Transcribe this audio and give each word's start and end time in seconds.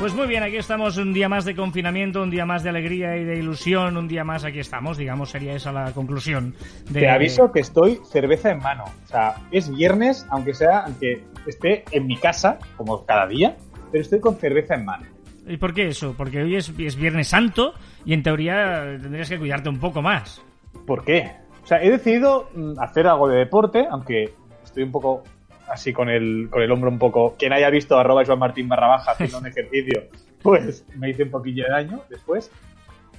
Pues 0.00 0.14
muy 0.14 0.26
bien, 0.26 0.42
aquí 0.42 0.56
estamos 0.56 0.96
un 0.96 1.12
día 1.12 1.28
más 1.28 1.44
de 1.44 1.54
confinamiento, 1.54 2.22
un 2.22 2.30
día 2.30 2.46
más 2.46 2.62
de 2.62 2.70
alegría 2.70 3.18
y 3.18 3.24
de 3.24 3.36
ilusión, 3.36 3.98
un 3.98 4.08
día 4.08 4.24
más 4.24 4.46
aquí 4.46 4.58
estamos, 4.58 4.96
digamos, 4.96 5.28
sería 5.28 5.52
esa 5.52 5.72
la 5.72 5.92
conclusión. 5.92 6.54
De... 6.88 7.00
Te 7.00 7.10
aviso 7.10 7.52
que 7.52 7.60
estoy 7.60 8.00
cerveza 8.10 8.50
en 8.50 8.60
mano. 8.60 8.84
O 8.84 9.06
sea, 9.06 9.34
es 9.50 9.70
viernes, 9.70 10.26
aunque 10.30 10.54
sea, 10.54 10.86
aunque 10.86 11.22
esté 11.46 11.84
en 11.92 12.06
mi 12.06 12.16
casa, 12.16 12.58
como 12.78 13.04
cada 13.04 13.26
día, 13.26 13.58
pero 13.92 14.00
estoy 14.00 14.20
con 14.20 14.36
cerveza 14.36 14.74
en 14.74 14.86
mano. 14.86 15.04
¿Y 15.46 15.58
por 15.58 15.74
qué 15.74 15.88
eso? 15.88 16.14
Porque 16.16 16.44
hoy 16.44 16.56
es, 16.56 16.72
es 16.78 16.96
Viernes 16.96 17.28
Santo 17.28 17.74
y 18.06 18.14
en 18.14 18.22
teoría 18.22 18.96
tendrías 19.02 19.28
que 19.28 19.38
cuidarte 19.38 19.68
un 19.68 19.80
poco 19.80 20.00
más. 20.00 20.42
¿Por 20.86 21.04
qué? 21.04 21.30
O 21.62 21.66
sea, 21.66 21.82
he 21.82 21.90
decidido 21.90 22.48
mm, 22.54 22.80
hacer 22.80 23.06
algo 23.06 23.28
de 23.28 23.36
deporte, 23.36 23.86
aunque 23.90 24.32
estoy 24.64 24.82
un 24.82 24.92
poco 24.92 25.24
así 25.70 25.92
con 25.92 26.08
el, 26.08 26.48
con 26.50 26.62
el 26.62 26.70
hombro 26.70 26.90
un 26.90 26.98
poco. 26.98 27.36
Quien 27.38 27.52
haya 27.52 27.70
visto 27.70 27.98
arroba 27.98 28.24
Joan 28.24 28.38
Martín 28.38 28.68
barra 28.68 28.88
baja 28.88 29.12
haciendo 29.12 29.38
un 29.38 29.46
ejercicio, 29.48 30.04
pues 30.42 30.84
me 30.96 31.10
hice 31.10 31.22
un 31.22 31.30
poquillo 31.30 31.64
de 31.64 31.70
daño 31.70 32.02
después. 32.08 32.50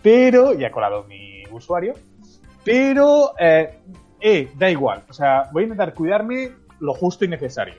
Pero, 0.02 0.54
ya 0.54 0.68
he 0.68 0.72
colado 0.72 1.06
mi 1.06 1.44
usuario. 1.52 1.94
Pero, 2.64 3.34
eh, 3.40 3.78
eh, 4.20 4.52
da 4.56 4.70
igual. 4.70 5.04
O 5.10 5.14
sea, 5.14 5.50
voy 5.52 5.64
a 5.64 5.66
intentar 5.66 5.94
cuidarme 5.94 6.52
lo 6.80 6.94
justo 6.94 7.26
y 7.26 7.28
necesario. 7.28 7.76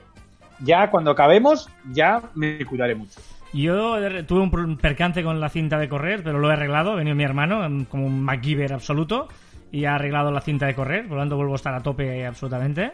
Ya 0.59 0.89
cuando 0.89 1.11
acabemos, 1.11 1.69
ya 1.91 2.21
me 2.35 2.63
cuidaré 2.65 2.95
mucho. 2.95 3.19
Yo 3.53 4.25
tuve 4.25 4.41
un 4.41 4.77
percance 4.77 5.23
con 5.23 5.39
la 5.39 5.49
cinta 5.49 5.77
de 5.77 5.87
correr, 5.87 6.23
pero 6.23 6.39
lo 6.39 6.49
he 6.49 6.53
arreglado. 6.53 6.91
Ha 6.91 6.95
venido 6.95 7.15
mi 7.15 7.23
hermano, 7.23 7.85
como 7.87 8.05
un 8.07 8.21
MacGyver 8.21 8.73
absoluto, 8.73 9.27
y 9.71 9.85
ha 9.85 9.95
arreglado 9.95 10.31
la 10.31 10.41
cinta 10.41 10.65
de 10.65 10.73
correr. 10.73 11.07
Por 11.07 11.17
lo 11.17 11.21
tanto, 11.21 11.35
vuelvo 11.35 11.53
a 11.53 11.57
estar 11.57 11.73
a 11.73 11.81
tope 11.81 12.25
absolutamente. 12.25 12.93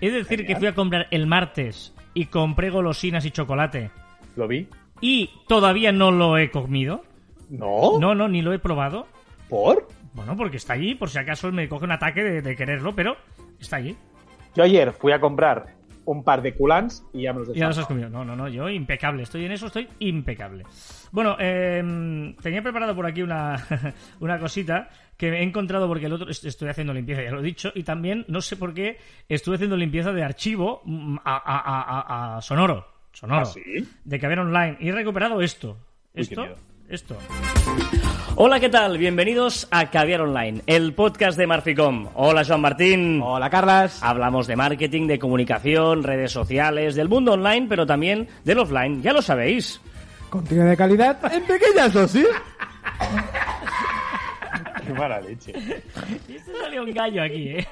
De 0.00 0.10
decir 0.10 0.46
que 0.46 0.56
fui 0.56 0.66
a 0.66 0.74
comprar 0.74 1.06
el 1.10 1.26
martes 1.26 1.94
y 2.14 2.26
compré 2.26 2.70
golosinas 2.70 3.24
y 3.24 3.30
chocolate. 3.30 3.90
¿Lo 4.36 4.46
vi? 4.48 4.68
Y 5.00 5.30
todavía 5.48 5.92
no 5.92 6.10
lo 6.10 6.38
he 6.38 6.50
comido. 6.50 7.04
¿No? 7.48 7.98
No, 7.98 8.14
no, 8.14 8.28
ni 8.28 8.42
lo 8.42 8.52
he 8.52 8.58
probado. 8.58 9.06
¿Por? 9.48 9.88
Bueno, 10.14 10.36
porque 10.36 10.56
está 10.56 10.72
allí, 10.72 10.94
por 10.94 11.10
si 11.10 11.18
acaso 11.18 11.52
me 11.52 11.68
coge 11.68 11.84
un 11.84 11.92
ataque 11.92 12.22
de, 12.22 12.42
de 12.42 12.56
quererlo, 12.56 12.94
pero 12.94 13.16
está 13.60 13.76
allí. 13.76 13.96
Yo 14.54 14.64
ayer 14.64 14.92
fui 14.92 15.12
a 15.12 15.20
comprar 15.20 15.76
un 16.06 16.22
par 16.22 16.40
de 16.40 16.54
culans 16.54 17.04
y 17.12 17.22
ya 17.22 17.32
me 17.32 17.40
los 17.40 17.50
he 17.50 17.54
Ya 17.54 17.66
los 17.66 17.78
has 17.78 17.86
comido. 17.86 18.08
No, 18.08 18.24
no, 18.24 18.34
no, 18.34 18.48
yo 18.48 18.68
impecable. 18.70 19.24
Estoy 19.24 19.44
en 19.44 19.52
eso, 19.52 19.66
estoy 19.66 19.88
impecable. 19.98 20.64
Bueno, 21.16 21.34
eh, 21.40 21.82
tenía 22.42 22.60
preparado 22.60 22.94
por 22.94 23.06
aquí 23.06 23.22
una, 23.22 23.56
una 24.20 24.38
cosita 24.38 24.90
que 25.16 25.28
he 25.28 25.42
encontrado 25.42 25.88
porque 25.88 26.04
el 26.04 26.12
otro 26.12 26.28
estoy 26.28 26.68
haciendo 26.68 26.92
limpieza, 26.92 27.22
ya 27.22 27.30
lo 27.30 27.40
he 27.40 27.42
dicho, 27.42 27.72
y 27.74 27.84
también 27.84 28.26
no 28.28 28.42
sé 28.42 28.56
por 28.56 28.74
qué 28.74 28.98
estuve 29.26 29.54
haciendo 29.54 29.78
limpieza 29.78 30.12
de 30.12 30.22
archivo 30.22 30.82
a, 31.24 31.36
a, 31.36 32.34
a, 32.34 32.36
a 32.36 32.42
Sonoro. 32.42 32.86
Sonoro. 33.14 33.40
¿Ah, 33.40 33.44
sí? 33.46 33.62
De 34.04 34.20
Caber 34.20 34.40
Online. 34.40 34.76
Y 34.78 34.90
he 34.90 34.92
recuperado 34.92 35.40
esto. 35.40 35.78
Esto. 36.12 36.48
esto. 36.86 37.16
Hola, 38.34 38.60
¿qué 38.60 38.68
tal? 38.68 38.98
Bienvenidos 38.98 39.68
a 39.70 39.90
Caviar 39.90 40.20
Online, 40.20 40.60
el 40.66 40.92
podcast 40.92 41.38
de 41.38 41.46
Marficom. 41.46 42.10
Hola, 42.12 42.44
Joan 42.44 42.60
Martín. 42.60 43.22
Hola, 43.22 43.48
Carlas. 43.48 44.02
Hablamos 44.02 44.46
de 44.46 44.56
marketing, 44.56 45.06
de 45.06 45.18
comunicación, 45.18 46.02
redes 46.02 46.32
sociales, 46.32 46.94
del 46.94 47.08
mundo 47.08 47.32
online, 47.32 47.68
pero 47.70 47.86
también 47.86 48.28
del 48.44 48.58
offline. 48.58 49.00
Ya 49.00 49.14
lo 49.14 49.22
sabéis. 49.22 49.80
Contenido 50.30 50.66
de 50.66 50.76
calidad 50.76 51.18
en 51.32 51.44
pequeñas 51.44 51.92
dosis. 51.92 52.26
Qué 54.86 54.92
mala 54.92 55.20
leche. 55.20 55.52
Esto 56.28 56.52
salió 56.60 56.82
un 56.84 56.92
gallo 56.92 57.22
aquí, 57.22 57.48
¿eh? 57.50 57.66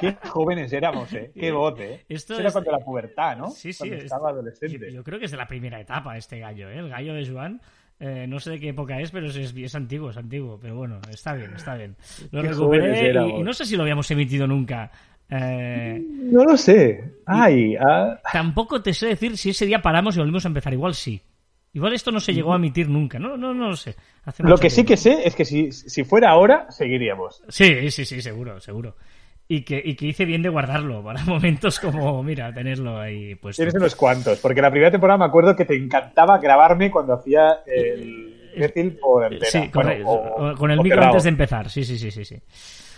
Qué 0.00 0.16
jóvenes 0.28 0.72
éramos, 0.72 1.12
¿eh? 1.12 1.30
Qué 1.34 1.52
bote, 1.52 1.94
¿eh? 1.94 2.04
Esto 2.08 2.34
Eso 2.34 2.40
era 2.40 2.48
es- 2.48 2.52
cuando 2.54 2.72
la 2.72 2.78
pubertad, 2.78 3.36
¿no? 3.36 3.50
Sí, 3.50 3.72
sí. 3.72 3.78
Cuando 3.80 3.96
es- 3.96 4.04
estaba 4.04 4.30
adolescente. 4.30 4.78
Yo, 4.90 4.96
yo 4.96 5.04
creo 5.04 5.18
que 5.18 5.26
es 5.26 5.30
de 5.30 5.36
la 5.36 5.46
primera 5.48 5.80
etapa 5.80 6.16
este 6.16 6.38
gallo, 6.38 6.68
¿eh? 6.70 6.78
El 6.78 6.88
gallo 6.88 7.14
de 7.14 7.26
Joan. 7.28 7.60
Eh, 8.00 8.26
no 8.28 8.40
sé 8.40 8.50
de 8.50 8.60
qué 8.60 8.68
época 8.70 8.98
es, 9.00 9.10
pero 9.10 9.26
es, 9.28 9.36
es, 9.36 9.74
antiguo, 9.74 10.10
es 10.10 10.16
antiguo. 10.16 10.58
Pero 10.60 10.74
bueno, 10.76 11.00
está 11.10 11.34
bien, 11.34 11.52
está 11.54 11.74
bien. 11.76 11.96
Lo 12.32 12.42
Qué 12.42 12.48
recuperé 12.48 12.80
jóvenes 12.82 13.02
y, 13.02 13.06
éramos. 13.06 13.40
y 13.40 13.42
no 13.42 13.52
sé 13.52 13.64
si 13.66 13.76
lo 13.76 13.82
habíamos 13.82 14.10
emitido 14.10 14.46
nunca. 14.46 14.90
Eh, 15.30 16.02
No 16.04 16.44
lo 16.44 16.56
sé. 16.56 17.02
Ay, 17.26 17.76
ah, 17.76 18.18
tampoco 18.32 18.82
te 18.82 18.92
sé 18.94 19.06
decir 19.08 19.36
si 19.38 19.50
ese 19.50 19.66
día 19.66 19.80
paramos 19.80 20.16
y 20.16 20.18
volvimos 20.18 20.44
a 20.44 20.48
empezar. 20.48 20.72
Igual 20.72 20.94
sí. 20.94 21.20
Igual 21.74 21.92
esto 21.92 22.10
no 22.12 22.20
se 22.20 22.32
llegó 22.32 22.52
a 22.52 22.56
emitir 22.56 22.88
nunca. 22.88 23.18
No, 23.18 23.36
no, 23.36 23.52
no 23.52 23.68
lo 23.68 23.76
sé. 23.76 23.94
Hace 24.24 24.42
Lo 24.44 24.56
que 24.56 24.70
sí 24.70 24.84
que 24.84 24.96
sé 24.96 25.26
es 25.26 25.34
que 25.34 25.44
si, 25.44 25.72
si 25.72 26.04
fuera 26.04 26.30
ahora, 26.30 26.70
seguiríamos. 26.70 27.42
Sí, 27.48 27.90
sí, 27.90 28.04
sí, 28.04 28.22
seguro, 28.22 28.60
seguro. 28.60 28.96
Y 29.48 29.62
que, 29.62 29.82
y 29.84 29.94
que 29.96 30.06
hice 30.06 30.24
bien 30.24 30.40
de 30.42 30.48
guardarlo 30.48 31.02
para 31.02 31.22
momentos 31.26 31.78
como, 31.80 32.22
mira, 32.22 32.54
tenerlo 32.54 32.98
ahí. 32.98 33.34
Tienes 33.56 33.74
unos 33.74 33.94
cuantos, 33.96 34.38
porque 34.38 34.62
la 34.62 34.70
primera 34.70 34.90
temporada 34.90 35.18
me 35.18 35.24
acuerdo 35.26 35.54
que 35.56 35.64
te 35.64 35.74
encantaba 35.76 36.38
grabarme 36.38 36.90
cuando 36.90 37.12
hacía 37.14 37.58
el 37.66 38.50
imbécil 38.54 38.92
por 38.92 39.24
entera. 39.24 39.50
Sí, 39.50 39.58
Bueno, 39.58 39.90
correcto. 39.90 40.08
o- 40.10 40.54
con 40.56 40.70
el 40.70 40.78
micro 40.78 40.90
cerrado. 40.96 41.10
antes 41.10 41.24
de 41.24 41.28
empezar. 41.30 41.68
Sí, 41.68 41.84
sí, 41.84 41.98
sí, 41.98 42.10
sí, 42.12 42.24
sí. 42.24 42.36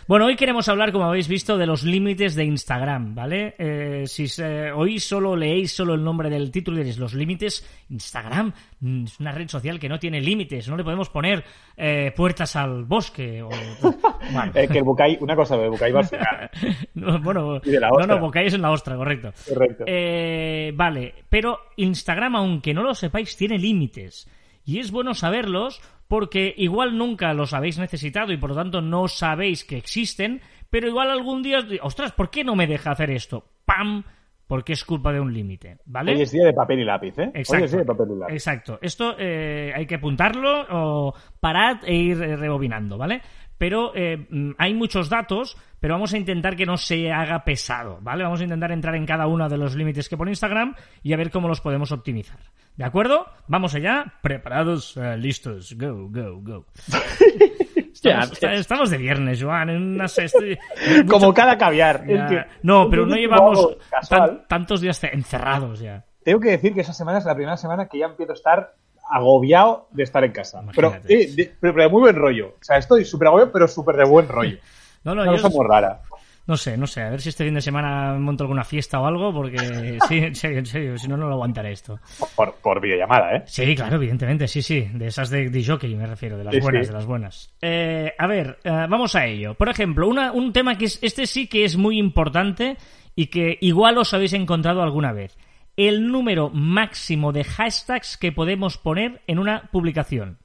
Bueno, 0.09 0.27
hoy 0.27 0.37
queremos 0.37 0.69
hablar, 0.69 0.93
como 0.93 1.07
habéis 1.07 1.27
visto, 1.27 1.59
de 1.59 1.67
los 1.67 1.83
límites 1.83 2.37
de 2.37 2.45
Instagram, 2.45 3.13
¿vale? 3.17 3.57
Eh, 3.59 4.05
si 4.07 4.27
hoy 4.73 5.01
solo 5.01 5.35
leéis 5.35 5.73
solo 5.73 5.95
el 5.95 6.05
nombre 6.05 6.31
del 6.31 6.53
título 6.53 6.77
y 6.77 6.81
diréis, 6.81 6.99
los 6.99 7.13
límites, 7.13 7.67
Instagram 7.91 8.53
mm, 8.79 9.05
es 9.05 9.19
una 9.19 9.33
red 9.33 9.49
social 9.49 9.81
que 9.81 9.89
no 9.89 9.99
tiene 9.99 10.21
límites, 10.21 10.69
no 10.69 10.77
le 10.77 10.85
podemos 10.85 11.11
poner 11.11 11.43
eh, 11.77 12.13
puertas 12.15 12.55
al 12.55 12.85
bosque. 12.85 13.43
O, 13.43 13.49
bueno, 14.33 14.53
que 14.53 14.79
el 14.79 14.85
Bucay, 14.85 15.19
una 15.21 15.35
cosa, 15.35 15.57
el 15.57 15.71
Bucay 15.71 15.91
va 15.91 16.05
final. 16.05 16.51
no, 16.95 17.21
bueno, 17.21 17.61
y 17.65 17.71
de 17.73 17.81
la 17.81 17.89
no, 17.89 18.07
no, 18.07 18.33
es 18.33 18.55
en 18.55 18.63
la 18.63 18.71
ostra, 18.71 18.95
correcto. 18.95 19.33
Correcto. 19.49 19.85
Eh, 19.89 20.71
vale, 20.77 21.15
pero 21.29 21.59
Instagram, 21.75 22.37
aunque 22.37 22.73
no 22.73 22.85
lo 22.85 22.95
sepáis, 22.95 23.37
tiene 23.37 23.59
límites. 23.59 24.29
Y 24.65 24.79
es 24.79 24.93
bueno 24.93 25.15
saberlos 25.15 25.81
porque 26.09 26.55
igual 26.57 26.97
nunca 26.97 27.33
los 27.35 27.53
habéis 27.53 27.79
necesitado 27.79 28.33
y 28.33 28.37
por 28.37 28.51
lo 28.51 28.57
tanto 28.57 28.81
no 28.81 29.09
sabéis 29.09 29.65
que 29.65 29.77
existen, 29.77 30.41
pero 30.71 30.89
igual 30.89 31.11
algún 31.11 31.43
día 31.43 31.59
os 31.59 31.69
di- 31.69 31.79
ostras, 31.83 32.13
¿por 32.13 32.31
qué 32.31 32.45
no 32.45 32.55
me 32.57 32.67
deja 32.67 32.91
hacer 32.93 33.11
esto? 33.11 33.45
¡Pam! 33.65 34.05
Porque 34.47 34.75
es 34.75 34.85
culpa 34.85 35.13
de 35.13 35.19
un 35.19 35.33
límite, 35.35 35.79
¿vale? 35.87 36.13
Hoy 36.15 36.23
es 36.23 36.31
día 36.31 36.47
de 36.47 36.53
papel 36.53 36.79
y 36.79 36.85
lápiz, 36.85 37.19
¿eh? 37.19 37.33
Exacto. 37.35 37.57
Hoy 37.57 37.65
es 37.65 37.71
día 37.73 37.81
de 37.81 37.87
papel 37.87 38.07
y 38.13 38.19
lápiz. 38.21 38.33
Exacto. 38.35 38.79
Esto 38.81 39.17
eh, 39.19 39.73
hay 39.75 39.87
que 39.87 39.97
apuntarlo 39.97 40.67
o 40.71 41.15
parad 41.41 41.79
e 41.85 41.95
ir 41.97 42.23
eh, 42.23 42.37
rebobinando, 42.37 42.97
¿vale? 42.97 43.21
Pero 43.59 43.93
eh, 43.95 44.27
mm, 44.31 44.51
hay 44.59 44.75
muchos 44.75 45.09
datos, 45.09 45.57
pero 45.81 45.95
vamos 45.95 46.13
a 46.13 46.19
intentar 46.19 46.57
que 46.57 46.67
no 46.67 46.77
se 46.77 47.11
haga 47.11 47.45
pesado, 47.45 47.99
¿vale? 48.03 48.23
Vamos 48.25 48.41
a 48.41 48.45
intentar 48.45 48.71
entrar 48.73 48.95
en 48.95 49.07
cada 49.07 49.27
uno 49.27 49.49
de 49.49 49.57
los 49.57 49.75
límites 49.75 50.09
que 50.09 50.17
pone 50.17 50.31
Instagram 50.33 50.75
y 51.03 51.13
a 51.13 51.17
ver 51.17 51.31
cómo 51.31 51.49
los 51.49 51.61
podemos 51.61 51.91
optimizar. 51.93 52.39
¿De 52.77 52.85
acuerdo? 52.85 53.27
Vamos 53.49 53.75
allá. 53.75 54.13
Preparados, 54.23 54.97
eh, 54.99 55.17
listos. 55.17 55.75
Go, 55.79 56.09
go, 56.11 56.41
go. 56.43 56.67
Estamos, 57.93 58.33
esta- 58.33 58.53
estamos 58.53 58.91
de 58.91 58.99
viernes, 58.99 59.43
Joan. 59.43 59.71
En 59.71 59.83
una 59.95 60.07
sexta- 60.07 60.39
Como 61.09 61.33
cada 61.33 61.57
caviar. 61.57 62.05
Ya. 62.07 62.47
No, 62.63 62.89
pero 62.91 63.07
no 63.07 63.17
llevamos 63.17 63.77
tan- 64.09 64.47
tantos 64.47 64.81
días 64.83 65.03
encerrados 65.05 65.81
ya. 65.81 66.05
Tengo 66.23 66.41
que 66.41 66.51
decir 66.51 66.75
que 66.75 66.83
esa 66.83 66.93
semana 66.93 67.19
es 67.19 67.25
la 67.25 67.35
primera 67.35 67.57
semana 67.57 67.89
que 67.89 67.99
ya 67.99 68.07
empiezo 68.07 68.33
a 68.33 68.35
estar 68.35 68.75
agobiado 69.11 69.89
de 69.93 70.03
estar 70.03 70.23
en 70.25 70.33
casa. 70.33 70.63
Pero, 70.75 70.95
eh, 71.09 71.31
de, 71.35 71.55
pero, 71.61 71.75
pero 71.75 71.85
de 71.85 71.89
muy 71.91 72.01
buen 72.01 72.17
rollo. 72.17 72.49
O 72.61 72.65
sea, 72.65 72.77
estoy 72.79 73.05
súper 73.05 73.29
agobiado, 73.29 73.53
pero 73.53 73.69
súper 73.69 73.97
de 73.97 74.05
buen 74.05 74.29
rollo. 74.29 74.59
No, 75.05 75.15
no, 75.15 75.23
Una 75.23 75.31
cosa 75.33 75.49
muy 75.51 75.65
rara. 75.65 76.01
No 76.49 76.57
sé, 76.57 76.77
no 76.77 76.85
sé, 76.89 77.01
a 77.03 77.11
ver 77.11 77.21
si 77.21 77.29
este 77.29 77.45
fin 77.45 77.55
de 77.55 77.61
semana 77.61 78.15
monto 78.19 78.43
alguna 78.43 78.65
fiesta 78.65 78.99
o 79.01 79.07
algo, 79.07 79.33
porque 79.33 79.99
sí, 80.09 80.19
en 80.19 80.35
serio, 80.35 80.59
en 80.59 80.67
serio, 80.67 80.99
si 80.99 81.07
no, 81.07 81.17
no 81.17 81.29
lo 81.29 81.35
aguantaré 81.35 81.71
esto. 81.71 82.01
Por, 82.35 82.55
por 82.57 82.81
videollamada, 82.81 83.37
¿eh? 83.37 83.43
Sí, 83.47 83.73
claro, 83.77 83.95
evidentemente, 83.97 84.49
sí, 84.49 84.63
sí, 84.63 84.89
de 84.93 85.07
esas 85.07 85.31
de, 85.31 85.49
de 85.49 85.65
jockey 85.65 85.95
me 85.95 86.07
refiero, 86.07 86.37
de 86.37 86.43
las 86.43 86.55
Sí, 86.55 86.61
buenas, 86.61 86.87
sí. 86.87 86.93
de 86.93 86.95
las 86.99 87.07
buenas. 87.07 87.55
Eh, 87.63 88.13
a 88.19 88.27
ver, 88.27 88.59
eh, 88.65 88.71
vamos 88.89 89.15
a 89.15 89.27
ello. 89.27 89.55
Por 89.55 89.69
ejemplo, 89.69 90.09
una- 90.09 90.33
un 90.33 90.53
tema 90.53 90.77
que 90.77 90.87
es, 90.87 90.99
este 91.03 91.27
sí 91.27 91.47
que 91.47 91.65
es 91.65 91.77
muy 91.77 91.99
importante 92.01 92.77
y 93.15 93.27
que 93.29 93.59
igual 93.61 93.97
os 93.99 94.13
habéis 94.13 94.33
encontrado 94.33 94.83
alguna 94.83 95.13
vez. 95.13 95.37
El 95.77 96.09
número 96.11 96.49
máximo 96.51 97.33
de 97.33 97.45
hashtags 97.45 98.17
que 98.17 98.33
podemos 98.33 98.79
poner 98.79 99.21
en 99.27 99.39
una 99.39 99.69
publicación. 99.71 100.39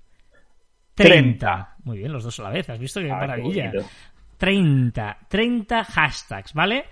30. 0.95 1.75
Muy 1.83 1.97
bien, 1.99 2.11
los 2.11 2.23
dos 2.23 2.39
a 2.39 2.43
la 2.43 2.49
vez, 2.49 2.69
¿has 2.69 2.79
visto? 2.79 2.99
Qué 2.99 3.11
Ah, 3.11 3.19
qué 3.19 3.27
maravilla. 3.27 3.71
bonito. 3.71 3.89
30, 4.37 5.17
30 5.29 5.83
hashtags, 5.83 6.53
¿vale? 6.53 6.85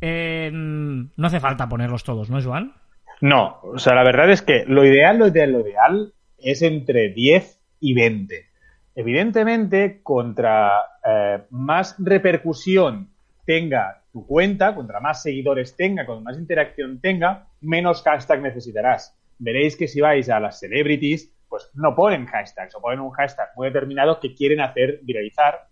Eh, 0.00 0.50
no 0.52 1.26
hace 1.26 1.40
falta 1.40 1.68
ponerlos 1.68 2.04
todos, 2.04 2.30
¿no, 2.30 2.40
Joan? 2.42 2.74
No, 3.20 3.58
o 3.62 3.78
sea, 3.78 3.94
la 3.94 4.04
verdad 4.04 4.30
es 4.30 4.42
que 4.42 4.64
lo 4.66 4.84
ideal, 4.84 5.18
lo 5.18 5.26
ideal, 5.28 5.52
lo 5.52 5.60
ideal 5.60 6.12
es 6.38 6.62
entre 6.62 7.10
10 7.10 7.60
y 7.80 7.94
20. 7.94 8.46
Evidentemente, 8.94 10.00
contra 10.02 10.70
eh, 11.04 11.42
más 11.50 11.96
repercusión 11.98 13.10
tenga 13.44 13.99
tu 14.12 14.26
cuenta, 14.26 14.74
contra 14.74 15.00
más 15.00 15.22
seguidores 15.22 15.76
tenga, 15.76 16.06
contra 16.06 16.32
más 16.32 16.38
interacción 16.38 17.00
tenga, 17.00 17.48
menos 17.60 18.02
hashtag 18.02 18.42
necesitarás. 18.42 19.16
Veréis 19.38 19.76
que 19.76 19.88
si 19.88 20.00
vais 20.00 20.28
a 20.28 20.40
las 20.40 20.58
celebrities, 20.58 21.32
pues 21.48 21.70
no 21.74 21.94
ponen 21.94 22.26
hashtags 22.26 22.74
o 22.76 22.80
ponen 22.80 23.00
un 23.00 23.10
hashtag 23.10 23.48
muy 23.56 23.68
determinado 23.68 24.20
que 24.20 24.34
quieren 24.34 24.60
hacer 24.60 25.00
viralizar 25.02 25.68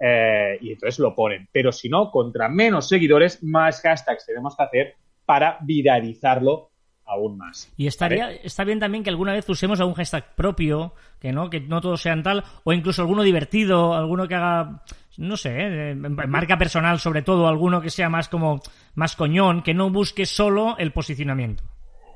eh, 0.00 0.58
y 0.60 0.72
entonces 0.72 0.98
lo 0.98 1.14
ponen. 1.14 1.48
Pero 1.52 1.72
si 1.72 1.88
no, 1.88 2.10
contra 2.10 2.48
menos 2.48 2.88
seguidores, 2.88 3.42
más 3.42 3.80
hashtags 3.82 4.26
tenemos 4.26 4.56
que 4.56 4.62
hacer 4.62 4.94
para 5.24 5.58
viralizarlo 5.60 6.70
aún 7.04 7.38
más. 7.38 7.72
Y 7.76 7.86
estaría, 7.86 8.30
está 8.30 8.64
bien 8.64 8.78
también 8.78 9.02
que 9.02 9.10
alguna 9.10 9.32
vez 9.32 9.48
usemos 9.48 9.80
algún 9.80 9.94
hashtag 9.94 10.34
propio, 10.34 10.94
que 11.18 11.32
no, 11.32 11.50
que 11.50 11.60
no 11.60 11.80
todos 11.80 12.02
sean 12.02 12.22
tal, 12.22 12.44
o 12.64 12.72
incluso 12.72 13.02
alguno 13.02 13.22
divertido, 13.22 13.94
alguno 13.94 14.28
que 14.28 14.34
haga, 14.34 14.82
no 15.18 15.36
sé, 15.36 15.90
eh, 15.90 15.94
marca 15.96 16.56
personal 16.56 17.00
sobre 17.00 17.22
todo, 17.22 17.48
alguno 17.48 17.80
que 17.80 17.90
sea 17.90 18.08
más 18.08 18.28
como, 18.28 18.60
más 18.94 19.16
coñón, 19.16 19.62
que 19.62 19.74
no 19.74 19.90
busque 19.90 20.26
solo 20.26 20.76
el 20.78 20.92
posicionamiento. 20.92 21.64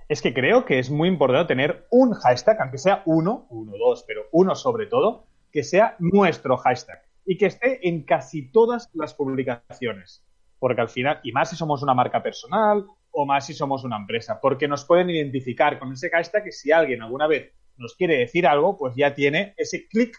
Es 0.09 0.23
que 0.23 0.33
creo 0.33 0.65
que 0.65 0.79
es 0.79 0.89
muy 0.89 1.09
importante 1.09 1.49
tener 1.49 1.87
un 1.91 2.13
hashtag, 2.13 2.61
aunque 2.61 2.79
sea 2.79 3.03
uno, 3.07 3.47
uno, 3.51 3.73
dos, 3.77 4.05
pero 4.07 4.23
uno 4.31 4.55
sobre 4.55 4.87
todo, 4.87 5.27
que 5.51 5.65
sea 5.65 5.97
nuestro 5.99 6.57
hashtag 6.57 7.03
y 7.27 7.37
que 7.37 7.47
esté 7.47 7.89
en 7.89 8.05
casi 8.05 8.51
todas 8.53 8.89
las 8.95 9.15
publicaciones. 9.15 10.25
Porque 10.61 10.81
al 10.81 10.89
final, 10.89 11.19
y 11.25 11.33
más 11.33 11.51
si 11.51 11.57
somos 11.57 11.83
una 11.83 11.95
marca 11.95 12.23
personal 12.23 12.87
o 13.11 13.27
más 13.27 13.47
si 13.47 13.53
somos 13.53 13.83
una 13.83 13.97
empresa, 13.97 14.39
porque 14.41 14.69
nos 14.69 14.85
pueden 14.85 15.11
identificar 15.11 15.79
con 15.81 15.93
ese 15.93 16.09
hashtag 16.09 16.45
que 16.45 16.53
si 16.53 16.71
alguien 16.71 17.03
alguna 17.03 17.27
vez 17.27 17.53
nos 17.77 17.97
quiere 17.97 18.17
decir 18.17 18.47
algo, 18.47 18.79
pues 18.79 18.95
ya 18.95 19.13
tiene 19.13 19.55
ese 19.57 19.89
clic 19.89 20.17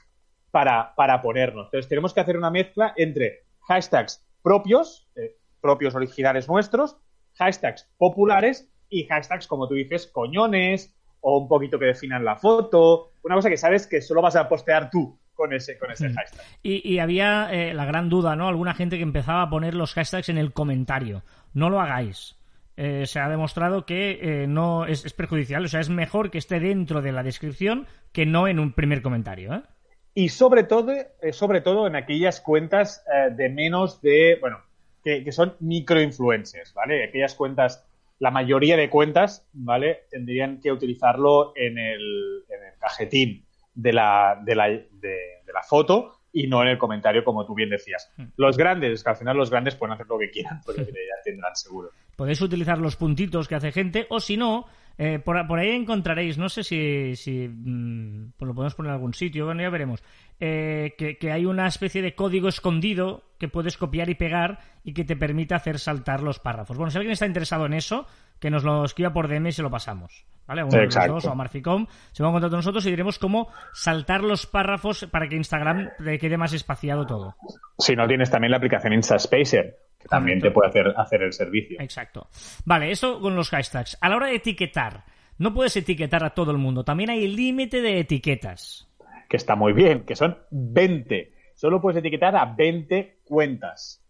para, 0.53 0.94
para 0.94 1.19
ponernos. 1.19 1.65
Entonces 1.65 1.89
tenemos 1.89 2.13
que 2.13 2.19
hacer 2.19 2.38
una 2.38 2.51
mezcla 2.51 2.94
entre 2.95 3.41
hashtags 3.67 4.23
propios, 4.44 5.09
eh, 5.15 5.35
propios 5.59 5.95
originales 5.95 6.47
nuestros, 6.47 6.95
hashtags 7.39 7.89
populares 7.97 8.69
y 8.88 9.07
hashtags, 9.07 9.47
como 9.47 9.67
tú 9.67 9.73
dices, 9.73 10.05
coñones 10.05 10.95
o 11.21 11.39
un 11.39 11.47
poquito 11.47 11.79
que 11.79 11.85
definan 11.85 12.23
la 12.23 12.35
foto, 12.35 13.13
una 13.23 13.33
cosa 13.33 13.50
que 13.50 13.57
sabes 13.57 13.88
que 13.88 14.00
solo 14.00 14.21
vas 14.21 14.35
a 14.35 14.47
postear 14.47 14.91
tú 14.91 15.19
con 15.33 15.53
ese, 15.53 15.79
con 15.79 15.89
ese 15.89 16.09
mm. 16.09 16.13
hashtag. 16.13 16.45
Y, 16.61 17.00
había 17.00 17.50
eh, 17.51 17.73
la 17.73 17.85
gran 17.85 18.09
duda, 18.09 18.35
¿no? 18.35 18.47
Alguna 18.47 18.75
gente 18.75 18.97
que 18.97 19.03
empezaba 19.03 19.41
a 19.41 19.50
poner 19.50 19.73
los 19.73 19.95
hashtags 19.95 20.29
en 20.29 20.38
el 20.38 20.53
comentario. 20.53 21.23
No 21.55 21.71
lo 21.71 21.81
hagáis. 21.81 22.35
Eh, 22.77 23.07
se 23.07 23.19
ha 23.19 23.27
demostrado 23.27 23.88
que 23.88 24.44
eh, 24.44 24.47
no 24.47 24.85
es, 24.85 25.11
perjudicial, 25.13 25.65
o 25.65 25.67
sea, 25.67 25.79
es 25.79 25.89
mejor 25.89 26.29
que 26.29 26.38
esté 26.38 26.59
dentro 26.59 27.01
de 27.01 27.11
la 27.11 27.23
descripción 27.23 27.88
que 28.11 28.27
no 28.27 28.47
en 28.47 28.59
un 28.59 28.73
primer 28.73 29.01
comentario. 29.01 29.63
¿Eh? 30.15 30.21
Y 30.21 30.30
sobre 30.30 30.63
todo, 30.63 30.94
sobre 31.31 31.62
todo 31.62 31.88
en 31.88 31.95
aquellas 31.95 32.42
cuentas 32.42 33.04
de 33.36 33.50
menos 33.50 34.01
de, 34.01 34.38
bueno, 34.39 34.60
que, 35.04 35.31
son 35.31 35.56
microinfluencers, 35.60 36.74
¿vale? 36.74 37.04
Aquellas 37.04 37.36
cuentas, 37.36 37.86
la 38.19 38.31
mayoría 38.31 38.77
de 38.77 38.89
cuentas, 38.89 39.45
¿vale? 39.54 40.04
Tendrían 40.10 40.60
que 40.60 40.71
utilizarlo 40.71 41.54
en 41.56 41.77
el, 41.77 42.44
en 42.50 42.63
el 42.68 42.80
cajetín 42.80 43.45
de 43.74 43.94
la, 43.94 44.42
de 44.44 44.56
la, 44.56 44.68
de 44.68 45.54
la 45.54 45.63
foto 45.63 46.19
y 46.33 46.48
no 46.48 46.63
en 46.63 46.69
el 46.69 46.77
comentario, 46.80 47.24
como 47.24 47.45
tú 47.45 47.54
bien 47.54 47.69
decías. 47.69 48.12
Hmm. 48.18 48.25
Los 48.38 48.57
grandes, 48.57 49.04
que 49.04 49.10
al 49.10 49.15
final 49.15 49.38
los 49.38 49.51
grandes 49.51 49.75
pueden 49.75 49.94
hacer 49.94 50.07
lo 50.07 50.18
que 50.18 50.31
quieran, 50.31 50.62
porque 50.65 50.81
ya 50.86 51.24
tendrán 51.24 51.56
seguro. 51.56 51.92
Podéis 52.18 52.42
utilizar 52.42 52.80
los 52.80 52.95
puntitos 52.95 53.48
que 53.48 53.56
hace 53.56 53.71
gente, 53.71 54.07
o 54.10 54.19
si 54.19 54.36
no, 54.36 54.65
eh, 54.98 55.19
por, 55.19 55.38
ahí 55.38 55.72
encontraréis, 55.72 56.38
no 56.38 56.50
sé 56.50 56.63
si, 56.63 57.16
si 57.16 57.48
mm, 57.48 58.34
pues 58.38 58.48
lo 58.48 58.54
podemos 58.54 58.75
poner 58.75 58.92
en 58.92 58.94
algún 58.94 59.13
sitio, 59.13 59.45
bueno, 59.45 59.62
ya 59.62 59.69
veremos, 59.69 60.04
eh, 60.40 60.94
que, 60.98 61.31
hay 61.31 61.45
una 61.45 61.68
especie 61.68 62.01
de 62.01 62.13
código 62.13 62.48
escondido 62.48 63.24
que 63.40 63.48
puedes 63.48 63.78
copiar 63.78 64.10
y 64.10 64.16
pegar 64.16 64.60
y 64.84 64.94
que 64.94 65.04
te 65.04 65.16
permite 65.16 65.56
hacer 65.56 65.80
saltar 65.80 66.22
los 66.22 66.40
párrafos. 66.40 66.78
Bueno, 66.78 66.92
si 66.92 66.98
alguien 66.98 67.13
está 67.13 67.25
interesado 67.25 67.66
en 67.66 67.74
eso, 67.74 68.06
que 68.40 68.51
nos 68.51 68.63
lo 68.63 68.86
escriba 68.86 69.13
por 69.13 69.28
DM 69.28 69.48
y 69.48 69.51
se 69.51 69.63
lo 69.63 69.72
pasamos. 69.72 70.25
¿Vale? 70.45 70.62
A 70.62 70.66
uno 70.66 70.78
de 70.78 71.10
o 71.10 71.31
a 71.31 71.36
Marficom 71.36 71.88
se 72.12 72.22
va 72.22 72.28
a 72.28 72.31
encontrar 72.31 72.50
con 72.50 72.57
nosotros 72.57 72.86
y 72.86 72.89
diremos 72.89 73.18
cómo 73.18 73.48
saltar 73.72 74.22
los 74.22 74.46
párrafos 74.46 75.07
para 75.10 75.30
que 75.30 75.38
Instagram 75.38 75.92
quede 76.19 76.36
más 76.36 76.51
espaciado 76.51 77.06
todo. 77.06 77.38
Si 77.80 77.96
no 77.96 78.06
tienes 78.07 78.30
también 78.30 78.51
la 78.51 78.57
aplicación 78.57 78.92
InstaSpacer, 78.92 79.78
que 80.03 80.09
también 80.09 80.39
te 80.39 80.51
puede 80.51 80.69
hacer, 80.69 80.94
hacer 80.97 81.23
el 81.23 81.33
servicio. 81.33 81.79
Exacto. 81.79 82.27
Vale, 82.65 82.91
eso 82.91 83.19
con 83.21 83.35
los 83.35 83.50
hashtags. 83.50 83.97
A 84.01 84.09
la 84.09 84.17
hora 84.17 84.27
de 84.27 84.35
etiquetar, 84.35 85.05
no 85.38 85.53
puedes 85.53 85.75
etiquetar 85.77 86.23
a 86.23 86.31
todo 86.31 86.51
el 86.51 86.57
mundo. 86.57 86.83
También 86.83 87.09
hay 87.09 87.27
límite 87.27 87.81
de 87.81 88.00
etiquetas. 88.00 88.88
Que 89.29 89.38
está 89.38 89.55
muy 89.55 89.73
bien, 89.73 90.03
que 90.05 90.15
son 90.15 90.38
20. 90.51 91.33
Solo 91.55 91.81
puedes 91.81 92.00
etiquetar 92.00 92.35
a 92.35 92.45
20 92.45 93.21
cuentas. 93.23 94.02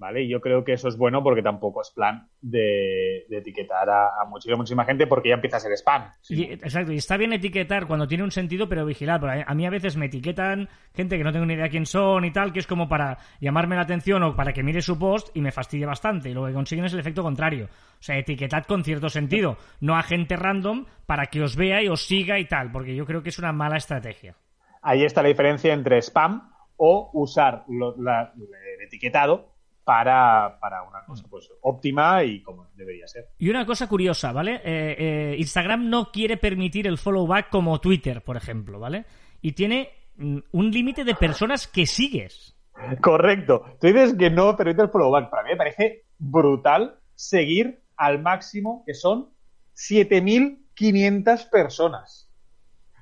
¿Vale? 0.00 0.22
Y 0.22 0.28
yo 0.28 0.40
creo 0.40 0.64
que 0.64 0.72
eso 0.72 0.88
es 0.88 0.96
bueno 0.96 1.22
porque 1.22 1.42
tampoco 1.42 1.82
es 1.82 1.90
plan 1.90 2.26
de, 2.40 3.26
etiquetar 3.30 3.88
a, 3.90 4.24
muchísima, 4.26 4.56
muchísima 4.56 4.84
gente 4.86 5.06
porque 5.06 5.28
ya 5.28 5.34
empieza 5.34 5.58
a 5.58 5.60
ser 5.60 5.72
spam. 5.72 6.10
exacto, 6.30 6.92
y 6.92 6.96
está 6.96 7.18
bien 7.18 7.34
etiquetar 7.34 7.86
cuando 7.86 8.08
tiene 8.08 8.24
un 8.24 8.30
sentido, 8.30 8.66
pero 8.66 8.86
vigilar. 8.86 9.44
a 9.46 9.54
mí 9.54 9.66
a 9.66 9.70
veces 9.70 9.98
me 9.98 10.06
etiquetan 10.06 10.70
gente 10.94 11.18
que 11.18 11.22
no 11.22 11.32
tengo 11.32 11.44
ni 11.44 11.52
idea 11.52 11.68
quién 11.68 11.84
son 11.84 12.24
y 12.24 12.32
tal, 12.32 12.50
que 12.52 12.60
es 12.60 12.66
como 12.66 12.88
para 12.88 13.18
llamarme 13.40 13.76
la 13.76 13.82
atención 13.82 14.22
o 14.22 14.34
para 14.34 14.54
que 14.54 14.62
mire 14.62 14.80
su 14.80 14.98
post 14.98 15.36
y 15.36 15.42
me 15.42 15.52
fastidia 15.52 15.86
bastante. 15.86 16.30
Y 16.30 16.34
lo 16.34 16.46
que 16.46 16.54
consiguen 16.54 16.86
es 16.86 16.94
el 16.94 17.00
efecto 17.00 17.22
contrario. 17.22 17.66
O 17.66 18.02
sea, 18.02 18.16
etiquetad 18.16 18.64
con 18.64 18.82
cierto 18.82 19.10
sentido, 19.10 19.58
no 19.80 19.96
a 19.96 20.02
gente 20.02 20.34
random 20.34 20.86
para 21.04 21.26
que 21.26 21.42
os 21.42 21.56
vea 21.56 21.82
y 21.82 21.88
os 21.88 22.06
siga 22.06 22.38
y 22.38 22.46
tal, 22.46 22.72
porque 22.72 22.96
yo 22.96 23.04
creo 23.04 23.22
que 23.22 23.28
es 23.28 23.38
una 23.38 23.52
mala 23.52 23.76
estrategia. 23.76 24.34
Ahí 24.80 25.04
está 25.04 25.22
la 25.22 25.28
diferencia 25.28 25.74
entre 25.74 25.98
spam 25.98 26.50
o 26.78 27.10
usar 27.12 27.64
el 27.68 28.86
etiquetado 28.86 29.49
para, 29.84 30.58
para 30.60 30.82
una 30.82 31.04
cosa 31.04 31.26
pues 31.28 31.50
óptima 31.62 32.22
y 32.24 32.42
como 32.42 32.68
debería 32.74 33.06
ser. 33.06 33.28
Y 33.38 33.50
una 33.50 33.66
cosa 33.66 33.88
curiosa, 33.88 34.32
¿vale? 34.32 34.56
Eh, 34.64 34.96
eh, 34.98 35.36
Instagram 35.38 35.88
no 35.88 36.10
quiere 36.12 36.36
permitir 36.36 36.86
el 36.86 36.98
follow 36.98 37.26
back 37.26 37.50
como 37.50 37.80
Twitter, 37.80 38.22
por 38.22 38.36
ejemplo, 38.36 38.78
¿vale? 38.78 39.06
Y 39.40 39.52
tiene 39.52 39.90
mm, 40.16 40.38
un 40.52 40.70
límite 40.70 41.04
de 41.04 41.14
personas 41.14 41.66
que 41.66 41.86
sigues. 41.86 42.56
Correcto. 43.00 43.64
Tú 43.80 43.88
dices 43.88 44.14
que 44.14 44.30
no 44.30 44.56
permite 44.56 44.82
el 44.82 44.90
follow 44.90 45.10
back. 45.10 45.30
Para 45.30 45.42
mí 45.42 45.50
me 45.50 45.56
parece 45.56 46.04
brutal 46.18 46.98
seguir 47.14 47.82
al 47.96 48.22
máximo, 48.22 48.82
que 48.86 48.94
son 48.94 49.30
7.500 49.74 51.50
personas 51.50 52.29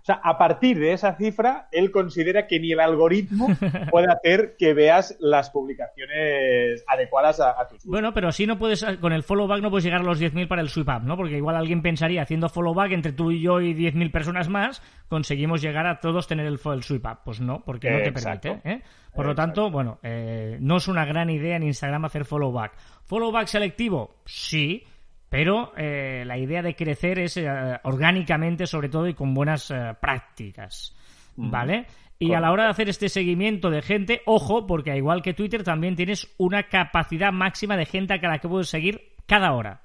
sea, 0.08 0.20
a 0.22 0.38
partir 0.38 0.78
de 0.78 0.93
esa 0.93 1.14
cifra, 1.14 1.69
él 1.70 1.90
considera 1.90 2.46
que 2.46 2.58
ni 2.58 2.72
el 2.72 2.81
algoritmo 2.81 3.49
puede 3.90 4.06
hacer 4.10 4.56
que 4.58 4.75
veas 4.75 5.16
las 5.20 5.50
publicaciones 5.50 6.84
adecuadas 6.87 7.40
a, 7.40 7.67
tus 7.69 7.84
Bueno, 7.84 8.12
pero 8.15 8.32
si 8.32 8.46
no 8.46 8.58
puedes, 8.58 8.84
con 9.00 9.12
el 9.12 9.22
follow 9.22 9.46
back 9.46 9.62
no 9.62 9.70
puedes 9.70 9.84
llegar 9.84 10.00
a 10.00 10.05
los 10.05 10.20
10.000 10.20 10.48
para 10.48 10.62
el 10.62 10.69
sweep 10.69 10.88
up, 10.88 11.03
¿no? 11.05 11.17
Porque 11.17 11.36
igual 11.36 11.56
alguien 11.56 11.82
pensaría, 11.82 12.22
haciendo 12.22 12.48
follow 12.48 12.74
back 12.74 12.93
entre 12.93 13.12
tú 13.12 13.31
y 13.31 13.41
yo 13.43 13.60
y 13.60 13.74
10.000 13.74 14.10
personas 14.10 14.48
más, 14.48 14.82
conseguimos 15.08 15.62
llegar 15.62 15.86
a 15.86 16.00
todos 16.00 16.27
tener 16.27 16.46
el, 16.46 16.58
el 16.65 16.82
sweep 16.82 17.06
up. 17.06 17.19
Pues 17.24 17.41
no, 17.41 17.62
porque 17.65 17.91
no 17.91 18.03
te 18.03 18.12
permite, 18.12 18.60
¿eh? 18.65 18.82
Por 19.15 19.27
lo 19.27 19.34
tanto, 19.34 19.70
bueno, 19.70 19.98
eh, 20.03 20.58
no 20.60 20.77
es 20.77 20.86
una 20.86 21.05
gran 21.05 21.29
idea 21.29 21.56
en 21.56 21.65
Instagram 21.65 22.05
hacer 22.05 22.24
follow 22.24 22.53
back. 22.53 22.77
¿Follow 23.05 23.32
back 23.32 23.48
selectivo? 23.48 24.17
Sí 24.24 24.84
pero 25.29 25.73
eh, 25.77 26.25
la 26.27 26.39
idea 26.39 26.63
de 26.63 26.75
crecer 26.75 27.19
es 27.19 27.37
eh, 27.37 27.47
orgánicamente, 27.85 28.67
sobre 28.67 28.89
todo, 28.89 29.06
y 29.08 29.15
con 29.15 29.35
buenas 29.35 29.70
eh, 29.70 29.94
prácticas. 30.01 30.94
¿Vale? 31.41 31.87
Y 32.19 32.32
a 32.32 32.41
la 32.41 32.51
hora 32.51 32.65
de 32.65 32.70
hacer 32.70 32.89
este 32.89 33.08
seguimiento 33.08 33.70
de 33.70 33.81
gente, 33.81 34.23
ojo, 34.27 34.67
porque 34.67 34.97
igual 34.97 35.23
que 35.23 35.35
Twitter, 35.35 35.63
también 35.63 35.94
tienes 35.94 36.35
una 36.37 36.65
capacidad 36.65 37.31
máxima 37.31 37.77
de 37.77 37.87
gente 37.87 38.15
a 38.15 38.29
la 38.29 38.41
que 38.41 38.49
puedes 38.49 38.69
seguir 38.69 39.15
cada 39.27 39.53
hora. 39.53 39.82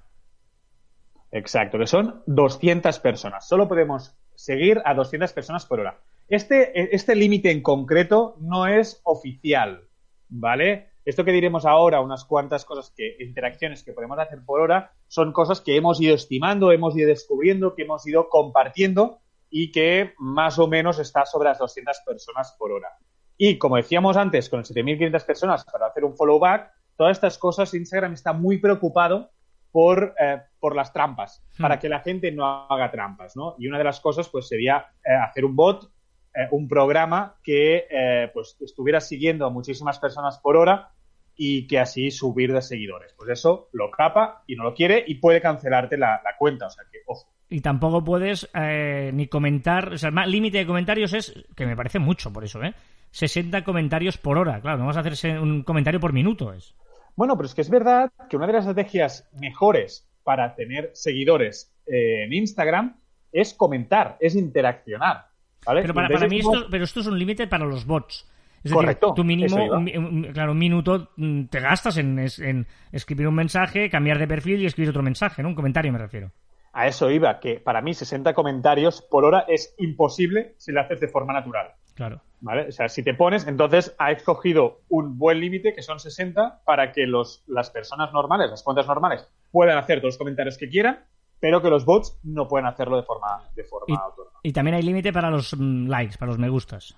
Exacto, 1.31 1.77
que 1.77 1.85
son 1.85 2.23
200 2.25 2.99
personas. 2.99 3.47
Solo 3.47 3.67
podemos 3.67 4.15
seguir 4.33 4.81
a 4.83 4.95
200 4.95 5.31
personas 5.31 5.67
por 5.67 5.81
hora. 5.81 5.99
Este, 6.27 6.95
este 6.95 7.15
límite 7.15 7.51
en 7.51 7.61
concreto 7.61 8.35
no 8.39 8.65
es 8.65 8.99
oficial, 9.03 9.83
¿vale? 10.27 10.92
Esto 11.05 11.25
que 11.25 11.31
diremos 11.31 11.65
ahora, 11.65 11.99
unas 11.99 12.23
cuantas 12.23 12.63
cosas 12.63 12.93
que, 12.95 13.17
interacciones 13.19 13.83
que 13.83 13.91
podemos 13.91 14.17
hacer 14.17 14.39
por 14.45 14.61
hora, 14.61 14.93
son 15.07 15.33
cosas 15.33 15.59
que 15.59 15.75
hemos 15.75 15.99
ido 15.99 16.15
estimando, 16.15 16.71
hemos 16.71 16.95
ido 16.95 17.07
descubriendo, 17.07 17.75
que 17.75 17.83
hemos 17.83 18.07
ido 18.07 18.29
compartiendo 18.29 19.19
y 19.49 19.71
que 19.71 20.13
más 20.17 20.57
o 20.59 20.67
menos 20.67 20.99
está 20.99 21.25
sobre 21.25 21.49
las 21.49 21.59
200 21.59 21.97
personas 22.05 22.55
por 22.57 22.71
hora. 22.71 22.89
Y 23.37 23.57
como 23.57 23.75
decíamos 23.75 24.15
antes, 24.15 24.49
con 24.49 24.63
7.500 24.63 25.25
personas 25.25 25.65
para 25.65 25.87
hacer 25.87 26.05
un 26.05 26.15
follow 26.15 26.39
back, 26.39 26.71
todas 26.95 27.17
estas 27.17 27.37
cosas 27.37 27.73
Instagram 27.73 28.13
está 28.13 28.31
muy 28.31 28.59
preocupado 28.59 29.31
por, 29.71 30.15
eh, 30.19 30.41
por 30.59 30.75
las 30.75 30.93
trampas, 30.93 31.43
hmm. 31.57 31.61
para 31.61 31.79
que 31.79 31.89
la 31.89 31.99
gente 31.99 32.31
no 32.31 32.45
haga 32.45 32.91
trampas, 32.91 33.35
¿no? 33.35 33.55
Y 33.57 33.67
una 33.67 33.79
de 33.79 33.83
las 33.83 33.99
cosas, 33.99 34.29
pues, 34.29 34.47
sería 34.47 34.85
eh, 35.03 35.13
hacer 35.13 35.43
un 35.43 35.55
bot 35.55 35.91
eh, 36.35 36.47
un 36.49 36.67
programa 36.67 37.35
que 37.43 37.85
eh, 37.91 38.31
pues 38.33 38.57
estuviera 38.59 38.99
siguiendo 38.99 39.45
a 39.45 39.51
muchísimas 39.51 39.99
personas 39.99 40.39
por 40.39 40.57
hora 40.57 40.89
y 41.35 41.67
que 41.67 41.79
así 41.79 42.11
subir 42.11 42.53
de 42.53 42.61
seguidores. 42.61 43.13
Pues 43.17 43.29
eso 43.29 43.69
lo 43.73 43.89
capa 43.91 44.43
y 44.47 44.55
no 44.55 44.63
lo 44.63 44.73
quiere 44.73 45.03
y 45.05 45.15
puede 45.15 45.41
cancelarte 45.41 45.97
la, 45.97 46.21
cuenta. 46.37 46.67
O 46.67 46.69
sea 46.69 46.83
que, 46.91 46.99
ojo. 47.05 47.31
Y 47.49 47.61
tampoco 47.61 48.03
puedes 48.03 48.49
eh, 48.53 49.11
ni 49.13 49.27
comentar, 49.27 49.93
o 49.93 49.97
sea, 49.97 50.09
el 50.09 50.15
más 50.15 50.27
límite 50.27 50.59
de 50.59 50.65
comentarios 50.65 51.13
es, 51.13 51.33
que 51.55 51.65
me 51.65 51.75
parece 51.75 51.99
mucho 51.99 52.31
por 52.31 52.43
eso, 52.43 52.63
¿eh? 52.63 52.73
60 53.11 53.63
comentarios 53.63 54.17
por 54.17 54.37
hora. 54.37 54.59
Claro, 54.59 54.79
no 54.79 54.87
vas 54.87 54.97
a 54.97 55.01
hacer 55.01 55.39
un 55.39 55.63
comentario 55.63 55.99
por 55.99 56.13
minuto. 56.13 56.51
Es. 56.51 56.75
Bueno, 57.15 57.37
pero 57.37 57.45
es 57.45 57.53
que 57.53 57.61
es 57.61 57.69
verdad 57.69 58.11
que 58.27 58.37
una 58.37 58.47
de 58.47 58.53
las 58.53 58.65
estrategias 58.65 59.29
mejores 59.39 60.09
para 60.23 60.55
tener 60.55 60.89
seguidores 60.93 61.71
eh, 61.85 62.23
en 62.23 62.33
Instagram 62.33 62.99
es 63.31 63.53
comentar, 63.53 64.17
es 64.19 64.35
interaccionar. 64.35 65.27
¿vale? 65.65 65.81
Pero 65.81 65.93
para, 65.93 66.09
para 66.09 66.27
mí 66.27 66.39
esto, 66.39 66.67
pero 66.71 66.83
esto 66.83 67.01
es 67.01 67.07
un 67.07 67.19
límite 67.19 67.47
para 67.47 67.65
los 67.65 67.85
bots. 67.85 68.27
Es 68.63 68.71
Correcto, 68.71 69.07
decir, 69.07 69.15
tú 69.15 69.23
mínimo, 69.23 69.63
un, 69.65 69.97
un- 69.97 70.23
claro, 70.33 70.53
un 70.53 70.57
minuto 70.57 71.09
mm, 71.17 71.45
te 71.45 71.59
gastas 71.59 71.97
en 71.97 72.65
escribir 72.91 73.27
un 73.27 73.35
mensaje, 73.35 73.89
cambiar 73.89 74.19
de 74.19 74.27
perfil 74.27 74.61
y 74.61 74.65
escribir 74.65 74.89
otro 74.91 75.03
mensaje, 75.03 75.43
¿no? 75.43 75.49
Un 75.49 75.55
comentario 75.55 75.91
me 75.91 75.99
refiero. 75.99 76.31
A 76.71 76.87
eso 76.87 77.11
iba, 77.11 77.39
que 77.39 77.59
para 77.59 77.81
mí 77.81 77.93
60 77.93 78.33
comentarios 78.33 79.01
por 79.01 79.25
hora 79.25 79.45
es 79.47 79.75
imposible 79.77 80.55
si 80.57 80.71
lo 80.71 80.81
haces 80.81 80.99
de 80.99 81.07
forma 81.07 81.33
natural. 81.33 81.67
Claro. 81.93 82.21
¿Vale? 82.41 82.67
O 82.69 82.71
sea, 82.71 82.89
si 82.89 83.03
te 83.03 83.13
pones, 83.13 83.45
entonces 83.47 83.95
ha 83.99 84.11
escogido 84.11 84.81
un 84.89 85.17
buen 85.19 85.39
límite, 85.39 85.73
que 85.73 85.83
son 85.83 85.99
60, 85.99 86.61
para 86.65 86.91
que 86.91 87.05
los, 87.05 87.43
las 87.47 87.69
personas 87.69 88.11
normales, 88.11 88.49
las 88.49 88.63
cuentas 88.63 88.87
normales, 88.87 89.29
puedan 89.51 89.77
hacer 89.77 89.99
todos 89.99 90.13
los 90.13 90.17
comentarios 90.17 90.57
que 90.57 90.67
quieran, 90.67 91.05
pero 91.39 91.61
que 91.61 91.69
los 91.69 91.85
bots 91.85 92.17
no 92.23 92.47
pueden 92.47 92.65
hacerlo 92.65 92.97
de 92.97 93.03
forma, 93.03 93.43
de 93.55 93.63
forma 93.65 93.85
Y, 93.87 93.93
autónoma. 93.93 94.39
y 94.41 94.51
también 94.51 94.75
hay 94.75 94.81
límite 94.81 95.13
para 95.13 95.29
los 95.29 95.55
mm, 95.55 95.87
likes, 95.87 96.17
para 96.17 96.31
los 96.31 96.39
me 96.39 96.49
gustas. 96.49 96.97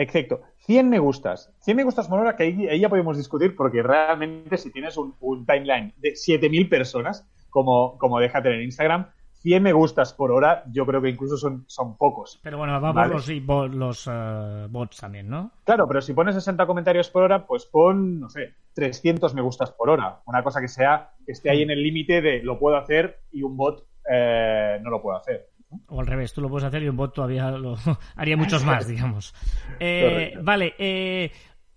Exacto. 0.00 0.40
100 0.58 0.88
me 0.88 0.98
gustas. 0.98 1.52
100 1.60 1.76
me 1.76 1.84
gustas 1.84 2.08
por 2.08 2.20
hora, 2.20 2.36
que 2.36 2.44
ahí, 2.44 2.68
ahí 2.68 2.80
ya 2.80 2.88
podemos 2.88 3.16
discutir, 3.16 3.56
porque 3.56 3.82
realmente 3.82 4.56
si 4.56 4.70
tienes 4.70 4.96
un, 4.96 5.14
un 5.20 5.44
timeline 5.44 5.92
de 5.98 6.10
7.000 6.14 6.68
personas, 6.68 7.26
como, 7.50 7.98
como 7.98 8.20
déjate 8.20 8.54
en 8.54 8.62
Instagram, 8.62 9.08
100 9.40 9.62
me 9.62 9.72
gustas 9.72 10.12
por 10.12 10.30
hora, 10.32 10.64
yo 10.72 10.84
creo 10.84 11.00
que 11.00 11.08
incluso 11.10 11.36
son, 11.36 11.64
son 11.68 11.96
pocos. 11.96 12.38
Pero 12.42 12.58
bueno, 12.58 12.74
va 12.80 12.92
por 12.92 12.94
Vale. 13.02 13.14
los, 13.14 13.46
bo- 13.46 13.68
los 13.68 14.08
eh, 14.10 14.66
bots 14.68 14.98
también, 14.98 15.28
¿no? 15.28 15.52
Claro, 15.64 15.86
pero 15.88 16.00
si 16.00 16.12
pones 16.12 16.34
60 16.34 16.66
comentarios 16.66 17.08
por 17.10 17.22
hora, 17.22 17.46
pues 17.46 17.64
pon, 17.66 18.20
no 18.20 18.28
sé, 18.30 18.54
300 18.74 19.34
me 19.34 19.42
gustas 19.42 19.70
por 19.72 19.90
hora. 19.90 20.20
Una 20.26 20.42
cosa 20.42 20.60
que 20.60 20.68
sea, 20.68 21.10
que 21.24 21.32
esté 21.32 21.50
ahí 21.50 21.62
en 21.62 21.70
el 21.70 21.82
límite 21.82 22.20
de 22.20 22.42
lo 22.42 22.58
puedo 22.58 22.76
hacer 22.76 23.20
y 23.32 23.42
un 23.42 23.56
bot 23.56 23.86
eh, 24.10 24.78
no 24.82 24.90
lo 24.90 25.00
puede 25.02 25.18
hacer. 25.18 25.48
O 25.88 26.00
al 26.00 26.06
revés, 26.06 26.32
tú 26.32 26.40
lo 26.40 26.48
puedes 26.48 26.64
hacer 26.66 26.82
y 26.82 26.88
un 26.88 26.96
bot 26.96 27.14
todavía 27.14 27.50
lo 27.50 27.76
haría 28.16 28.36
muchos 28.36 28.64
más, 28.64 28.86
digamos. 28.88 29.34
Eh, 29.78 30.34
vale, 30.42 30.74
eh, 30.78 31.30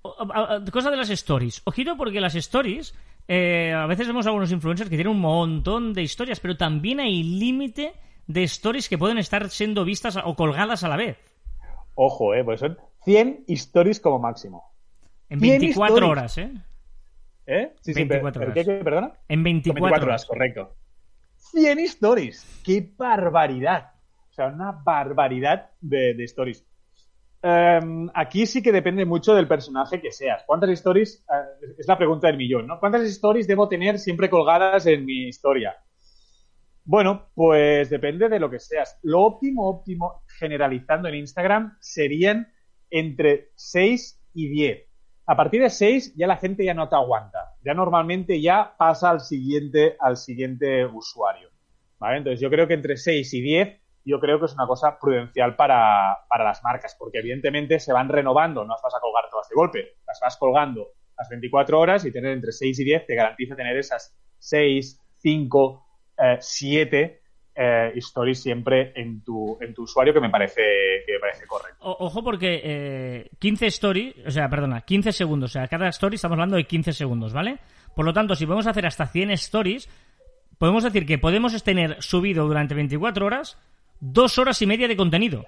a- 0.03 0.55
a- 0.55 0.65
cosa 0.71 0.89
de 0.91 0.97
las 0.97 1.09
stories. 1.09 1.61
Ojito 1.65 1.97
porque 1.97 2.21
las 2.21 2.35
stories, 2.35 2.95
eh, 3.27 3.73
a 3.73 3.85
veces 3.87 4.07
vemos 4.07 4.25
algunos 4.27 4.51
influencers 4.51 4.89
que 4.89 4.95
tienen 4.95 5.13
un 5.13 5.19
montón 5.21 5.93
de 5.93 6.03
historias, 6.03 6.39
pero 6.39 6.55
también 6.57 6.99
hay 7.01 7.21
límite 7.23 7.93
de 8.27 8.43
stories 8.43 8.87
que 8.87 8.97
pueden 8.97 9.17
estar 9.17 9.49
siendo 9.49 9.83
vistas 9.83 10.17
o 10.23 10.35
colgadas 10.35 10.83
a 10.83 10.87
la 10.87 10.95
vez. 10.95 11.17
Ojo, 11.95 12.33
eh, 12.33 12.43
pues 12.45 12.61
son 12.61 12.77
100 13.03 13.43
stories 13.49 13.99
como 13.99 14.19
máximo. 14.19 14.71
En 15.29 15.39
100 15.41 15.59
24 15.59 15.95
stories. 15.95 16.11
horas, 16.11 16.37
¿eh? 16.37 16.51
¿Eh? 17.47 17.73
Sí, 17.81 17.93
sí, 17.93 17.99
24 18.05 18.39
pero- 18.39 18.51
horas. 18.53 18.65
¿qué- 18.65 18.77
qué, 18.77 18.83
perdona? 18.83 19.11
En 19.27 19.43
24, 19.43 19.83
24 19.83 20.05
horas. 20.07 20.21
horas, 20.21 20.25
correcto. 20.25 20.75
100 21.41 21.79
stories. 21.79 22.61
¡Qué 22.63 22.93
barbaridad! 22.97 23.91
O 24.29 24.33
sea, 24.33 24.47
una 24.47 24.71
barbaridad 24.71 25.71
de, 25.81 26.15
stories. 26.23 26.65
Em, 27.41 28.09
aquí 28.13 28.45
sí 28.45 28.61
que 28.61 28.71
depende 28.71 29.03
mucho 29.05 29.33
del 29.33 29.47
personaje 29.47 29.99
que 29.99 30.11
seas. 30.11 30.43
¿Cuántas 30.45 30.69
stories? 30.69 31.25
eh, 31.27 31.73
es 31.77 31.87
la 31.87 31.97
pregunta 31.97 32.27
del 32.27 32.37
millón, 32.37 32.67
¿no? 32.67 32.79
¿Cuántas 32.79 33.01
stories 33.03 33.47
debo 33.47 33.67
tener 33.67 33.99
siempre 33.99 34.29
colgadas 34.29 34.85
en 34.85 35.05
mi 35.05 35.27
historia? 35.27 35.75
Bueno, 36.83 37.29
pues 37.35 37.89
depende 37.89 38.29
de 38.29 38.39
lo 38.39 38.49
que 38.49 38.59
seas. 38.59 38.99
Lo 39.03 39.21
óptimo, 39.21 39.67
óptimo, 39.67 40.23
generalizando 40.39 41.09
en 41.09 41.15
Instagram, 41.15 41.77
serían 41.79 42.51
entre 42.89 43.51
6 43.55 44.21
y 44.33 44.49
10. 44.49 44.87
A 45.25 45.35
partir 45.35 45.61
de 45.61 45.69
6 45.69 46.15
ya 46.15 46.27
la 46.27 46.37
gente 46.37 46.65
ya 46.65 46.73
no 46.73 46.89
te 46.89 46.95
aguanta. 46.95 47.40
Ya 47.63 47.73
normalmente 47.73 48.41
ya 48.41 48.75
pasa 48.77 49.09
al 49.09 49.21
siguiente, 49.21 49.95
al 49.99 50.17
siguiente 50.17 50.85
usuario. 50.85 51.49
¿Vale? 51.99 52.17
Entonces 52.17 52.39
yo 52.39 52.49
creo 52.49 52.67
que 52.67 52.73
entre 52.73 52.97
6 52.97 53.33
y 53.33 53.41
10 53.41 53.81
yo 54.03 54.19
creo 54.19 54.39
que 54.39 54.45
es 54.45 54.53
una 54.53 54.65
cosa 54.65 54.97
prudencial 54.99 55.55
para, 55.55 56.17
para 56.27 56.43
las 56.43 56.63
marcas, 56.63 56.95
porque 56.97 57.19
evidentemente 57.19 57.79
se 57.79 57.93
van 57.93 58.09
renovando, 58.09 58.63
no 58.63 58.73
las 58.73 58.81
vas 58.81 58.95
a 58.95 58.99
colgar 58.99 59.25
todas 59.29 59.47
de 59.47 59.55
golpe, 59.55 59.97
las 60.07 60.19
vas 60.19 60.37
colgando 60.37 60.87
las 61.21 61.29
24 61.29 61.79
horas 61.79 62.03
y 62.05 62.11
tener 62.11 62.31
entre 62.31 62.51
6 62.51 62.79
y 62.79 62.83
10 62.83 63.05
te 63.05 63.15
garantiza 63.15 63.55
tener 63.55 63.77
esas 63.77 64.17
6, 64.39 64.99
5, 65.17 65.85
7 66.39 67.20
eh, 67.61 67.91
stories 67.97 68.41
siempre 68.41 68.91
en 68.95 69.21
tu, 69.23 69.57
en 69.61 69.73
tu 69.73 69.83
usuario 69.83 70.13
que 70.13 70.19
me 70.19 70.29
parece, 70.29 70.61
que 71.05 71.13
me 71.13 71.19
parece 71.19 71.45
correcto. 71.45 71.77
O- 71.81 72.05
ojo 72.07 72.23
porque 72.23 72.61
eh, 72.63 73.29
15 73.39 73.67
stories, 73.67 74.15
o 74.25 74.31
sea, 74.31 74.49
perdona, 74.49 74.81
15 74.81 75.11
segundos, 75.11 75.51
o 75.51 75.53
sea, 75.53 75.67
cada 75.67 75.87
story 75.89 76.15
estamos 76.15 76.35
hablando 76.35 76.55
de 76.57 76.65
15 76.65 76.93
segundos, 76.93 77.33
¿vale? 77.33 77.59
Por 77.95 78.05
lo 78.05 78.13
tanto, 78.13 78.35
si 78.35 78.45
podemos 78.45 78.67
hacer 78.67 78.85
hasta 78.85 79.05
100 79.05 79.31
stories, 79.31 79.89
podemos 80.57 80.83
decir 80.83 81.05
que 81.05 81.17
podemos 81.17 81.61
tener 81.63 82.01
subido 82.01 82.47
durante 82.47 82.73
24 82.73 83.25
horas 83.25 83.57
dos 83.99 84.39
horas 84.39 84.61
y 84.61 84.65
media 84.65 84.87
de 84.87 84.95
contenido. 84.97 85.45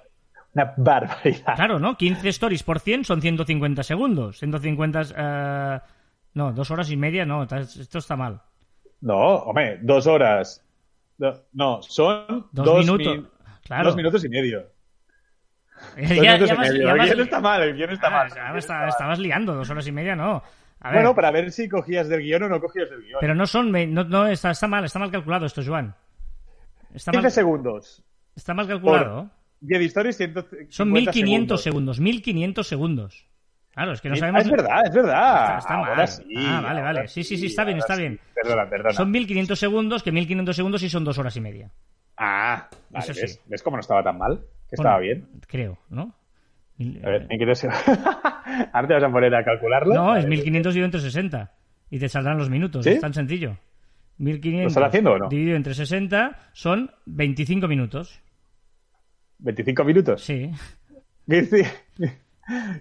Una 0.53 0.73
barbaridad. 0.77 1.55
Claro, 1.55 1.79
¿no? 1.79 1.97
15 1.97 2.29
stories 2.29 2.61
por 2.61 2.79
100 2.79 3.05
son 3.05 3.21
150 3.21 3.81
segundos. 3.81 4.37
150... 4.37 5.01
eh, 5.17 5.79
no, 6.35 6.51
dos 6.53 6.69
horas 6.69 6.91
y 6.91 6.97
media, 6.97 7.25
no, 7.25 7.43
esto 7.43 7.97
está 7.97 8.15
mal. 8.15 8.41
No, 9.01 9.17
hombre, 9.17 9.79
dos 9.81 10.05
horas. 10.07 10.63
No, 11.17 11.81
son 11.81 12.47
Dos 12.51 12.65
dos, 12.65 12.79
minutos. 12.79 13.17
mi- 13.17 13.25
Claro. 13.63 13.85
dos 13.85 13.95
minutos 13.95 14.25
y 14.25 14.29
medio. 14.29 14.65
Ya- 15.97 16.07
Dos 16.07 16.09
ya 16.17 16.33
minutos 16.37 16.49
y 16.49 16.55
vas- 16.55 16.69
medio. 16.71 16.83
ya 16.87 16.91
El 16.93 17.01
guion 17.09 17.19
está 17.21 17.39
mal, 17.41 17.61
el 17.61 17.75
guion 17.75 17.89
está 17.91 18.07
Ah, 18.07 18.09
mal. 18.11 18.29
ya 18.33 18.53
me 18.53 18.59
está- 18.59 18.87
estabas 18.87 19.19
liando, 19.19 19.53
dos 19.55 19.69
horas 19.69 19.87
y 19.87 19.91
media, 19.91 20.15
no. 20.15 20.41
A 20.79 20.89
ver, 20.89 20.97
Bueno, 20.97 21.15
para 21.15 21.31
ver 21.31 21.51
si 21.51 21.69
cogías 21.69 22.09
del 22.09 22.21
guion 22.21 22.43
o 22.43 22.49
no 22.49 22.59
cogías 22.59 22.89
del 22.89 23.01
guion. 23.03 23.17
pero 23.21 23.35
no 23.35 23.45
son... 23.45 23.71
No, 23.71 24.03
no, 24.03 24.27
está, 24.27 24.51
está 24.51 24.67
mal, 24.67 24.83
está 24.85 24.99
mal 24.99 25.11
calculado 25.11 25.45
esto, 25.45 25.61
Joan. 25.65 25.95
Está 26.93 27.11
15 27.11 27.23
mal, 27.27 27.31
segundos. 27.31 28.03
está 28.35 28.53
mal 28.53 28.67
calculado. 28.67 29.29
10 29.61 29.81
stories, 29.83 30.17
150 30.17 30.71
Son 30.73 30.91
1500 30.91 31.61
segundos. 31.61 31.63
segundos. 31.63 31.99
1500 32.01 32.67
segundos. 32.67 33.25
Claro, 33.73 33.91
es 33.93 34.01
que 34.01 34.09
no 34.09 34.15
Ah, 34.15 34.17
sabemos... 34.17 34.41
Es 34.43 34.51
verdad, 34.51 34.81
es 34.85 34.93
verdad. 34.93 35.43
Está, 35.43 35.57
está 35.57 35.73
Ahora 35.73 35.95
mal. 35.95 36.07
sí, 36.07 36.23
ah, 36.37 36.61
vale, 36.61 36.79
ahora 36.79 36.93
vale. 36.93 37.07
Sí, 37.07 37.23
sí, 37.23 37.37
sí, 37.37 37.47
está 37.47 37.63
bien, 37.63 37.77
está 37.79 37.95
sí. 37.95 38.01
bien. 38.01 38.19
Perdona, 38.35 38.69
perdona. 38.69 38.93
Son 38.93 39.09
1500 39.09 39.57
segundos, 39.59 40.03
que 40.03 40.11
1500 40.11 40.55
segundos 40.55 40.81
sí 40.81 40.89
son 40.89 41.03
dos 41.03 41.17
horas 41.17 41.35
y 41.37 41.41
media. 41.41 41.71
Ah, 42.17 42.69
vale, 42.91 43.03
Eso 43.03 43.13
sí. 43.15 43.21
¿ves? 43.21 43.41
¿Ves 43.47 43.63
cómo 43.63 43.77
no 43.77 43.81
estaba 43.81 44.03
tan 44.03 44.17
mal? 44.17 44.37
Que 44.69 44.75
Bueno, 44.75 44.89
estaba 44.89 44.99
bien. 44.99 45.27
Creo, 45.47 45.79
¿no? 45.89 46.13
A 47.03 47.09
ver, 47.09 47.27
¿en 47.29 47.39
qué 47.39 47.45
te... 47.45 47.67
Ahora 48.73 48.87
te 48.87 48.93
vas 48.93 49.03
a 49.03 49.09
poner 49.11 49.33
a 49.35 49.43
calcularlo. 49.43 49.93
No, 49.93 50.15
es 50.15 50.25
A 50.25 50.27
ver. 50.27 50.29
1500 50.29 50.73
dividido 50.73 50.85
entre 50.85 51.01
60. 51.01 51.51
Y 51.89 51.99
te 51.99 52.09
saldrán 52.09 52.37
los 52.37 52.49
minutos. 52.49 52.83
¿Sí? 52.83 52.91
Es 52.91 53.01
tan 53.01 53.13
sencillo. 53.13 53.57
1500 54.17 54.61
¿Lo 54.63 54.67
estás 54.67 54.83
haciendo 54.89 55.11
o 55.13 55.17
no? 55.17 55.29
dividido 55.29 55.55
entre 55.57 55.73
60 55.73 56.37
son 56.53 56.91
25 57.05 57.67
minutos. 57.67 58.19
25 59.39 59.83
minutos. 59.83 60.23
Sí. 60.23 60.51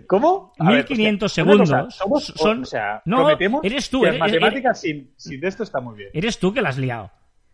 ¿Cómo? 0.06 0.52
A 0.58 0.70
ver, 0.70 0.76
1500 0.88 1.26
hostia, 1.30 1.44
una 1.44 1.52
cosa, 1.58 1.66
segundos 1.90 1.94
somos, 1.96 2.24
son- 2.36 2.62
O 2.62 2.64
sea, 2.64 3.02
No, 3.04 3.28
eres 3.62 3.90
tú, 3.90 4.00
que 4.02 4.08
eres- 4.08 4.20
las 4.20 4.28
matemáticas 4.28 4.80
sin, 4.80 5.10
sin 5.16 5.40
de 5.40 5.48
esto 5.48 5.62
está 5.62 5.80
muy 5.80 5.96
bien. 5.96 6.10
Eres 6.12 6.38
tú 6.38 6.52
que 6.52 6.60
la 6.62 6.70
has 6.70 6.78
liado. 6.78 7.10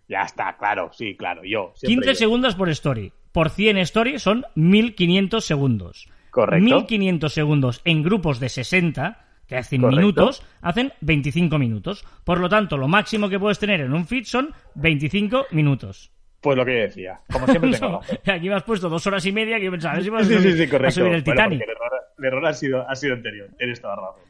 Ya 0.09 0.23
está, 0.23 0.57
claro, 0.57 0.91
sí, 0.93 1.17
claro, 1.17 1.43
yo. 1.45 1.73
15 1.75 1.87
siempre 1.87 2.13
yo. 2.13 2.15
segundos 2.19 2.55
por 2.55 2.69
story. 2.71 3.13
Por 3.33 3.51
100 3.51 3.77
story 3.79 4.19
son 4.19 4.47
1500 4.55 5.45
segundos. 5.45 6.09
Correcto. 6.31 6.65
1500 6.65 7.33
segundos 7.33 7.81
en 7.85 8.03
grupos 8.03 8.41
de 8.41 8.49
60, 8.49 9.27
que 9.47 9.57
hacen 9.57 9.81
Correcto. 9.83 10.01
minutos, 10.01 10.43
hacen 10.63 10.93
25 11.03 11.59
minutos. 11.59 12.05
Por 12.25 12.39
lo 12.41 12.49
tanto, 12.49 12.77
lo 12.79 12.89
máximo 12.89 13.29
que 13.29 13.39
puedes 13.39 13.59
tener 13.59 13.81
en 13.81 13.93
un 13.93 14.07
feed 14.07 14.25
son 14.25 14.55
25 14.75 15.47
minutos. 15.51 16.11
Pues 16.41 16.57
lo 16.57 16.65
que 16.65 16.75
yo 16.77 16.81
decía. 16.83 17.21
Como 17.33 17.47
siempre 17.47 17.73
tengo 17.73 18.01
No, 18.27 18.33
aquí 18.33 18.49
me 18.49 18.55
has 18.55 18.63
puesto 18.63 18.89
dos 18.89 19.07
horas 19.07 19.25
y 19.27 19.33
media 19.33 19.59
que 19.59 19.65
yo 19.65 19.71
pensaba, 19.71 19.93
a 19.93 19.97
ver 19.97 20.05
si 20.05 20.11
vas 20.11 20.23
a 20.23 20.25
subir, 20.27 20.41
sí, 20.41 20.53
sí, 20.59 20.69
correcto. 20.69 21.01
subir 21.01 21.13
el 21.15 21.23
Bueno, 21.23 21.37
Titanic. 21.43 21.63
el 21.63 21.71
error, 21.71 21.93
el 22.19 22.25
error 22.25 22.47
ha, 22.47 22.53
sido, 22.53 22.89
ha 22.89 22.95
sido 22.95 23.15
anterior. 23.15 23.49
Tienes 23.59 23.81
toda 23.81 23.97
razón. 23.97 24.23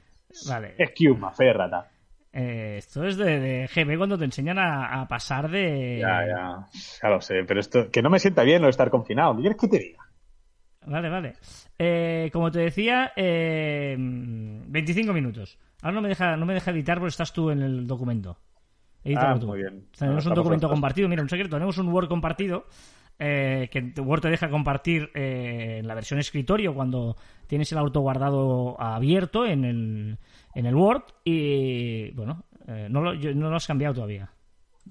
Vale. 0.48 0.74
Excuse 0.78 1.18
me, 1.20 1.30
fe 1.32 1.44
de 1.44 1.52
rata. 1.52 1.88
Eh, 2.32 2.76
esto 2.78 3.04
es 3.04 3.16
de, 3.16 3.40
de 3.40 3.66
GB 3.74 3.96
cuando 3.96 4.16
te 4.18 4.24
enseñan 4.24 4.58
a, 4.58 5.00
a 5.00 5.08
pasar 5.08 5.50
de... 5.50 5.98
Ya, 6.00 6.26
ya. 6.26 6.66
Ya 7.02 7.08
lo 7.08 7.20
sé, 7.20 7.42
pero 7.46 7.58
esto. 7.60 7.90
Que 7.90 8.00
no 8.02 8.10
me 8.10 8.18
sienta 8.18 8.42
bien 8.42 8.60
lo 8.60 8.66
de 8.66 8.70
estar 8.72 8.90
confinado. 8.90 9.34
¿Qué 9.36 9.40
quieres 9.42 9.58
que 9.58 9.68
te 9.68 9.78
diga? 9.78 10.04
Vale, 10.86 11.08
vale. 11.10 11.32
Eh, 11.78 12.30
como 12.32 12.50
te 12.50 12.60
decía, 12.60 13.12
eh, 13.16 13.96
25 13.98 15.12
minutos. 15.12 15.58
Ahora 15.82 15.94
no 15.96 16.00
me 16.02 16.08
deja, 16.08 16.36
no 16.36 16.46
me 16.46 16.54
deja 16.54 16.70
editar 16.70 16.98
porque 16.98 17.10
estás 17.10 17.32
tú 17.32 17.50
en 17.50 17.60
el 17.62 17.86
documento. 17.86 18.38
Edítalo 19.05 19.35
Ah, 19.37 19.38
tú. 19.40 19.47
muy 19.47 19.59
bien. 19.59 19.85
Tenemos 19.99 20.26
Ah, 20.26 20.28
un 20.31 20.35
documento 20.35 20.69
compartido. 20.69 21.09
Mira, 21.09 21.23
un 21.23 21.28
secreto. 21.28 21.57
Tenemos 21.57 21.78
un 21.78 21.88
Word 21.88 22.09
compartido. 22.09 22.67
eh, 23.21 23.69
que 23.73 24.00
Word 24.00 24.21
te 24.21 24.28
deja 24.31 24.49
compartir 24.49 25.11
eh, 25.12 25.78
en 25.81 25.88
la 25.88 25.95
versión 25.97 26.21
escritorio 26.21 26.73
cuando 26.73 27.17
tienes 27.49 27.73
el 27.73 27.78
auto 27.78 27.99
guardado 28.00 28.81
abierto 28.81 29.45
en 29.45 29.64
el, 29.64 30.19
en 30.55 30.67
el 30.67 30.75
Word. 30.76 31.02
Y 31.25 32.12
bueno, 32.12 32.45
eh, 32.69 32.87
no, 32.88 33.00
lo, 33.02 33.14
yo- 33.14 33.35
no 33.35 33.50
lo 33.50 33.57
has 33.57 33.67
cambiado 33.67 33.95
todavía. 33.95 34.31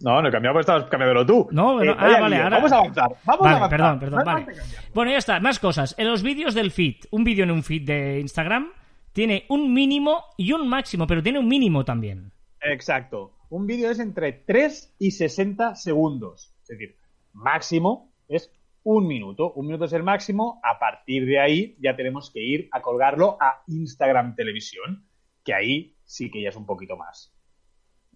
No, 0.01 0.21
no 0.21 0.27
he 0.27 0.31
cambiado, 0.31 0.53
pues 0.55 0.65
estabas 0.65 0.89
cambiándolo 0.89 1.25
tú. 1.25 1.47
No, 1.51 1.81
Eh, 1.81 1.95
ah, 1.97 2.19
vale, 2.19 2.35
ahora- 2.35 2.57
Vamos 2.57 2.71
a 2.73 2.77
avanzar. 2.79 3.09
Vamos 3.25 3.41
Vale, 3.41 3.53
a 3.53 3.57
avanzar. 3.57 3.69
perdón, 3.79 3.99
perdón, 3.99 4.19
No 4.19 4.25
vale. 4.25 4.45
Bueno, 4.93 5.11
ya 5.11 5.17
está, 5.19 5.39
más 5.39 5.59
cosas. 5.59 5.95
En 5.97 6.07
los 6.09 6.21
vídeos 6.21 6.53
del 6.53 6.71
feed, 6.71 6.97
un 7.11 7.23
vídeo 7.23 7.45
en 7.45 7.51
un 7.51 7.63
feed 7.63 7.83
de 7.85 8.19
Instagram 8.19 8.71
tiene 9.13 9.45
un 9.47 9.73
mínimo 9.73 10.25
y 10.37 10.51
un 10.51 10.67
máximo, 10.67 11.07
pero 11.07 11.23
tiene 11.23 11.39
un 11.39 11.47
mínimo 11.47 11.85
también. 11.85 12.33
Exacto. 12.61 13.31
Un 13.49 13.65
vídeo 13.65 13.89
es 13.89 13.99
entre 13.99 14.33
3 14.33 14.95
y 14.99 15.11
60 15.11 15.75
segundos. 15.75 16.53
Es 16.61 16.67
decir, 16.67 16.95
máximo 17.33 18.11
es 18.27 18.51
un 18.83 19.07
minuto. 19.07 19.53
Un 19.53 19.67
minuto 19.67 19.85
es 19.85 19.93
el 19.93 20.03
máximo. 20.03 20.59
A 20.63 20.79
partir 20.79 21.25
de 21.25 21.39
ahí 21.39 21.75
ya 21.79 21.95
tenemos 21.95 22.31
que 22.31 22.41
ir 22.41 22.69
a 22.71 22.81
colgarlo 22.81 23.37
a 23.39 23.63
Instagram 23.67 24.35
Televisión, 24.35 25.07
que 25.43 25.53
ahí 25.53 25.95
sí 26.03 26.29
que 26.29 26.41
ya 26.41 26.49
es 26.49 26.55
un 26.55 26.65
poquito 26.65 26.97
más. 26.97 27.33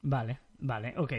Vale, 0.02 0.40
vale, 0.60 0.94
ok. 0.98 1.14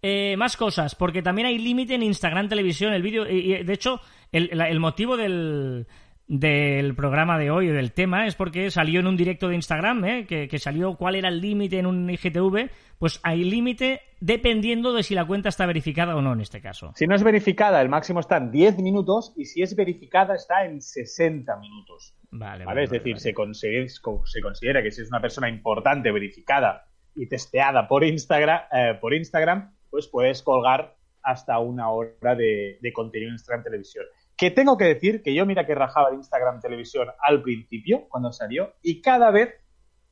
Eh, 0.00 0.36
más 0.36 0.56
cosas, 0.56 0.94
porque 0.94 1.22
también 1.22 1.46
hay 1.46 1.58
límite 1.58 1.94
en 1.94 2.02
Instagram 2.02 2.48
Televisión, 2.48 2.92
el 2.92 3.02
vídeo, 3.02 3.24
de 3.24 3.72
hecho, 3.72 4.00
el 4.30 4.78
motivo 4.78 5.16
del, 5.16 5.86
del 6.28 6.94
programa 6.94 7.38
de 7.38 7.50
hoy, 7.50 7.68
del 7.68 7.92
tema, 7.92 8.26
es 8.26 8.34
porque 8.34 8.70
salió 8.70 9.00
en 9.00 9.06
un 9.06 9.16
directo 9.16 9.48
de 9.48 9.54
Instagram, 9.54 10.04
¿eh? 10.04 10.26
que, 10.26 10.46
que 10.46 10.58
salió 10.58 10.94
cuál 10.96 11.16
era 11.16 11.30
el 11.30 11.40
límite 11.40 11.78
en 11.78 11.86
un 11.86 12.08
IGTV, 12.08 12.70
pues 12.98 13.18
hay 13.22 13.44
límite 13.44 14.02
dependiendo 14.20 14.92
de 14.92 15.02
si 15.02 15.14
la 15.14 15.26
cuenta 15.26 15.48
está 15.48 15.64
verificada 15.64 16.14
o 16.16 16.20
no 16.20 16.34
en 16.34 16.40
este 16.40 16.60
caso. 16.60 16.92
Si 16.96 17.06
no 17.06 17.14
es 17.14 17.22
verificada, 17.22 17.80
el 17.80 17.88
máximo 17.88 18.20
está 18.20 18.36
en 18.36 18.50
10 18.50 18.78
minutos 18.78 19.32
y 19.36 19.46
si 19.46 19.62
es 19.62 19.74
verificada 19.74 20.34
está 20.34 20.66
en 20.66 20.82
60 20.82 21.56
minutos. 21.56 22.14
Vale, 22.30 22.64
¿vale? 22.64 22.64
vale, 22.66 22.84
es 22.84 22.90
decir, 22.90 23.14
vale. 23.14 23.20
Se, 23.20 23.32
considera, 23.32 23.86
se 23.88 24.40
considera 24.42 24.82
que 24.82 24.90
si 24.90 25.00
es 25.00 25.08
una 25.08 25.22
persona 25.22 25.48
importante, 25.48 26.12
verificada 26.12 26.88
y 27.14 27.26
testeada 27.26 27.88
por 27.88 28.04
Instagram, 28.04 28.60
eh, 28.70 28.98
por 29.00 29.14
Instagram 29.14 29.74
pues 29.90 30.08
puedes 30.08 30.42
colgar 30.42 30.96
hasta 31.22 31.58
una 31.58 31.90
hora 31.90 32.34
de, 32.34 32.78
de 32.82 32.92
contenido 32.92 33.30
en 33.30 33.34
Instagram 33.34 33.64
Televisión. 33.64 34.04
Que 34.38 34.50
tengo 34.52 34.76
que 34.78 34.84
decir 34.84 35.20
que 35.22 35.34
yo 35.34 35.44
mira 35.44 35.66
que 35.66 35.74
rajaba 35.74 36.10
de 36.10 36.16
Instagram 36.16 36.60
Televisión 36.60 37.08
al 37.20 37.42
principio, 37.42 38.06
cuando 38.08 38.32
salió, 38.32 38.72
y 38.82 39.02
cada 39.02 39.30
vez 39.32 39.52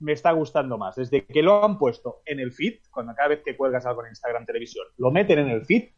me 0.00 0.12
está 0.12 0.32
gustando 0.32 0.76
más. 0.76 0.96
Desde 0.96 1.24
que 1.24 1.42
lo 1.42 1.64
han 1.64 1.78
puesto 1.78 2.20
en 2.26 2.40
el 2.40 2.52
feed, 2.52 2.80
cuando 2.90 3.14
cada 3.14 3.28
vez 3.28 3.42
que 3.44 3.56
cuelgas 3.56 3.86
algo 3.86 4.02
en 4.04 4.10
Instagram 4.10 4.44
Televisión, 4.44 4.84
lo 4.98 5.10
meten 5.10 5.38
en 5.38 5.48
el 5.48 5.64
feed, 5.64 5.90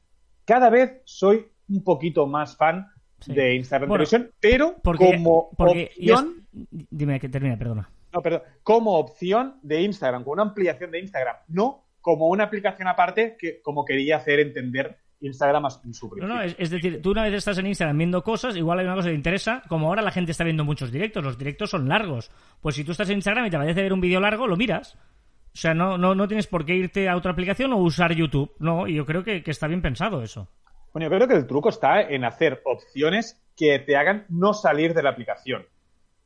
cada 0.45 0.69
vez 0.71 1.01
soy 1.05 1.49
un 1.71 1.83
poquito 1.83 2.27
más 2.27 2.57
fan 2.57 2.87
Sí. 3.21 3.33
de 3.35 3.57
Instagram 3.57 3.89
Bueno, 3.89 4.05
Televisión, 4.05 4.33
pero 4.39 4.77
Porque, 4.81 5.17
como 5.17 5.51
porque 5.57 5.91
ya 5.99 6.15
es- 6.15 6.21
opción... 6.21 6.47
Dime 6.91 7.19
que 7.19 7.29
termina, 7.29 7.57
perdona. 7.59 7.91
No, 8.13 8.23
perdón. 8.23 8.43
Como 8.63 8.97
opción 8.97 9.59
de 9.63 9.83
Instagram, 9.83 10.23
como 10.23 10.35
una 10.35 10.43
ampliación 10.43 10.93
de 10.93 11.01
Instagram, 11.01 11.35
no 11.49 11.87
como 12.01 12.29
una 12.29 12.45
aplicación 12.45 12.87
aparte 12.87 13.37
que 13.37 13.61
como 13.61 13.85
quería 13.85 14.19
hacer 14.19 14.39
entender 14.39 14.99
Instagram 15.21 15.65
en 15.85 15.95
su 15.95 16.07
No, 16.07 16.11
principio. 16.13 16.27
no, 16.35 16.43
es, 16.43 16.55
es 16.59 16.71
decir, 16.71 17.03
tú 17.03 17.11
una 17.11 17.23
vez 17.25 17.35
estás 17.35 17.59
en 17.59 17.67
Instagram 17.67 17.99
viendo 17.99 18.23
cosas, 18.23 18.57
igual 18.57 18.79
hay 18.79 18.85
una 18.87 18.95
cosa 18.95 19.07
que 19.09 19.13
te 19.13 19.17
interesa, 19.19 19.63
como 19.69 19.89
ahora 19.89 20.03
la 20.03 20.11
gente 20.13 20.31
está 20.33 20.45
viendo 20.45 20.65
muchos 20.65 20.93
directos, 20.93 21.25
los 21.25 21.37
directos 21.39 21.71
son 21.71 21.89
largos. 21.89 22.31
Pues 22.61 22.77
si 22.77 22.85
tú 22.85 22.93
estás 22.93 23.09
en 23.11 23.17
Instagram 23.17 23.47
y 23.47 23.51
te 23.51 23.57
apetece 23.57 23.83
ver 23.83 23.93
un 23.93 24.01
vídeo 24.01 24.21
largo, 24.21 24.47
lo 24.47 24.57
miras. 24.57 24.95
O 24.95 25.61
sea, 25.61 25.75
no, 25.75 25.99
no, 25.99 26.15
no 26.15 26.29
tienes 26.29 26.47
por 26.47 26.65
qué 26.65 26.75
irte 26.77 27.09
a 27.09 27.17
otra 27.17 27.33
aplicación 27.33 27.73
o 27.73 27.79
usar 27.79 28.13
YouTube. 28.15 28.53
No, 28.61 28.87
y 28.87 28.95
yo 28.95 29.05
creo 29.07 29.25
que, 29.25 29.43
que 29.43 29.51
está 29.51 29.67
bien 29.67 29.83
pensado 29.83 30.23
eso. 30.23 30.49
Bueno, 30.93 31.09
yo 31.11 31.17
creo 31.17 31.29
que 31.29 31.35
el 31.35 31.47
truco 31.47 31.69
está 31.71 32.01
en 32.03 32.25
hacer 32.25 32.63
opciones 32.65 33.43
que 33.57 33.79
te 33.81 33.97
hagan 33.97 34.25
no 34.29 34.53
salir 34.55 34.95
de 34.95 35.03
la 35.03 35.11
aplicación. 35.11 35.67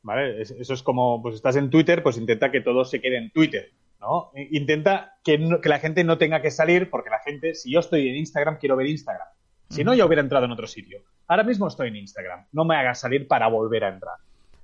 ¿Vale? 0.03 0.41
Es- 0.41 0.51
Eso 0.51 0.73
es 0.73 0.83
como, 0.83 1.21
pues 1.21 1.35
estás 1.35 1.55
en 1.55 1.69
Twitter, 1.69 2.03
pues 2.03 2.17
intenta 2.17 2.51
que 2.51 2.61
todo 2.61 2.85
se 2.85 3.01
quede 3.01 3.17
en 3.17 3.31
Twitter. 3.31 3.71
¿No? 4.03 4.31
Intenta 4.51 5.13
que, 5.23 5.37
no- 5.39 5.59
que 5.61 5.69
la 5.69 5.79
gente 5.79 6.03
no 6.03 6.17
tenga 6.17 6.41
que 6.41 6.51
salir, 6.51 6.89
porque 6.89 7.09
la 7.09 7.19
gente, 7.19 7.55
si 7.55 7.71
yo 7.71 7.79
estoy 7.79 8.07
en 8.09 8.17
Instagram, 8.17 8.57
quiero 8.59 8.75
ver 8.75 8.87
Instagram. 8.87 9.27
Si 9.69 9.83
no, 9.83 9.93
ya 9.95 10.05
hubiera 10.05 10.21
entrado 10.21 10.45
en 10.45 10.51
otro 10.51 10.67
sitio. 10.67 10.99
Ahora 11.27 11.43
mismo 11.43 11.67
estoy 11.67 11.87
en 11.87 11.95
Instagram. 11.95 12.45
No 12.51 12.63
me 12.65 12.75
hagas 12.75 12.99
salir 12.99 13.27
para 13.27 13.47
volver 13.47 13.85
a 13.85 13.89
entrar. 13.89 14.15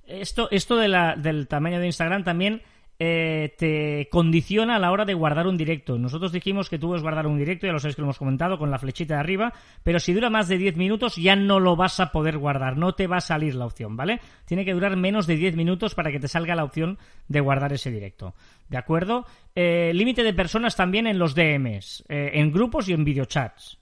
Esto, 0.05 0.47
esto 0.51 0.75
de 0.77 0.87
la- 0.87 1.15
del 1.15 1.47
tamaño 1.47 1.79
de 1.79 1.87
Instagram 1.87 2.23
también 2.23 2.61
eh, 2.99 3.55
te 3.57 4.09
condiciona 4.11 4.75
a 4.75 4.79
la 4.79 4.91
hora 4.91 5.05
de 5.05 5.13
guardar 5.13 5.47
un 5.47 5.55
directo. 5.57 5.97
Nosotros 5.97 6.31
dijimos 6.33 6.69
que 6.69 6.77
tú 6.77 6.87
puedes 6.87 7.01
guardar 7.01 7.25
un 7.27 7.37
directo, 7.37 7.65
ya 7.65 7.71
lo 7.73 7.79
sabéis 7.79 7.95
que 7.95 8.01
lo 8.01 8.07
hemos 8.07 8.17
comentado, 8.17 8.57
con 8.59 8.69
la 8.69 8.77
flechita 8.77 9.13
de 9.15 9.19
arriba, 9.21 9.53
pero 9.83 9.99
si 9.99 10.13
dura 10.13 10.29
más 10.29 10.47
de 10.49 10.57
10 10.57 10.75
minutos 10.75 11.15
ya 11.15 11.35
no 11.37 11.59
lo 11.61 11.75
vas 11.77 11.99
a 12.01 12.11
poder 12.11 12.37
guardar, 12.37 12.75
no 12.77 12.93
te 12.93 13.07
va 13.07 13.17
a 13.17 13.21
salir 13.21 13.55
la 13.55 13.65
opción, 13.65 13.95
¿vale? 13.95 14.19
Tiene 14.45 14.65
que 14.65 14.73
durar 14.73 14.97
menos 14.97 15.25
de 15.27 15.37
10 15.37 15.55
minutos 15.55 15.95
para 15.95 16.11
que 16.11 16.19
te 16.19 16.27
salga 16.27 16.55
la 16.55 16.65
opción 16.65 16.97
de 17.29 17.39
guardar 17.39 17.71
ese 17.71 17.89
directo. 17.89 18.35
¿De 18.67 18.77
acuerdo? 18.77 19.25
Eh, 19.55 19.91
límite 19.95 20.23
de 20.23 20.33
personas 20.33 20.75
también 20.75 21.07
en 21.07 21.17
los 21.19 21.33
DMs, 21.35 22.03
eh, 22.09 22.31
en 22.33 22.51
grupos 22.51 22.89
y 22.89 22.93
en 22.93 23.05
videochats. 23.05 23.77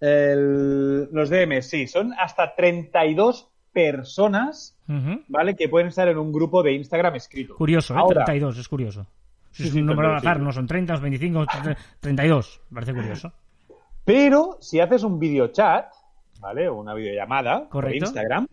El- 0.00 1.08
los 1.12 1.28
DMs, 1.28 1.66
sí, 1.68 1.86
son 1.86 2.12
hasta 2.14 2.54
32 2.54 3.50
personas, 3.72 4.77
¿vale? 5.28 5.54
Que 5.54 5.68
pueden 5.68 5.88
estar 5.88 6.08
en 6.08 6.18
un 6.18 6.32
grupo 6.32 6.62
de 6.62 6.72
Instagram 6.72 7.14
escrito. 7.16 7.54
Curioso, 7.54 7.94
¿eh? 7.94 7.98
Ahora, 7.98 8.24
32, 8.24 8.58
es 8.58 8.68
curioso. 8.68 9.06
Si 9.50 9.62
Sí, 9.62 9.68
es 9.68 9.74
sí, 9.74 9.80
un 9.80 9.86
número 9.86 10.08
al 10.08 10.20
32, 10.20 10.30
azar, 10.30 10.42
no 10.42 10.52
son 10.52 10.66
30, 10.66 10.94
son 10.94 11.02
25, 11.02 11.46
32. 12.00 12.60
Parece 12.72 12.94
curioso. 12.94 13.32
Pero 14.04 14.56
si 14.60 14.80
haces 14.80 15.02
un 15.02 15.18
videochat, 15.18 15.92
¿vale? 16.40 16.68
O 16.68 16.76
una 16.76 16.94
videollamada 16.94 17.68
por. 17.68 17.94
Instagram, 17.94 18.46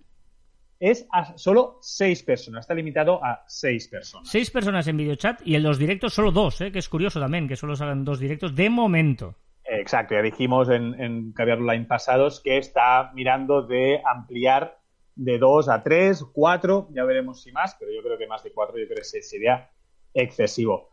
es 0.80 1.08
a 1.12 1.38
solo 1.38 1.78
6 1.82 2.24
personas. 2.24 2.62
Está 2.66 2.74
limitado 2.74 3.24
a 3.24 3.44
6 3.48 3.88
personas. 3.88 4.30
Seis 4.30 4.52
personas 4.52 4.88
en 4.88 4.98
videochat 4.98 5.42
y 5.46 5.56
en 5.56 5.64
los 5.64 5.78
directos 5.78 6.14
solo 6.14 6.32
dos, 6.32 6.60
¿eh? 6.62 6.72
que 6.72 6.80
es 6.80 6.90
curioso 6.90 7.20
también, 7.20 7.48
que 7.48 7.56
solo 7.56 7.76
salgan 7.76 8.04
dos 8.04 8.20
directos 8.20 8.56
de 8.56 8.70
momento. 8.70 9.36
Exacto, 9.64 10.14
ya 10.14 10.22
dijimos 10.22 10.70
en, 10.70 11.00
en 11.02 11.32
Caviar 11.32 11.58
Online 11.58 11.86
pasados 11.86 12.40
que 12.40 12.58
está 12.58 13.12
mirando 13.14 13.64
de 13.64 14.02
ampliar 14.06 14.78
de 15.16 15.38
2 15.38 15.70
a 15.70 15.82
3, 15.84 16.24
4, 16.34 16.88
ya 16.92 17.04
veremos 17.06 17.42
si 17.42 17.52
más, 17.52 17.76
pero 17.80 17.92
yo 17.92 18.02
creo 18.04 18.18
que 18.18 18.28
más 18.28 18.44
de 18.44 18.52
4 18.52 18.78
yo 18.78 18.86
creo 18.86 18.98
que 18.98 19.04
se- 19.04 19.22
sería 19.22 19.70
excesivo. 20.14 20.90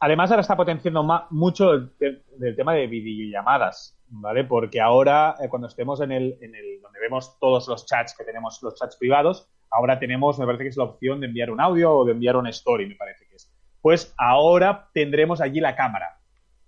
Además, 0.00 0.30
ahora 0.30 0.42
está 0.42 0.56
potenciando 0.56 1.02
mucho 1.30 1.72
el, 1.72 1.90
te- 1.96 2.22
el 2.40 2.56
tema 2.56 2.74
de 2.74 2.86
videollamadas, 2.86 3.98
¿vale? 4.08 4.44
Porque 4.44 4.80
ahora, 4.80 5.36
eh, 5.40 5.48
cuando 5.48 5.68
estemos 5.68 6.00
en 6.00 6.12
el, 6.12 6.36
en 6.40 6.54
el 6.54 6.80
donde 6.82 7.00
vemos 7.00 7.38
todos 7.38 7.68
los 7.68 7.86
chats 7.86 8.14
que 8.16 8.24
tenemos, 8.24 8.60
los 8.62 8.74
chats 8.74 8.96
privados, 8.96 9.48
ahora 9.70 9.98
tenemos, 9.98 10.38
me 10.38 10.46
parece 10.46 10.64
que 10.64 10.70
es 10.70 10.76
la 10.76 10.84
opción 10.84 11.20
de 11.20 11.26
enviar 11.26 11.50
un 11.50 11.60
audio 11.60 11.92
o 11.94 12.04
de 12.04 12.12
enviar 12.12 12.36
una 12.36 12.50
story, 12.50 12.86
me 12.86 12.96
parece 12.96 13.26
que 13.26 13.36
es. 13.36 13.50
Pues 13.80 14.14
ahora 14.18 14.88
tendremos 14.92 15.40
allí 15.40 15.60
la 15.60 15.74
cámara, 15.76 16.18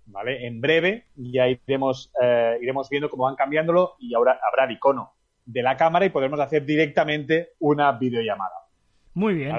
¿vale? 0.05 0.45
En 0.47 0.61
breve 0.61 1.07
ya 1.15 1.47
iremos, 1.47 2.11
eh, 2.21 2.57
iremos 2.61 2.89
viendo 2.89 3.09
cómo 3.09 3.23
van 3.23 3.35
cambiándolo 3.35 3.95
y 3.99 4.13
ahora 4.13 4.39
habrá 4.49 4.65
el 4.65 4.71
icono 4.71 5.13
de 5.47 5.63
la 5.63 5.75
cámara 5.75 6.05
y 6.05 6.09
podremos 6.09 6.39
hacer 6.39 6.63
directamente 6.65 7.53
una 7.59 7.91
videollamada. 7.93 8.53
Muy 9.15 9.33
bien. 9.33 9.55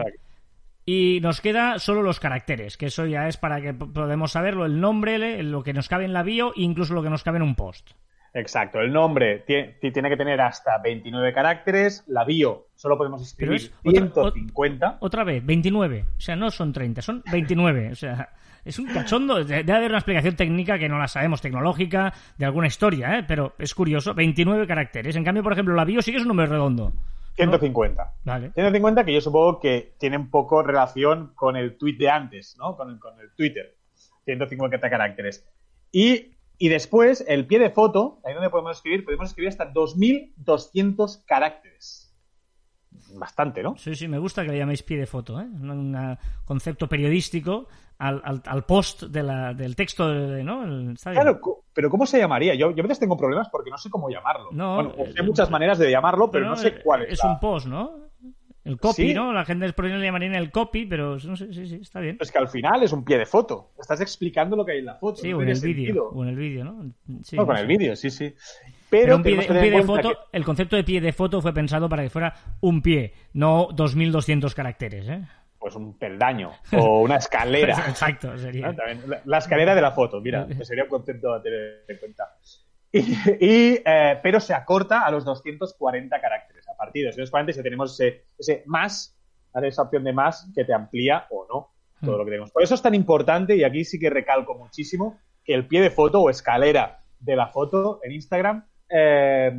Y 0.86 1.18
nos 1.20 1.40
queda 1.42 1.78
solo 1.78 2.02
los 2.02 2.18
caracteres, 2.20 2.76
que 2.76 2.86
eso 2.86 3.04
ya 3.04 3.28
es 3.28 3.36
para 3.36 3.60
que 3.60 3.74
p- 3.74 3.86
podamos 3.86 4.32
saberlo, 4.32 4.64
el 4.64 4.80
nombre, 4.80 5.42
lo 5.42 5.62
que 5.62 5.74
nos 5.74 5.88
cabe 5.88 6.04
en 6.04 6.12
la 6.14 6.22
bio 6.22 6.50
e 6.56 6.62
incluso 6.62 6.94
lo 6.94 7.02
que 7.02 7.10
nos 7.10 7.22
cabe 7.24 7.36
en 7.36 7.42
un 7.42 7.54
post. 7.56 7.90
Exacto, 8.32 8.80
el 8.80 8.92
nombre 8.92 9.44
tie- 9.46 9.78
ti- 9.80 9.90
tiene 9.90 10.08
que 10.08 10.16
tener 10.16 10.40
hasta 10.40 10.78
29 10.78 11.32
caracteres, 11.32 12.04
la 12.06 12.24
bio 12.24 12.68
solo 12.74 12.96
podemos 12.96 13.20
escribir 13.22 13.56
es 13.56 13.72
otra- 13.84 13.92
150. 14.32 14.96
Otra 15.00 15.24
vez, 15.24 15.44
29. 15.44 16.04
O 16.16 16.20
sea, 16.20 16.36
no 16.36 16.50
son 16.50 16.72
30, 16.72 17.02
son 17.02 17.22
29. 17.32 17.90
O 17.92 17.94
sea, 17.94 18.30
es 18.68 18.78
un 18.78 18.86
cachondo. 18.86 19.42
De- 19.44 19.56
Debe 19.64 19.72
haber 19.72 19.90
una 19.90 19.98
explicación 19.98 20.36
técnica 20.36 20.78
que 20.78 20.88
no 20.88 20.98
la 20.98 21.08
sabemos, 21.08 21.40
tecnológica, 21.40 22.12
de 22.36 22.44
alguna 22.44 22.66
historia, 22.66 23.18
¿eh? 23.18 23.24
Pero 23.26 23.54
es 23.58 23.74
curioso, 23.74 24.14
29 24.14 24.66
caracteres. 24.66 25.16
En 25.16 25.24
cambio, 25.24 25.42
por 25.42 25.52
ejemplo, 25.52 25.74
la 25.74 25.84
bio 25.84 26.02
sí 26.02 26.10
que 26.10 26.18
es 26.18 26.22
un 26.22 26.28
número 26.28 26.50
redondo. 26.52 26.92
150. 27.36 28.14
Vale. 28.24 28.50
150 28.54 29.04
que 29.04 29.14
yo 29.14 29.20
supongo 29.20 29.60
que 29.60 29.94
tiene 29.98 30.16
un 30.16 30.28
poco 30.30 30.62
relación 30.62 31.32
con 31.34 31.56
el 31.56 31.76
tweet 31.78 31.96
de 31.96 32.10
antes, 32.10 32.56
¿no? 32.58 32.76
Con 32.76 32.90
el, 32.90 32.98
con 32.98 33.18
el 33.20 33.30
Twitter. 33.36 33.76
150 34.24 34.90
caracteres. 34.90 35.46
Y, 35.92 36.32
y 36.58 36.68
después, 36.68 37.24
el 37.28 37.46
pie 37.46 37.60
de 37.60 37.70
foto, 37.70 38.20
ahí 38.24 38.34
donde 38.34 38.50
podemos 38.50 38.76
escribir, 38.76 39.04
podemos 39.04 39.28
escribir 39.28 39.50
hasta 39.50 39.66
2200 39.66 41.18
caracteres. 41.26 42.07
Bastante, 43.14 43.62
¿no? 43.62 43.76
Sí, 43.76 43.94
sí, 43.94 44.06
me 44.08 44.18
gusta 44.18 44.44
que 44.44 44.50
le 44.52 44.58
llaméis 44.58 44.82
pie 44.82 44.98
de 44.98 45.06
foto, 45.06 45.40
¿eh? 45.40 45.44
Un 45.44 45.70
un 45.70 46.18
concepto 46.44 46.88
periodístico 46.88 47.68
al, 47.98 48.20
al, 48.24 48.42
al 48.44 48.64
post 48.64 49.04
de 49.04 49.22
la, 49.22 49.54
del 49.54 49.74
texto, 49.74 50.08
de- 50.12 50.44
¿no? 50.44 50.64
El-. 50.64 50.96
Claro, 51.02 51.40
pero 51.72 51.90
¿cómo 51.90 52.06
se 52.06 52.18
llamaría? 52.18 52.54
Yo, 52.54 52.70
yo 52.70 52.80
a 52.80 52.86
veces 52.86 52.98
tengo 53.00 53.16
problemas 53.16 53.48
porque 53.50 53.70
no 53.70 53.78
sé 53.78 53.88
cómo 53.90 54.08
llamarlo. 54.10 54.50
No, 54.52 54.74
bueno, 54.74 54.94
sé 55.12 55.20
eh, 55.20 55.22
muchas 55.22 55.50
maneras 55.50 55.78
de 55.78 55.90
llamarlo, 55.90 56.30
pero 56.30 56.44
No, 56.44 56.50
no 56.50 56.56
sé 56.56 56.80
cuál 56.82 57.02
es. 57.02 57.14
Es 57.14 57.24
la- 57.24 57.32
un 57.32 57.40
post, 57.40 57.66
¿no? 57.66 58.08
El 58.64 58.78
copy, 58.78 59.08
Sí. 59.08 59.14
¿no? 59.14 59.32
La 59.32 59.46
gente 59.46 59.64
después 59.64 59.90
le 59.90 59.98
llamaría 60.04 60.36
el 60.36 60.50
copy, 60.50 60.84
pero 60.84 61.16
no 61.24 61.36
sé, 61.36 61.50
sí, 61.54 61.66
sí, 61.66 61.76
está 61.80 62.00
bien. 62.00 62.18
Es 62.20 62.30
que 62.30 62.36
al 62.38 62.48
final 62.48 62.82
es 62.82 62.92
un 62.92 63.02
pie 63.02 63.16
de 63.16 63.24
foto. 63.24 63.70
Estás 63.80 64.02
explicando 64.02 64.56
lo 64.56 64.64
que 64.66 64.72
hay 64.72 64.78
en 64.80 64.84
la 64.86 64.96
foto. 64.96 65.22
Sí, 65.22 65.30
no 65.30 65.38
o 65.38 65.42
en 65.42 65.48
el 65.48 65.54
vídeo. 65.60 65.74
sentido. 65.86 66.08
O 66.10 66.22
en 66.22 66.28
el 66.28 66.36
vídeo, 66.36 66.64
¿no? 66.64 66.92
Sí, 67.22 67.36
No, 67.36 67.46
con 67.46 67.56
el 67.56 67.66
vídeo, 67.66 67.96
sí, 67.96 68.10
sí. 68.10 68.34
Pero 68.90 69.04
Pero, 69.04 69.16
un 69.16 69.22
pie, 69.22 69.36
de, 69.36 69.52
un 69.52 69.60
pie 69.60 69.82
foto, 69.82 70.18
el 70.32 70.44
concepto 70.44 70.76
de 70.76 70.84
pie 70.84 71.00
de 71.00 71.12
foto 71.12 71.42
fue 71.42 71.52
pensado 71.52 71.88
para 71.88 72.02
que 72.02 72.10
fuera 72.10 72.34
un 72.60 72.80
pie, 72.80 73.12
no 73.34 73.68
2200 73.72 74.54
caracteres, 74.54 75.08
¿eh? 75.08 75.22
pues 75.58 75.74
un 75.74 75.98
peldaño 75.98 76.52
o 76.72 77.00
una 77.02 77.16
escalera. 77.18 77.84
Exacto, 77.88 78.36
sería. 78.38 78.72
la, 79.06 79.20
la 79.24 79.38
escalera 79.38 79.74
de 79.74 79.82
la 79.82 79.92
foto, 79.92 80.20
mira, 80.20 80.46
que 80.46 80.64
sería 80.64 80.84
un 80.84 80.90
concepto 80.90 81.32
a 81.32 81.42
tener 81.42 81.84
en 81.88 81.96
cuenta. 81.98 82.36
Y, 82.90 83.00
y, 83.00 83.82
eh, 83.84 84.18
pero 84.22 84.40
se 84.40 84.54
acorta 84.54 85.04
a 85.04 85.10
los 85.10 85.24
240 85.24 86.20
caracteres. 86.20 86.68
A 86.68 86.76
partir 86.76 87.02
de 87.02 87.08
240 87.08 87.52
si 87.52 87.62
tenemos 87.62 88.00
ese, 88.00 88.24
ese 88.38 88.62
más, 88.66 89.16
esa 89.62 89.82
opción 89.82 90.04
de 90.04 90.12
más 90.12 90.50
que 90.54 90.64
te 90.64 90.72
amplía 90.72 91.26
o 91.30 91.46
no 91.48 91.70
todo 92.00 92.16
lo 92.16 92.24
que 92.24 92.30
tenemos. 92.30 92.52
Por 92.52 92.62
eso 92.62 92.76
es 92.76 92.82
tan 92.82 92.94
importante, 92.94 93.56
y 93.56 93.64
aquí 93.64 93.84
sí 93.84 93.98
que 93.98 94.08
recalco 94.08 94.54
muchísimo, 94.54 95.18
que 95.44 95.52
el 95.52 95.66
pie 95.66 95.80
de 95.80 95.90
foto 95.90 96.20
o 96.20 96.30
escalera 96.30 97.02
de 97.18 97.34
la 97.34 97.48
foto 97.48 97.98
en 98.04 98.12
Instagram, 98.12 98.66
eh, 98.90 99.52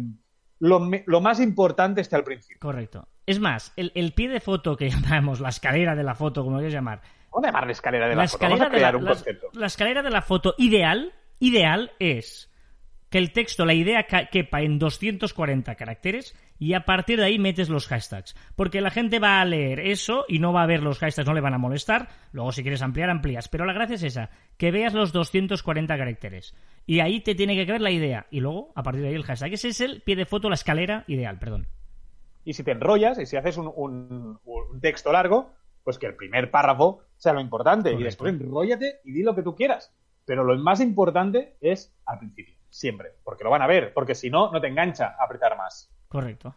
lo, 0.59 0.79
más 1.21 1.39
importante 1.39 2.01
está 2.01 2.17
al 2.17 2.23
principio. 2.23 2.57
Correcto. 2.59 3.07
Es 3.25 3.39
más, 3.39 3.71
el, 3.75 3.91
el 3.95 4.13
pie 4.13 4.29
de 4.29 4.39
foto 4.39 4.75
que 4.75 4.89
llamamos, 4.89 5.39
la 5.39 5.49
escalera 5.49 5.95
de 5.95 6.03
la 6.03 6.15
foto, 6.15 6.43
como 6.43 6.55
lo 6.57 6.59
quieras 6.61 6.73
llamar, 6.73 7.01
Vamos 7.31 7.53
a 7.53 7.71
escalera 7.71 8.07
de 8.09 8.15
la, 8.15 8.23
la 8.23 8.27
foto. 8.27 8.43
Vamos 8.43 8.59
escalera, 8.59 8.87
a 8.87 8.91
de 8.91 8.93
la, 8.93 8.97
un 8.97 9.05
la- 9.05 9.11
concepto. 9.11 9.47
la 9.53 9.65
escalera 9.67 10.01
de 10.01 10.09
la 10.09 10.21
foto 10.21 10.55
ideal, 10.57 11.13
ideal 11.39 11.91
es 11.99 12.51
que 13.09 13.17
el 13.19 13.31
texto, 13.31 13.65
la 13.65 13.73
idea 13.73 14.05
quepa 14.31 14.61
en 14.61 14.79
240 14.79 15.75
caracteres 15.75 16.35
y 16.59 16.73
a 16.73 16.85
partir 16.85 17.17
de 17.19 17.25
ahí 17.25 17.39
metes 17.39 17.69
los 17.69 17.87
hashtags. 17.87 18.35
Porque 18.55 18.81
la 18.81 18.91
gente 18.91 19.17
va 19.19 19.39
a 19.41 19.45
leer 19.45 19.79
eso 19.79 20.25
y 20.27 20.39
no 20.39 20.51
va 20.53 20.63
a 20.63 20.67
ver 20.67 20.83
los 20.83 20.99
hashtags, 20.99 21.27
no 21.27 21.33
le 21.33 21.41
van 21.41 21.53
a 21.53 21.57
molestar. 21.57 22.09
Luego, 22.33 22.51
si 22.51 22.61
quieres 22.61 22.81
ampliar, 22.81 23.09
amplías. 23.09 23.47
Pero 23.47 23.65
la 23.65 23.73
gracia 23.73 23.95
es 23.95 24.03
esa, 24.03 24.29
que 24.57 24.69
veas 24.71 24.93
los 24.93 25.13
240 25.13 25.97
caracteres. 25.97 26.53
Y 26.85 26.99
ahí 26.99 27.21
te 27.21 27.33
tiene 27.33 27.55
que 27.55 27.65
caber 27.65 27.81
la 27.81 27.91
idea. 27.91 28.27
Y 28.29 28.41
luego, 28.41 28.71
a 28.75 28.83
partir 28.83 29.01
de 29.03 29.07
ahí, 29.09 29.15
el 29.15 29.23
hashtag. 29.23 29.53
Ese 29.53 29.69
es 29.69 29.79
el 29.81 30.01
pie 30.01 30.15
de 30.15 30.25
foto, 30.25 30.49
la 30.49 30.55
escalera 30.55 31.05
ideal, 31.07 31.39
perdón. 31.39 31.67
Y 32.43 32.53
si 32.53 32.63
te 32.63 32.71
enrollas 32.71 33.19
y 33.19 33.25
si 33.25 33.37
haces 33.37 33.57
un, 33.57 33.71
un- 33.75 34.39
un 34.43 34.81
texto 34.81 35.11
largo, 35.11 35.53
pues 35.83 35.97
que 35.97 36.07
el 36.07 36.15
primer 36.15 36.51
párrafo 36.51 37.03
sea 37.15 37.33
lo 37.33 37.39
importante. 37.41 37.91
Correcto. 37.91 38.01
Y 38.01 38.03
después 38.03 38.33
enróllate 38.33 38.99
y 39.05 39.11
di 39.13 39.23
lo 39.23 39.33
que 39.35 39.43
tú 39.43 39.55
quieras. 39.55 39.93
Pero 40.25 40.43
lo 40.43 40.57
más 40.57 40.81
importante 40.81 41.55
es 41.61 41.95
al 42.05 42.19
principio, 42.19 42.55
siempre. 42.69 43.09
Porque 43.23 43.43
lo 43.43 43.49
van 43.49 43.61
a 43.61 43.67
ver. 43.67 43.93
Porque 43.93 44.13
si 44.15 44.29
no, 44.29 44.51
no 44.51 44.59
te 44.59 44.67
engancha 44.67 45.15
a 45.19 45.23
apretar 45.23 45.57
más. 45.57 45.91
Correcto. 46.09 46.55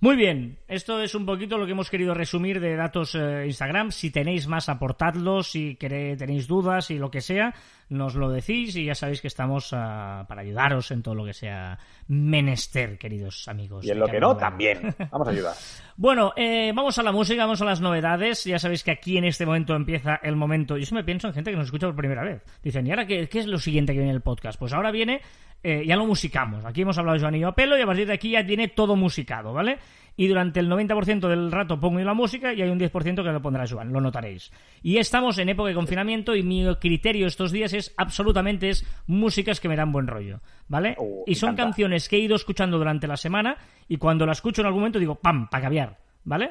Muy 0.00 0.16
bien, 0.16 0.58
esto 0.68 1.00
es 1.00 1.14
un 1.14 1.24
poquito 1.24 1.56
lo 1.56 1.64
que 1.64 1.72
hemos 1.72 1.88
querido 1.88 2.12
resumir 2.12 2.60
de 2.60 2.76
datos 2.76 3.14
eh, 3.14 3.44
Instagram. 3.46 3.90
Si 3.90 4.10
tenéis 4.10 4.46
más, 4.46 4.68
aportadlos. 4.68 5.52
Si 5.52 5.76
queréis, 5.76 6.18
tenéis 6.18 6.46
dudas 6.46 6.90
y 6.90 6.98
lo 6.98 7.10
que 7.10 7.22
sea, 7.22 7.54
nos 7.88 8.14
lo 8.14 8.28
decís 8.28 8.76
y 8.76 8.84
ya 8.84 8.94
sabéis 8.94 9.22
que 9.22 9.28
estamos 9.28 9.70
ah, 9.72 10.26
para 10.28 10.42
ayudaros 10.42 10.90
en 10.90 11.02
todo 11.02 11.14
lo 11.14 11.24
que 11.24 11.32
sea 11.32 11.78
menester, 12.08 12.98
queridos 12.98 13.48
amigos. 13.48 13.86
Y 13.86 13.92
en 13.92 14.00
lo 14.00 14.06
que 14.06 14.20
no, 14.20 14.36
también. 14.36 14.94
Vamos 15.10 15.26
a 15.26 15.30
ayudar. 15.30 15.54
Bueno, 15.96 16.34
eh, 16.36 16.72
vamos 16.74 16.98
a 16.98 17.02
la 17.04 17.12
música, 17.12 17.44
vamos 17.44 17.62
a 17.62 17.64
las 17.64 17.80
novedades. 17.80 18.44
Ya 18.44 18.58
sabéis 18.58 18.82
que 18.82 18.90
aquí 18.90 19.16
en 19.16 19.24
este 19.24 19.46
momento 19.46 19.74
empieza 19.74 20.16
el 20.22 20.34
momento. 20.36 20.76
Yo 20.76 20.84
siempre 20.84 21.04
pienso 21.04 21.28
en 21.28 21.34
gente 21.34 21.50
que 21.52 21.56
nos 21.56 21.66
escucha 21.66 21.86
por 21.86 21.96
primera 21.96 22.24
vez. 22.24 22.42
Dicen, 22.62 22.86
¿y 22.86 22.90
ahora 22.90 23.06
qué, 23.06 23.28
qué 23.28 23.38
es 23.38 23.46
lo 23.46 23.58
siguiente 23.58 23.92
que 23.92 24.00
viene 24.00 24.10
en 24.10 24.16
el 24.16 24.22
podcast? 24.22 24.58
Pues 24.58 24.72
ahora 24.72 24.90
viene, 24.90 25.22
eh, 25.64 25.82
ya 25.86 25.96
lo 25.96 26.04
musicamos. 26.04 26.64
Aquí 26.66 26.82
hemos 26.82 26.98
hablado 26.98 27.16
de 27.16 27.22
Joan 27.22 27.34
y 27.36 27.40
yo 27.40 27.48
a 27.48 27.54
pelo 27.54 27.78
y 27.78 27.80
a 27.80 27.86
partir 27.86 28.06
de 28.06 28.12
aquí 28.12 28.30
ya 28.32 28.42
viene 28.42 28.68
todo 28.68 28.96
musicado, 28.96 29.54
¿vale? 29.54 29.78
Y 30.14 30.28
durante 30.28 30.60
el 30.60 30.68
90% 30.68 31.26
del 31.26 31.50
rato 31.50 31.80
pongo 31.80 31.98
yo 31.98 32.04
la 32.04 32.12
música 32.12 32.52
y 32.52 32.60
hay 32.60 32.68
un 32.68 32.78
10% 32.78 33.16
que 33.16 33.32
lo 33.32 33.40
pondrá 33.40 33.66
Joan, 33.66 33.90
lo 33.90 34.00
notaréis. 34.00 34.52
Y 34.82 34.98
estamos 34.98 35.38
en 35.38 35.48
época 35.48 35.70
de 35.70 35.74
confinamiento 35.74 36.36
y 36.36 36.42
mi 36.42 36.66
criterio 36.76 37.26
estos 37.26 37.50
días 37.50 37.72
es 37.72 37.94
absolutamente 37.96 38.68
es 38.68 38.86
músicas 39.06 39.58
que 39.58 39.68
me 39.68 39.76
dan 39.76 39.90
buen 39.90 40.06
rollo, 40.06 40.40
¿vale? 40.68 40.96
Oh, 40.98 41.24
y 41.26 41.34
son 41.34 41.52
encanta. 41.52 41.70
canciones 41.70 42.08
que 42.10 42.16
he 42.16 42.20
ido 42.20 42.36
escuchando 42.36 42.76
durante 42.76 43.08
la 43.08 43.16
semana 43.16 43.56
y 43.88 43.96
cuando 43.96 44.26
la 44.26 44.32
escucho 44.32 44.60
en 44.60 44.66
algún 44.66 44.82
momento 44.82 44.98
digo, 44.98 45.14
¡pam! 45.14 45.48
para 45.48 45.62
caviar, 45.62 45.98
¿vale? 46.24 46.50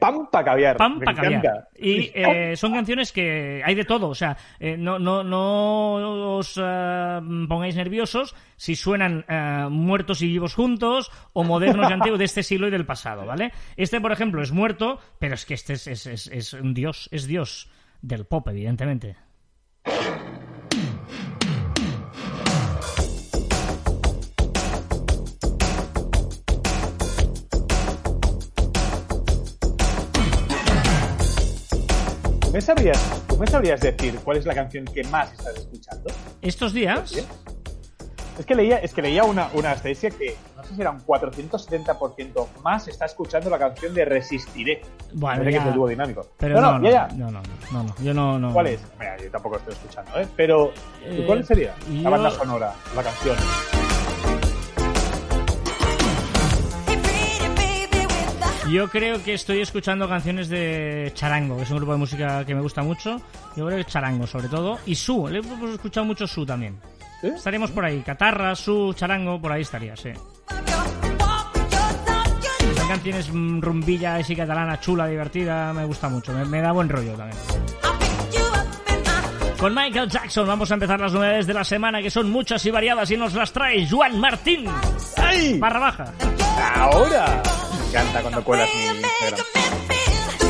Pam 0.00 0.28
para 0.30 0.44
caviar. 0.44 0.76
Pam 0.76 0.98
Me 0.98 1.04
para 1.04 1.16
caviar. 1.22 1.68
Y 1.76 2.10
eh, 2.14 2.56
son 2.56 2.72
canciones 2.72 3.12
que 3.12 3.62
hay 3.64 3.74
de 3.74 3.84
todo, 3.84 4.08
o 4.08 4.14
sea, 4.14 4.36
eh, 4.60 4.76
no, 4.76 4.98
no, 4.98 5.22
no 5.24 6.36
os 6.38 6.58
eh, 6.62 7.20
pongáis 7.48 7.76
nerviosos 7.76 8.34
si 8.56 8.74
suenan 8.76 9.24
eh, 9.28 9.66
muertos 9.70 10.22
y 10.22 10.26
vivos 10.28 10.54
juntos 10.54 11.10
o 11.32 11.44
modernos 11.44 11.90
y 11.90 11.92
antiguos 11.92 12.18
de 12.18 12.24
este 12.26 12.42
siglo 12.42 12.68
y 12.68 12.70
del 12.70 12.86
pasado, 12.86 13.26
¿vale? 13.26 13.52
Este, 13.76 14.00
por 14.00 14.12
ejemplo, 14.12 14.42
es 14.42 14.52
muerto, 14.52 14.98
pero 15.18 15.34
es 15.34 15.44
que 15.44 15.54
este 15.54 15.74
es, 15.74 15.86
es, 15.86 16.06
es- 16.06 16.26
es 16.28 16.52
un 16.54 16.74
dios, 16.74 17.08
es 17.12 17.26
dios 17.26 17.68
del 18.00 18.24
pop, 18.24 18.46
evidentemente. 18.48 19.16
Me, 32.52 32.60
sabrías, 32.60 32.98
¿Tú 33.26 33.36
me 33.38 33.46
sabrías 33.46 33.80
decir 33.80 34.18
cuál 34.24 34.36
es 34.36 34.46
la 34.46 34.54
canción 34.54 34.84
que 34.84 35.02
más 35.04 35.32
estás 35.32 35.56
escuchando? 35.56 36.10
Estos 36.40 36.72
días, 36.72 37.12
Es 38.38 38.46
que 38.46 38.54
leía, 38.54 38.78
es 38.78 38.94
que 38.94 39.02
leía 39.02 39.24
una, 39.24 39.48
una 39.54 39.72
estadística 39.72 40.16
que 40.16 40.36
no 40.56 40.64
sé 40.64 40.74
si 40.74 40.80
era 40.80 40.90
un 40.90 41.00
470% 41.00 42.46
más 42.62 42.88
está 42.88 43.04
escuchando 43.04 43.50
la 43.50 43.58
canción 43.58 43.92
de 43.94 44.04
Resistiré. 44.06 44.80
Bueno, 45.12 45.42
que 45.44 45.50
es 45.56 45.64
el 45.66 45.74
dúo 45.74 45.86
dinámico. 45.88 46.26
pero 46.38 46.60
no, 46.60 46.78
no, 46.78 46.84
ya, 46.90 47.08
ya. 47.08 47.14
no, 47.16 47.30
no, 47.30 47.42
no, 47.72 47.82
no, 47.84 47.94
yo 48.02 48.14
no, 48.14 48.38
no. 48.38 48.52
¿Cuál 48.52 48.68
es? 48.68 48.80
Mira, 48.98 49.16
yo 49.18 49.30
tampoco 49.30 49.56
estoy 49.58 49.74
escuchando, 49.74 50.18
¿eh? 50.18 50.26
Pero, 50.36 50.72
¿y 51.10 51.20
Eh, 51.22 51.24
¿cuál 51.26 51.44
sería? 51.44 51.74
yo- 51.90 52.02
La 52.02 52.10
banda 52.10 52.30
sonora, 52.30 52.74
la 52.96 53.02
canción. 53.02 53.36
Yo 58.72 58.88
creo 58.88 59.22
que 59.22 59.34
estoy 59.34 59.60
escuchando 59.60 60.08
canciones 60.08 60.48
de 60.48 61.12
Charango, 61.14 61.58
que 61.58 61.64
es 61.64 61.70
un 61.70 61.76
grupo 61.76 61.92
de 61.92 61.98
música 61.98 62.42
que 62.46 62.54
me 62.54 62.62
gusta 62.62 62.82
mucho. 62.82 63.20
Yo 63.54 63.66
creo 63.66 63.76
que 63.76 63.84
Charango, 63.84 64.26
sobre 64.26 64.48
todo. 64.48 64.78
Y 64.86 64.94
Su, 64.94 65.28
le 65.28 65.40
hemos 65.40 65.74
escuchado 65.74 66.06
mucho 66.06 66.26
Su 66.26 66.46
también. 66.46 66.80
¿Sí? 67.20 67.26
Estaríamos 67.26 67.70
por 67.70 67.84
ahí. 67.84 68.00
Catarra, 68.00 68.56
Su, 68.56 68.94
Charango, 68.94 69.38
por 69.38 69.52
ahí 69.52 69.60
estaría, 69.60 69.94
sí. 69.94 70.08
Son 72.74 72.88
canciones 72.88 73.30
mm, 73.30 73.60
rumbilla 73.60 74.18
y 74.26 74.34
catalana, 74.34 74.80
chula, 74.80 75.06
divertida, 75.06 75.74
me 75.74 75.84
gusta 75.84 76.08
mucho. 76.08 76.32
Me, 76.32 76.46
me 76.46 76.62
da 76.62 76.72
buen 76.72 76.88
rollo 76.88 77.12
también. 77.12 77.38
Con 79.58 79.74
Michael 79.74 80.08
Jackson 80.08 80.46
vamos 80.46 80.70
a 80.70 80.74
empezar 80.74 80.98
las 80.98 81.12
novedades 81.12 81.46
de 81.46 81.52
la 81.52 81.62
semana, 81.62 82.00
que 82.00 82.10
son 82.10 82.30
muchas 82.30 82.64
y 82.64 82.70
variadas, 82.70 83.10
y 83.10 83.18
nos 83.18 83.34
las 83.34 83.52
trae 83.52 83.86
Juan 83.86 84.18
Martín, 84.18 84.64
¡Ay! 85.18 85.58
barra 85.58 85.78
baja. 85.78 86.12
¡Ahora! 86.74 87.42
Me 87.92 87.98
encanta 87.98 88.22
cuando 88.22 88.42
cuelas 88.42 88.70
mi 88.74 89.00
Instagram. 89.00 89.46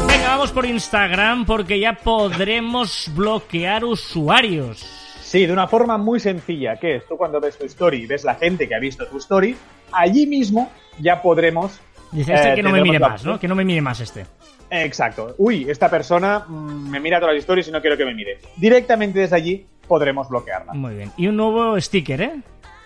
Venga, 0.06 0.28
vamos 0.28 0.52
por 0.52 0.64
Instagram 0.64 1.44
porque 1.44 1.80
ya 1.80 1.94
podremos 1.94 3.10
bloquear 3.16 3.84
usuarios. 3.84 4.78
Sí, 5.20 5.46
de 5.46 5.52
una 5.52 5.66
forma 5.66 5.98
muy 5.98 6.20
sencilla, 6.20 6.76
que 6.76 6.96
es 6.96 7.08
tú 7.08 7.16
cuando 7.16 7.40
ves 7.40 7.58
tu 7.58 7.64
story 7.66 8.04
y 8.04 8.06
ves 8.06 8.22
la 8.22 8.36
gente 8.36 8.68
que 8.68 8.76
ha 8.76 8.78
visto 8.78 9.08
tu 9.08 9.18
story, 9.18 9.56
allí 9.90 10.24
mismo 10.28 10.70
ya 11.00 11.20
podremos... 11.20 11.80
Dice 12.12 12.32
este 12.32 12.52
eh, 12.52 12.54
que 12.54 12.62
no 12.62 12.70
me 12.70 12.80
mire 12.80 13.00
la 13.00 13.08
más, 13.08 13.24
¿no? 13.24 13.40
Que 13.40 13.48
no 13.48 13.56
me 13.56 13.64
mire 13.64 13.80
más 13.80 13.98
este. 13.98 14.24
Exacto. 14.70 15.34
Uy, 15.38 15.68
esta 15.68 15.90
persona 15.90 16.44
mm, 16.46 16.90
me 16.90 17.00
mira 17.00 17.18
todas 17.18 17.34
las 17.34 17.40
stories 17.40 17.66
y 17.66 17.72
no 17.72 17.80
quiero 17.80 17.96
que 17.96 18.04
me 18.04 18.14
mire. 18.14 18.38
Directamente 18.56 19.18
desde 19.18 19.34
allí 19.34 19.66
podremos 19.88 20.28
bloquearla. 20.28 20.74
Muy 20.74 20.94
bien. 20.94 21.10
Y 21.16 21.26
un 21.26 21.36
nuevo 21.36 21.80
sticker, 21.80 22.20
¿eh? 22.20 22.40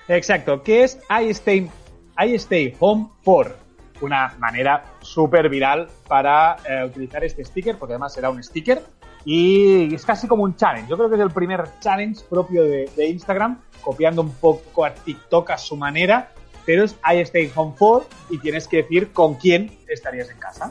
Exacto, 0.09 0.62
que 0.62 0.83
es 0.85 0.99
I 1.11 1.29
Stay, 1.29 1.69
I 2.19 2.35
Stay 2.37 2.75
Home 2.79 3.09
for. 3.23 3.65
Una 4.00 4.35
manera 4.38 4.85
súper 5.00 5.48
viral 5.48 5.88
para 6.06 6.56
eh, 6.68 6.85
utilizar 6.85 7.24
este 7.24 7.44
sticker, 7.44 7.78
porque 7.78 7.94
además 7.94 8.12
será 8.14 8.30
un 8.30 8.42
sticker 8.42 8.82
y 9.24 9.92
es 9.94 10.04
casi 10.04 10.28
como 10.28 10.44
un 10.44 10.54
challenge. 10.54 10.88
Yo 10.88 10.96
creo 10.96 11.09
que 11.09 11.16
es 11.16 11.20
el 11.20 11.30
primer 11.30 11.64
challenge 11.80 12.22
propio 12.30 12.64
de, 12.64 12.88
Instagram, 13.09 13.59
copiando 13.80 14.22
un 14.22 14.32
poco 14.32 14.85
a 14.85 14.94
TikTok 14.94 15.50
a 15.50 15.59
su 15.59 15.76
manera, 15.76 16.30
pero 16.64 16.85
es 16.85 16.96
I 17.12 17.18
Stay 17.20 17.50
Home 17.56 17.74
for 17.76 18.06
y 18.30 18.38
tienes 18.38 18.68
que 18.68 18.78
decir 18.78 19.12
con 19.12 19.35
quién 19.35 19.76
estarías 19.88 20.30
en 20.30 20.38
casa. 20.38 20.70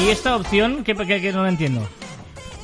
Y 0.00 0.10
esta 0.10 0.36
opción, 0.36 0.84
que- 0.84 0.94
que 0.94 1.32
no 1.32 1.42
la 1.42 1.48
entiendo. 1.48 1.80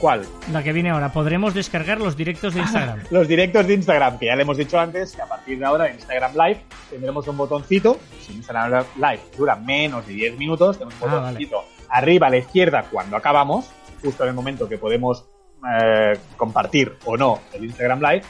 ¿Cuál? 0.05 0.27
La 0.53 0.62
que 0.62 0.75
viene 0.75 0.90
ahora. 0.90 1.14
Podremos 1.14 1.55
descargar 1.55 1.99
los 1.99 2.14
directos 2.14 2.53
de 2.53 2.61
Instagram. 2.61 2.99
Los 3.11 3.27
directos 3.27 3.67
de 3.67 3.73
Instagram, 3.73 4.19
que 4.19 4.27
ya 4.27 4.37
le 4.37 4.43
hemos 4.43 4.59
dicho 4.59 4.79
antes, 4.79 5.17
que 5.17 5.23
a 5.23 5.27
partir 5.27 5.59
de 5.59 5.64
ahora 5.64 5.88
en 5.88 5.95
Instagram 5.95 6.33
Live 6.35 6.61
tendremos 6.90 7.27
un 7.27 7.38
botoncito. 7.38 7.99
Si 8.21 8.35
Instagram 8.35 8.85
Live 8.97 9.21
dura 9.38 9.57
menos 9.57 10.07
de 10.07 10.12
10 10.12 10.37
minutos, 10.37 10.77
tenemos 10.77 11.01
un 11.01 11.09
Ah, 11.09 11.21
botoncito 11.21 11.64
arriba 11.88 12.27
a 12.27 12.31
la 12.31 12.37
izquierda 12.37 12.85
cuando 12.93 13.17
acabamos, 13.17 13.71
justo 14.03 14.25
en 14.25 14.29
el 14.29 14.35
momento 14.35 14.69
que 14.69 14.77
podemos 14.77 15.25
eh, 15.81 16.19
compartir 16.37 16.93
o 17.07 17.17
no 17.17 17.40
el 17.55 17.64
Instagram 17.64 18.01
Live. 18.03 18.25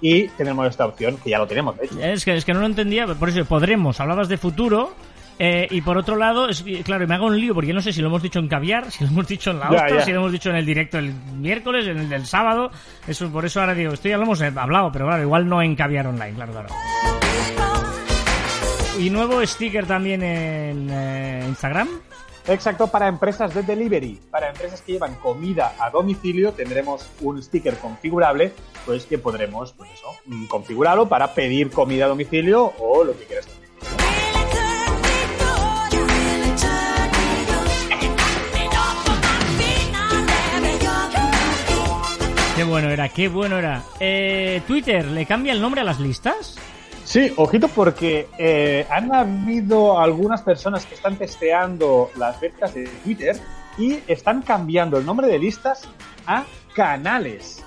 Y 0.00 0.28
tenemos 0.28 0.66
esta 0.68 0.86
opción, 0.86 1.18
que 1.18 1.28
ya 1.28 1.38
lo 1.38 1.46
tenemos, 1.46 1.76
de 1.76 1.84
hecho. 1.84 2.00
Es 2.00 2.24
que, 2.24 2.34
es 2.34 2.46
que 2.46 2.54
no 2.54 2.60
lo 2.60 2.66
entendía, 2.66 3.06
por 3.06 3.28
eso 3.28 3.44
podremos. 3.44 4.00
Hablabas 4.00 4.30
de 4.30 4.38
futuro. 4.38 4.94
Eh, 5.42 5.66
y 5.70 5.80
por 5.80 5.96
otro 5.96 6.16
lado, 6.16 6.50
es, 6.50 6.62
claro, 6.84 7.08
me 7.08 7.14
hago 7.14 7.24
un 7.24 7.40
lío 7.40 7.54
porque 7.54 7.72
no 7.72 7.80
sé 7.80 7.94
si 7.94 8.02
lo 8.02 8.08
hemos 8.08 8.22
dicho 8.22 8.38
en 8.40 8.46
caviar, 8.46 8.90
si 8.92 9.04
lo 9.04 9.10
hemos 9.10 9.26
dicho 9.26 9.52
en 9.52 9.58
la 9.58 9.70
ya. 9.88 10.02
si 10.02 10.12
lo 10.12 10.18
hemos 10.18 10.32
dicho 10.32 10.50
en 10.50 10.56
el 10.56 10.66
directo 10.66 10.98
el 10.98 11.14
miércoles, 11.14 11.86
en 11.86 11.96
el 11.96 12.10
del 12.10 12.26
sábado. 12.26 12.70
Eso, 13.08 13.32
por 13.32 13.46
eso 13.46 13.58
ahora 13.58 13.72
digo, 13.72 13.94
esto 13.94 14.06
ya 14.06 14.18
lo 14.18 14.24
hemos 14.24 14.42
eh, 14.42 14.52
hablado, 14.54 14.92
pero 14.92 15.06
claro, 15.06 15.22
igual 15.22 15.48
no 15.48 15.62
en 15.62 15.74
caviar 15.74 16.08
online, 16.08 16.34
claro, 16.34 16.52
claro. 16.52 16.68
y 18.98 19.08
nuevo 19.08 19.44
sticker 19.46 19.86
también 19.86 20.22
en 20.22 20.90
eh, 20.90 21.44
Instagram. 21.48 21.88
Exacto, 22.46 22.88
para 22.88 23.08
empresas 23.08 23.54
de 23.54 23.62
delivery, 23.62 24.20
para 24.30 24.50
empresas 24.50 24.82
que 24.82 24.92
llevan 24.92 25.14
comida 25.14 25.72
a 25.78 25.88
domicilio, 25.88 26.52
tendremos 26.52 27.08
un 27.22 27.42
sticker 27.42 27.78
configurable, 27.78 28.52
pues 28.84 29.06
que 29.06 29.16
podremos, 29.16 29.72
pues 29.72 29.88
eso, 29.94 30.08
mm, 30.26 30.48
configurarlo 30.48 31.08
para 31.08 31.32
pedir 31.32 31.70
comida 31.70 32.04
a 32.04 32.08
domicilio 32.08 32.74
o 32.78 33.04
lo 33.04 33.18
que 33.18 33.24
quieras. 33.24 33.48
Qué 42.60 42.64
bueno 42.64 42.90
era, 42.90 43.08
qué 43.08 43.28
bueno 43.28 43.56
era. 43.56 43.82
Eh, 44.00 44.60
Twitter, 44.66 45.06
¿le 45.06 45.24
cambia 45.24 45.54
el 45.54 45.62
nombre 45.62 45.80
a 45.80 45.84
las 45.84 45.98
listas? 45.98 46.58
Sí, 47.06 47.32
ojito 47.38 47.68
porque 47.68 48.28
eh, 48.36 48.86
han 48.90 49.14
habido 49.14 49.98
algunas 49.98 50.42
personas 50.42 50.84
que 50.84 50.94
están 50.94 51.16
testeando 51.16 52.10
las 52.16 52.38
betas 52.38 52.74
de 52.74 52.84
Twitter 53.02 53.40
y 53.78 54.00
están 54.06 54.42
cambiando 54.42 54.98
el 54.98 55.06
nombre 55.06 55.26
de 55.26 55.38
listas 55.38 55.88
a 56.26 56.44
canales. 56.74 57.64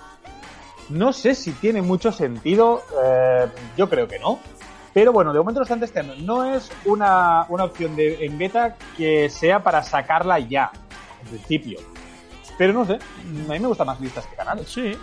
No 0.90 1.12
sé 1.12 1.34
si 1.34 1.54
tiene 1.54 1.82
mucho 1.82 2.12
sentido, 2.12 2.84
eh, 3.04 3.48
yo 3.76 3.90
creo 3.90 4.08
que 4.08 4.20
no. 4.20 4.38
Pero 4.94 5.12
bueno, 5.12 5.34
de 5.34 5.40
momento 5.40 5.62
lo 5.62 5.64
están 5.64 5.80
testeando. 5.80 6.14
No 6.18 6.54
es 6.54 6.72
una, 6.86 7.48
una 7.50 7.64
opción 7.64 7.96
de, 7.96 8.24
en 8.24 8.38
beta 8.38 8.76
que 8.96 9.28
sea 9.28 9.64
para 9.64 9.82
sacarla 9.82 10.38
ya, 10.38 10.72
en 11.24 11.30
principio. 11.30 11.93
Pero 12.58 12.74
no 12.74 12.86
sé, 12.86 12.94
a 12.94 13.52
mí 13.54 13.60
me 13.60 13.68
gustan 13.68 13.88
más 13.88 14.00
listas 14.00 14.26
que 14.28 14.36
canales. 14.36 14.68
Sí. 14.70 14.98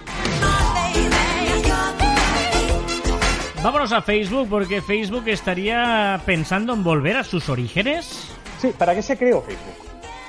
Vámonos 3.62 3.92
a 3.92 4.00
Facebook 4.00 4.48
porque 4.48 4.80
Facebook 4.80 5.24
estaría 5.28 6.20
pensando 6.24 6.72
en 6.72 6.82
volver 6.82 7.16
a 7.18 7.24
sus 7.24 7.48
orígenes. 7.48 8.30
Sí, 8.58 8.72
¿para 8.76 8.94
qué 8.94 9.02
se 9.02 9.18
creó 9.18 9.42
Facebook? 9.42 9.74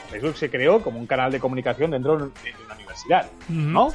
Facebook 0.09 0.35
se 0.35 0.49
creó 0.49 0.83
como 0.83 0.99
un 0.99 1.07
canal 1.07 1.31
de 1.31 1.39
comunicación 1.39 1.91
dentro 1.91 2.17
de 2.17 2.23
una 2.65 2.75
universidad, 2.75 3.27
¿no? 3.47 3.93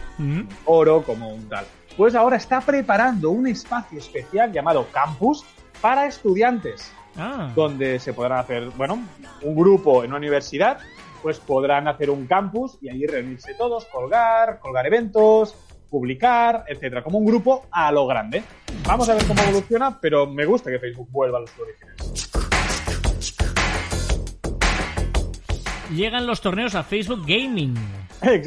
Oro 0.64 1.02
como 1.02 1.28
un 1.28 1.46
tal. 1.48 1.66
Pues 1.98 2.14
ahora 2.14 2.36
está 2.36 2.60
preparando 2.62 3.30
un 3.30 3.46
espacio 3.46 3.98
especial 3.98 4.52
llamado 4.52 4.86
Campus 4.92 5.44
para 5.80 6.06
estudiantes, 6.06 6.92
Ah, 7.18 7.50
donde 7.54 7.98
se 7.98 8.12
podrán 8.12 8.38
hacer, 8.40 8.68
bueno, 8.76 8.98
un 9.42 9.54
grupo 9.56 10.04
en 10.04 10.10
una 10.10 10.18
universidad, 10.18 10.78
pues 11.26 11.40
podrán 11.40 11.88
hacer 11.88 12.08
un 12.08 12.28
campus 12.28 12.78
y 12.80 12.88
allí 12.88 13.04
reunirse 13.04 13.54
todos, 13.54 13.84
colgar, 13.86 14.60
colgar 14.60 14.86
eventos, 14.86 15.56
publicar, 15.90 16.62
etcétera, 16.68 17.02
como 17.02 17.18
un 17.18 17.26
grupo 17.26 17.66
a 17.72 17.90
lo 17.90 18.06
grande. 18.06 18.44
Vamos 18.86 19.08
a 19.08 19.14
ver 19.14 19.24
cómo 19.26 19.42
evoluciona, 19.42 19.98
pero 20.00 20.28
me 20.28 20.44
gusta 20.44 20.70
que 20.70 20.78
Facebook 20.78 21.08
vuelva 21.10 21.38
a 21.38 21.40
los 21.40 21.50
orígenes. 21.58 22.30
llegan 25.92 26.28
los 26.28 26.40
torneos 26.40 26.76
a 26.76 26.84
Facebook 26.84 27.24
Gaming. 27.26 27.74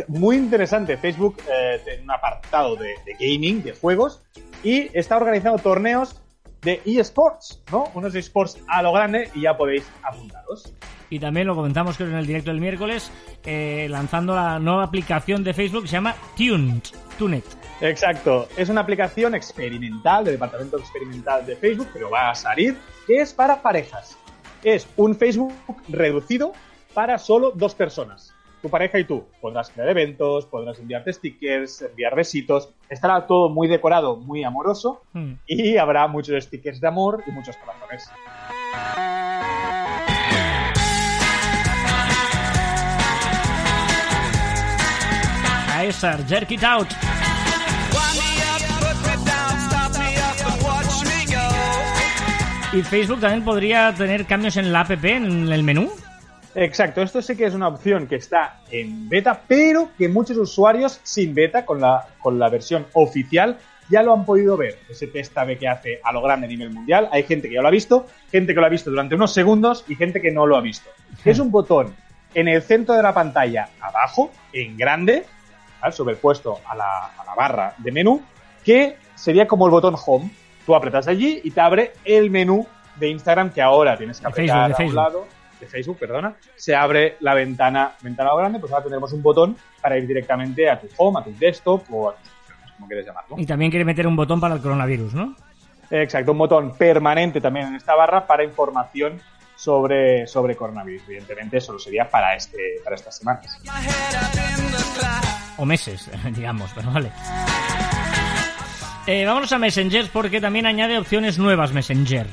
Muy 0.07 0.37
interesante. 0.37 0.95
Facebook 0.95 1.35
eh, 1.51 1.81
tiene 1.83 2.03
un 2.03 2.11
apartado 2.11 2.77
de, 2.77 2.95
de 3.05 3.13
gaming, 3.19 3.61
de 3.61 3.73
juegos, 3.73 4.23
y 4.63 4.89
está 4.97 5.17
organizando 5.17 5.61
torneos 5.61 6.21
de 6.61 6.81
eSports, 6.85 7.61
¿no? 7.73 7.91
Unos 7.93 8.15
eSports 8.15 8.57
a 8.69 8.81
lo 8.81 8.93
grande 8.93 9.29
y 9.35 9.41
ya 9.41 9.57
podéis 9.57 9.83
apuntaros. 10.01 10.73
Y 11.09 11.19
también 11.19 11.47
lo 11.47 11.55
comentamos 11.55 11.97
creo 11.97 12.09
en 12.09 12.15
el 12.15 12.27
directo 12.27 12.51
del 12.51 12.59
miércoles, 12.59 13.11
eh, 13.45 13.87
lanzando 13.89 14.35
la 14.35 14.59
nueva 14.59 14.83
aplicación 14.83 15.43
de 15.43 15.53
Facebook 15.53 15.83
que 15.83 15.87
se 15.87 15.93
llama 15.93 16.15
Tuned. 16.37 16.83
Tunet. 17.17 17.43
Exacto. 17.81 18.47
Es 18.57 18.69
una 18.69 18.81
aplicación 18.81 19.35
experimental, 19.35 20.23
del 20.23 20.33
departamento 20.35 20.77
experimental 20.77 21.45
de 21.45 21.55
Facebook, 21.55 21.87
pero 21.93 22.09
va 22.09 22.31
a 22.31 22.35
salir, 22.35 22.77
que 23.07 23.21
es 23.21 23.33
para 23.33 23.61
parejas. 23.61 24.17
Es 24.63 24.87
un 24.97 25.15
Facebook 25.15 25.53
reducido 25.87 26.53
para 26.93 27.17
solo 27.17 27.51
dos 27.51 27.75
personas. 27.75 28.33
Tu 28.61 28.69
pareja 28.69 28.99
y 28.99 29.05
tú. 29.05 29.25
Podrás 29.39 29.69
crear 29.69 29.87
eventos, 29.89 30.45
podrás 30.45 30.79
enviarte 30.79 31.13
stickers, 31.13 31.81
enviar 31.81 32.13
besitos. 32.15 32.69
Estará 32.89 33.25
todo 33.25 33.47
muy 33.49 33.69
decorado, 33.69 34.17
muy 34.17 34.43
amoroso. 34.43 35.01
Hmm. 35.13 35.33
Y 35.47 35.77
habrá 35.77 36.07
muchos 36.07 36.43
stickers 36.43 36.81
de 36.81 36.87
amor 36.87 37.23
y 37.25 37.31
muchos 37.31 37.55
corazones. 37.55 38.09
Caesar, 45.79 46.25
Jerk 46.27 46.51
It 46.51 46.63
Out. 46.65 46.89
Y 52.73 52.81
Facebook 52.83 53.21
también 53.21 53.45
podría 53.45 53.93
tener 53.93 54.25
cambios 54.25 54.57
en 54.57 54.73
la 54.73 54.81
app, 54.81 54.91
en 55.05 55.49
el 55.49 55.63
menú. 55.63 55.89
Exacto, 56.53 57.01
esto 57.01 57.21
sí 57.21 57.37
que 57.37 57.45
es 57.45 57.53
una 57.53 57.69
opción 57.69 58.07
que 58.07 58.17
está 58.17 58.59
en 58.69 59.07
beta, 59.07 59.41
pero 59.47 59.91
que 59.97 60.09
muchos 60.09 60.35
usuarios 60.35 60.99
sin 61.03 61.33
beta, 61.33 61.65
con 61.65 61.79
la, 61.79 62.07
con 62.19 62.37
la 62.37 62.49
versión 62.49 62.85
oficial, 62.91 63.57
ya 63.89 64.03
lo 64.03 64.11
han 64.11 64.25
podido 64.25 64.57
ver. 64.57 64.79
Ese 64.89 65.07
test 65.07 65.37
AB 65.37 65.57
que 65.57 65.69
hace 65.69 66.01
a 66.03 66.11
lo 66.11 66.21
grande 66.21 66.47
a 66.47 66.49
nivel 66.49 66.71
mundial. 66.71 67.07
Hay 67.13 67.23
gente 67.23 67.47
que 67.47 67.55
ya 67.55 67.61
lo 67.61 67.69
ha 67.69 67.71
visto, 67.71 68.05
gente 68.29 68.53
que 68.53 68.59
lo 68.59 68.65
ha 68.65 68.69
visto 68.69 68.89
durante 68.89 69.15
unos 69.15 69.33
segundos 69.33 69.85
y 69.87 69.95
gente 69.95 70.19
que 70.19 70.31
no 70.31 70.45
lo 70.45 70.57
ha 70.57 70.61
visto. 70.61 70.89
Es 71.23 71.39
un 71.39 71.51
botón 71.51 71.95
en 72.33 72.49
el 72.49 72.61
centro 72.61 72.95
de 72.95 73.01
la 73.01 73.13
pantalla, 73.13 73.69
abajo, 73.79 74.31
en 74.51 74.77
grande, 74.77 75.25
¿vale? 75.81 75.93
sobrepuesto 75.93 76.59
a 76.67 76.75
la, 76.75 77.05
a 77.17 77.23
la 77.25 77.35
barra 77.35 77.73
de 77.77 77.91
menú, 77.91 78.21
que 78.63 78.97
sería 79.15 79.47
como 79.47 79.65
el 79.65 79.71
botón 79.71 79.95
Home. 80.05 80.31
Tú 80.65 80.75
apretas 80.75 81.07
allí 81.07 81.41
y 81.43 81.51
te 81.51 81.61
abre 81.61 81.93
el 82.05 82.29
menú 82.29 82.65
de 82.95 83.09
Instagram 83.09 83.51
que 83.51 83.61
ahora 83.61 83.97
tienes 83.97 84.19
que 84.19 84.23
De 84.23 84.29
apretar 84.29 84.47
Facebook, 84.47 84.57
de 84.57 84.63
a 84.63 84.67
un 84.67 84.75
Facebook. 84.75 84.95
lado 84.95 85.39
de 85.59 85.67
Facebook, 85.67 85.97
perdona, 85.99 86.35
se 86.55 86.75
abre 86.75 87.17
la 87.19 87.33
ventana, 87.33 87.91
ventana 88.01 88.33
grande, 88.35 88.59
pues 88.59 88.71
ahora 88.71 88.83
tendremos 88.83 89.11
un 89.13 89.21
botón 89.21 89.57
para 89.81 89.97
ir 89.97 90.07
directamente 90.07 90.69
a 90.69 90.79
tu 90.79 90.87
home, 90.97 91.19
a 91.19 91.23
tu 91.23 91.35
desktop 91.37 91.83
o 91.91 92.09
a 92.09 92.15
tus 92.15 92.29
opciones, 92.29 92.71
como 92.75 92.87
quieres 92.87 93.05
llamarlo. 93.05 93.35
Y 93.37 93.45
también 93.45 93.71
quiere 93.71 93.83
meter 93.83 94.07
un 94.07 94.15
botón 94.15 94.39
para 94.39 94.55
el 94.55 94.61
coronavirus, 94.61 95.13
¿no? 95.13 95.35
Exacto, 95.91 96.31
un 96.31 96.37
botón 96.37 96.75
permanente 96.77 97.41
también 97.41 97.67
en 97.67 97.75
esta 97.75 97.95
barra 97.95 98.25
para 98.25 98.43
información 98.43 99.19
sobre, 99.55 100.27
sobre 100.27 100.55
coronavirus. 100.55 101.03
Evidentemente, 101.07 101.59
solo 101.59 101.79
sería 101.79 102.09
para, 102.09 102.35
este, 102.35 102.79
para 102.83 102.95
estas 102.95 103.17
semanas. 103.17 103.59
O 105.59 105.65
meses, 105.65 106.09
digamos, 106.35 106.71
pero 106.73 106.91
vale. 106.91 107.11
Eh, 109.07 109.25
vámonos 109.25 109.51
a 109.51 109.57
Messenger 109.59 110.07
porque 110.11 110.39
también 110.39 110.65
añade 110.65 110.97
opciones 110.97 111.37
nuevas 111.37 111.73
Messenger. 111.73 112.27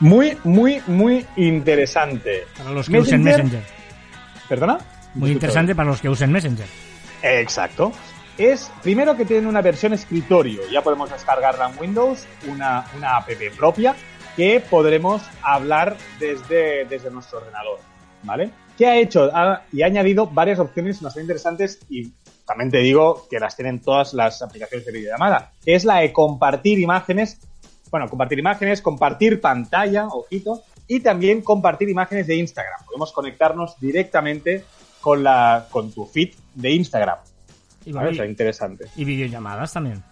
Muy, 0.00 0.36
muy, 0.44 0.82
muy 0.86 1.24
interesante. 1.36 2.44
Para 2.58 2.70
los 2.70 2.88
que 2.88 2.98
usen 2.98 3.22
Messenger. 3.22 3.62
¿Perdona? 4.48 4.78
Muy 5.14 5.30
interesante 5.32 5.74
para 5.74 5.88
los 5.90 6.00
que 6.00 6.08
usen 6.08 6.30
Messenger. 6.32 6.66
Exacto. 7.22 7.92
Es 8.38 8.70
primero 8.82 9.16
que 9.16 9.24
tiene 9.24 9.46
una 9.46 9.60
versión 9.62 9.92
escritorio. 9.92 10.60
Ya 10.70 10.82
podemos 10.82 11.10
descargarla 11.10 11.70
en 11.70 11.78
Windows, 11.78 12.26
una, 12.48 12.84
una 12.96 13.16
app 13.18 13.28
propia 13.56 13.94
que 14.36 14.60
podremos 14.60 15.22
hablar 15.42 15.96
desde, 16.18 16.84
desde 16.86 17.10
nuestro 17.10 17.38
ordenador. 17.38 17.78
¿Vale? 18.24 18.50
¿Qué 18.78 18.86
ha 18.86 18.96
hecho? 18.96 19.30
Ha- 19.34 19.62
y 19.72 19.82
ha 19.82 19.86
añadido 19.86 20.26
varias 20.26 20.58
opciones 20.58 21.00
bastante 21.00 21.22
interesantes 21.24 21.78
y 21.90 22.10
también 22.52 22.70
te 22.70 22.78
digo 22.78 23.26
que 23.30 23.40
las 23.40 23.56
tienen 23.56 23.80
todas 23.80 24.12
las 24.12 24.42
aplicaciones 24.42 24.84
de 24.84 24.92
videollamada. 24.92 25.52
Que 25.64 25.74
es 25.74 25.86
la 25.86 26.00
de 26.00 26.12
compartir 26.12 26.78
imágenes. 26.78 27.40
Bueno, 27.90 28.08
compartir 28.08 28.38
imágenes, 28.38 28.82
compartir 28.82 29.40
pantalla, 29.40 30.06
ojito, 30.06 30.62
y 30.86 31.00
también 31.00 31.40
compartir 31.40 31.88
imágenes 31.88 32.26
de 32.26 32.36
Instagram. 32.36 32.84
Podemos 32.84 33.10
conectarnos 33.12 33.80
directamente 33.80 34.64
con, 35.00 35.22
la, 35.22 35.66
con 35.70 35.92
tu 35.92 36.04
feed 36.04 36.34
de 36.54 36.70
Instagram. 36.72 37.18
Y, 37.86 37.92
¿vale? 37.92 38.14
Sea, 38.14 38.26
interesante. 38.26 38.84
y 38.96 39.04
videollamadas 39.04 39.72
también. 39.72 40.02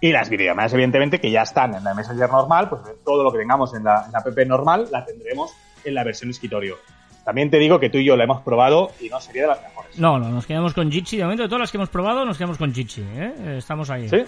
Y 0.00 0.10
las 0.10 0.30
videollamadas, 0.30 0.72
evidentemente, 0.72 1.20
que 1.20 1.30
ya 1.30 1.42
están 1.42 1.74
en 1.74 1.84
la 1.84 1.92
Messenger 1.92 2.30
normal, 2.30 2.70
pues 2.70 2.82
todo 3.04 3.22
lo 3.22 3.30
que 3.30 3.38
tengamos 3.38 3.74
en 3.74 3.84
la, 3.84 4.04
en 4.06 4.12
la 4.12 4.18
app 4.20 4.38
normal 4.46 4.88
la 4.90 5.04
tendremos 5.04 5.52
en 5.84 5.94
la 5.94 6.02
versión 6.02 6.30
escritorio. 6.30 6.76
También 7.24 7.50
te 7.50 7.58
digo 7.58 7.80
que 7.80 7.88
tú 7.88 7.98
y 7.98 8.04
yo 8.04 8.16
la 8.16 8.24
hemos 8.24 8.42
probado 8.42 8.90
y 9.00 9.08
no 9.08 9.20
sería 9.20 9.42
de 9.42 9.48
las 9.48 9.62
mejores. 9.62 9.98
No, 9.98 10.18
no, 10.18 10.28
nos 10.28 10.46
quedamos 10.46 10.74
con 10.74 10.90
Jitsi. 10.90 11.16
De 11.16 11.22
momento, 11.22 11.42
de 11.44 11.48
todas 11.48 11.60
las 11.60 11.70
que 11.70 11.78
hemos 11.78 11.88
probado, 11.88 12.24
nos 12.24 12.36
quedamos 12.36 12.58
con 12.58 12.74
Jitsi. 12.74 13.02
¿eh? 13.16 13.56
Estamos 13.58 13.88
ahí. 13.90 14.08
¿Sí? 14.08 14.24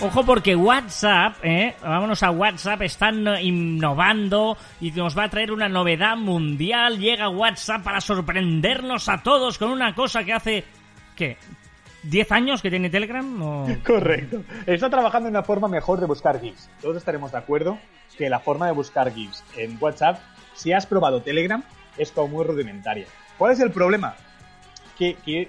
Ojo 0.00 0.24
porque 0.24 0.56
WhatsApp, 0.56 1.36
¿eh? 1.44 1.76
vámonos 1.80 2.24
a 2.24 2.32
WhatsApp, 2.32 2.82
están 2.82 3.24
innovando 3.40 4.56
y 4.80 4.90
nos 4.90 5.16
va 5.16 5.24
a 5.24 5.28
traer 5.28 5.52
una 5.52 5.68
novedad 5.68 6.16
mundial. 6.16 6.98
Llega 6.98 7.28
WhatsApp 7.28 7.84
para 7.84 8.00
sorprendernos 8.00 9.08
a 9.08 9.22
todos 9.22 9.58
con 9.58 9.70
una 9.70 9.94
cosa 9.94 10.24
que 10.24 10.32
hace, 10.32 10.64
¿qué? 11.14 11.36
¿10 12.04 12.30
años 12.32 12.62
que 12.62 12.70
tiene 12.70 12.90
Telegram? 12.90 13.42
O- 13.42 13.66
Correcto. 13.86 14.42
Está 14.66 14.90
trabajando 14.90 15.28
en 15.28 15.34
una 15.36 15.42
forma 15.44 15.68
mejor 15.68 16.00
de 16.00 16.06
buscar 16.06 16.40
GIFs. 16.40 16.70
Todos 16.80 16.96
estaremos 16.96 17.32
de 17.32 17.38
acuerdo 17.38 17.78
que 18.18 18.28
la 18.28 18.40
forma 18.40 18.66
de 18.66 18.72
buscar 18.72 19.12
GIFs 19.12 19.44
en 19.56 19.78
WhatsApp, 19.80 20.18
si 20.54 20.72
has 20.72 20.86
probado 20.86 21.22
Telegram, 21.22 21.62
es 21.96 22.10
como 22.12 22.28
muy 22.28 22.44
rudimentaria. 22.44 23.06
¿Cuál 23.38 23.52
es 23.52 23.60
el 23.60 23.70
problema? 23.70 24.14
Que, 24.98 25.14
que, 25.24 25.48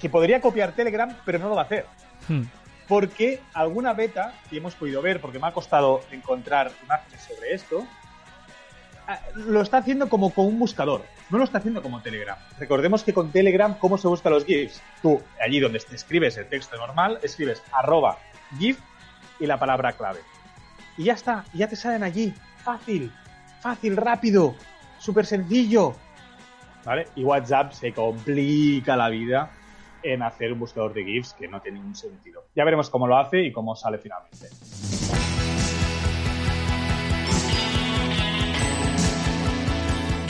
que- 0.00 0.08
podría 0.10 0.40
copiar 0.40 0.72
Telegram, 0.72 1.16
pero 1.24 1.38
no 1.38 1.48
lo 1.48 1.54
va 1.56 1.62
a 1.62 1.64
hacer. 1.64 1.86
Hmm. 2.28 2.42
porque 2.86 3.40
alguna 3.54 3.92
beta 3.94 4.34
que 4.50 4.58
hemos 4.58 4.74
podido 4.74 5.00
ver, 5.00 5.20
porque 5.20 5.38
me 5.38 5.46
ha 5.46 5.52
costado 5.52 6.02
encontrar 6.10 6.70
imágenes 6.84 7.22
sobre 7.22 7.54
esto, 7.54 7.86
lo 9.34 9.60
está 9.62 9.78
haciendo 9.78 10.08
como 10.08 10.30
con 10.30 10.46
un 10.46 10.58
buscador, 10.58 11.04
no 11.30 11.38
lo 11.38 11.44
está 11.44 11.58
haciendo 11.58 11.82
como 11.82 12.02
Telegram. 12.02 12.36
Recordemos 12.58 13.02
que 13.02 13.14
con 13.14 13.30
Telegram, 13.30 13.74
¿cómo 13.78 13.98
se 13.98 14.08
buscan 14.08 14.32
los 14.32 14.44
GIFs? 14.44 14.82
Tú, 15.02 15.20
allí 15.44 15.60
donde 15.60 15.78
te 15.80 15.94
escribes 15.94 16.36
el 16.36 16.48
texto 16.48 16.76
normal, 16.76 17.18
escribes 17.22 17.62
arroba 17.72 18.18
GIF 18.58 18.78
y 19.38 19.46
la 19.46 19.58
palabra 19.58 19.92
clave. 19.92 20.20
Y 20.96 21.04
ya 21.04 21.14
está, 21.14 21.44
ya 21.52 21.68
te 21.68 21.76
salen 21.76 22.02
allí. 22.02 22.34
Fácil, 22.64 23.12
fácil, 23.60 23.96
rápido, 23.96 24.54
súper 24.98 25.26
sencillo. 25.26 25.94
¿Vale? 26.84 27.08
Y 27.14 27.24
WhatsApp 27.24 27.72
se 27.72 27.92
complica 27.92 28.96
la 28.96 29.08
vida 29.08 29.50
en 30.02 30.22
hacer 30.22 30.52
un 30.52 30.60
buscador 30.60 30.94
de 30.94 31.04
GIFs 31.04 31.34
que 31.34 31.48
no 31.48 31.60
tiene 31.60 31.78
ningún 31.78 31.94
sentido. 31.94 32.44
Ya 32.54 32.64
veremos 32.64 32.90
cómo 32.90 33.06
lo 33.06 33.18
hace 33.18 33.42
y 33.42 33.52
cómo 33.52 33.76
sale 33.76 33.98
finalmente. 33.98 34.48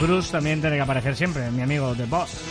Bruce 0.00 0.32
también 0.32 0.60
tiene 0.60 0.76
que 0.76 0.82
aparecer 0.82 1.14
siempre, 1.14 1.50
mi 1.50 1.62
amigo 1.62 1.94
The 1.94 2.06
Boss. 2.06 2.42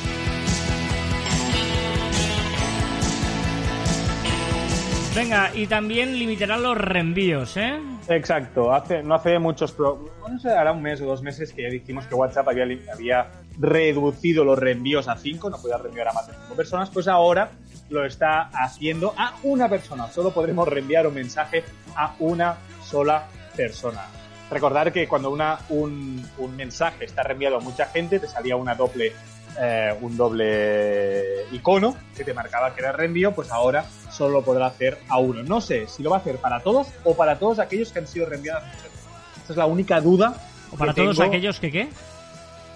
Venga, 5.15 5.51
y 5.55 5.65
también 5.65 6.17
limitarán 6.17 6.61
los 6.61 6.77
reenvíos, 6.77 7.57
¿eh? 7.57 7.79
Exacto, 8.07 8.71
hace, 8.71 9.01
no 9.01 9.15
hace 9.15 9.39
muchos... 9.39 9.71
Pro... 9.71 10.05
No 10.29 10.39
sé, 10.39 10.49
hará 10.49 10.71
un 10.71 10.81
mes 10.81 11.01
o 11.01 11.05
dos 11.05 11.23
meses 11.23 11.51
que 11.51 11.63
ya 11.63 11.69
dijimos 11.69 12.05
que 12.05 12.15
WhatsApp 12.15 12.47
había, 12.47 12.65
había 12.93 13.31
reducido 13.57 14.45
los 14.45 14.57
reenvíos 14.57 15.07
a 15.07 15.17
5, 15.17 15.49
no 15.49 15.57
podía 15.57 15.77
reenviar 15.77 16.09
a 16.09 16.13
más 16.13 16.27
de 16.27 16.33
5 16.33 16.55
personas, 16.55 16.89
pues 16.91 17.07
ahora 17.07 17.51
lo 17.89 18.05
está 18.05 18.49
haciendo 18.53 19.13
a 19.17 19.33
una 19.43 19.67
persona. 19.67 20.07
Solo 20.11 20.31
podremos 20.31 20.67
reenviar 20.67 21.07
un 21.07 21.15
mensaje 21.15 21.63
a 21.95 22.15
una 22.19 22.57
sola 22.83 23.27
persona. 23.55 24.05
Recordar 24.49 24.91
que 24.91 25.07
cuando 25.07 25.29
una, 25.29 25.59
un, 25.69 26.27
un 26.39 26.55
mensaje 26.55 27.05
está 27.05 27.23
reenviado 27.23 27.57
a 27.57 27.59
mucha 27.59 27.85
gente, 27.85 28.19
te 28.19 28.27
salía 28.27 28.55
una 28.55 28.73
doble, 28.73 29.13
eh, 29.59 29.95
un 30.01 30.17
doble 30.17 31.45
icono 31.51 31.95
que 32.15 32.23
te 32.23 32.33
marcaba 32.33 32.73
que 32.73 32.81
era 32.81 32.91
reenvío, 32.91 33.31
pues 33.33 33.51
ahora 33.51 33.85
solo 34.11 34.39
lo 34.39 34.41
podrá 34.43 34.65
hacer 34.67 34.97
a 35.07 35.19
uno. 35.19 35.43
No 35.43 35.61
sé 35.61 35.87
si 35.87 36.01
lo 36.01 36.09
va 36.09 36.17
a 36.17 36.19
hacer 36.19 36.37
para 36.37 36.61
todos 36.61 36.87
o 37.03 37.15
para 37.15 37.37
todos 37.37 37.59
aquellos 37.59 37.91
que 37.91 37.99
han 37.99 38.07
sido 38.07 38.25
reenviados 38.25 38.63
muchas 38.65 38.83
veces. 38.83 39.07
Esta 39.37 39.53
es 39.53 39.57
la 39.57 39.65
única 39.67 40.01
duda. 40.01 40.33
¿O 40.71 40.77
para 40.77 40.93
que 40.93 41.01
todos 41.01 41.17
tengo 41.17 41.29
aquellos 41.29 41.59
que 41.59 41.71
qué? 41.71 41.89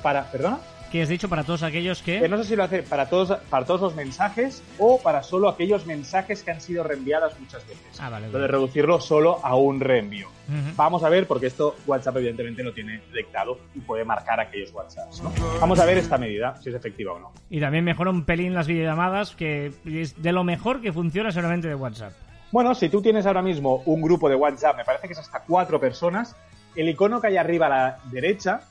Para, 0.03 0.29
¿Perdona? 0.31 0.59
¿Qué 0.93 1.01
has 1.01 1.09
dicho? 1.09 1.27
Para 1.27 1.43
todos 1.43 1.63
aquellos 1.63 2.03
Que 2.03 2.19
que... 2.19 2.29
no 2.29 2.37
sé 2.37 2.43
si 2.43 2.55
lo 2.55 2.63
hace 2.63 2.83
para 2.83 3.09
todos, 3.09 3.39
para 3.49 3.65
todos 3.65 3.81
los 3.81 3.95
mensajes 3.95 4.61
o 4.77 5.01
para 5.01 5.23
solo 5.23 5.49
aquellos 5.49 5.87
mensajes 5.87 6.43
que 6.43 6.51
han 6.51 6.61
sido 6.61 6.83
reenviados 6.83 7.33
muchas 7.39 7.67
veces. 7.67 7.99
Ah, 7.99 8.11
vale, 8.11 8.29
Lo 8.29 8.37
de 8.37 8.47
reducirlo 8.47 9.01
solo 9.01 9.39
a 9.43 9.55
un 9.55 9.79
reenvío. 9.79 10.27
Vamos 10.75 11.03
a 11.03 11.09
ver, 11.09 11.25
porque 11.25 11.47
esto 11.47 11.77
WhatsApp 11.87 12.17
evidentemente 12.17 12.61
lo 12.61 12.73
tiene 12.73 13.01
detectado 13.11 13.57
y 13.73 13.79
puede 13.79 14.05
marcar 14.05 14.39
aquellos 14.39 14.71
WhatsApps. 14.71 15.23
¿no? 15.23 15.33
Vamos 15.59 15.79
a 15.79 15.85
ver 15.85 15.97
esta 15.97 16.19
medida, 16.19 16.61
si 16.61 16.69
es 16.69 16.75
efectiva 16.75 17.13
o 17.13 17.19
no. 17.19 17.31
Y 17.49 17.59
también 17.59 17.83
mejora 17.83 18.11
un 18.11 18.23
pelín 18.23 18.53
las 18.53 18.67
videollamadas, 18.67 19.35
que 19.35 19.73
es 19.83 20.21
de 20.21 20.31
lo 20.31 20.43
mejor 20.43 20.79
que 20.79 20.93
funciona 20.93 21.31
solamente 21.31 21.67
de 21.67 21.73
WhatsApp. 21.73 22.13
Bueno, 22.51 22.75
si 22.75 22.89
tú 22.89 23.01
tienes 23.01 23.25
ahora 23.25 23.41
mismo 23.41 23.81
un 23.87 23.99
grupo 23.99 24.29
de 24.29 24.35
WhatsApp, 24.35 24.77
me 24.77 24.85
parece 24.85 25.07
que 25.07 25.13
es 25.13 25.19
hasta 25.19 25.39
cuatro 25.39 25.79
personas, 25.79 26.35
el 26.75 26.87
icono 26.87 27.19
que 27.19 27.29
hay 27.29 27.37
arriba 27.37 27.65
a 27.65 27.69
la 27.69 27.99
derecha 28.11 28.61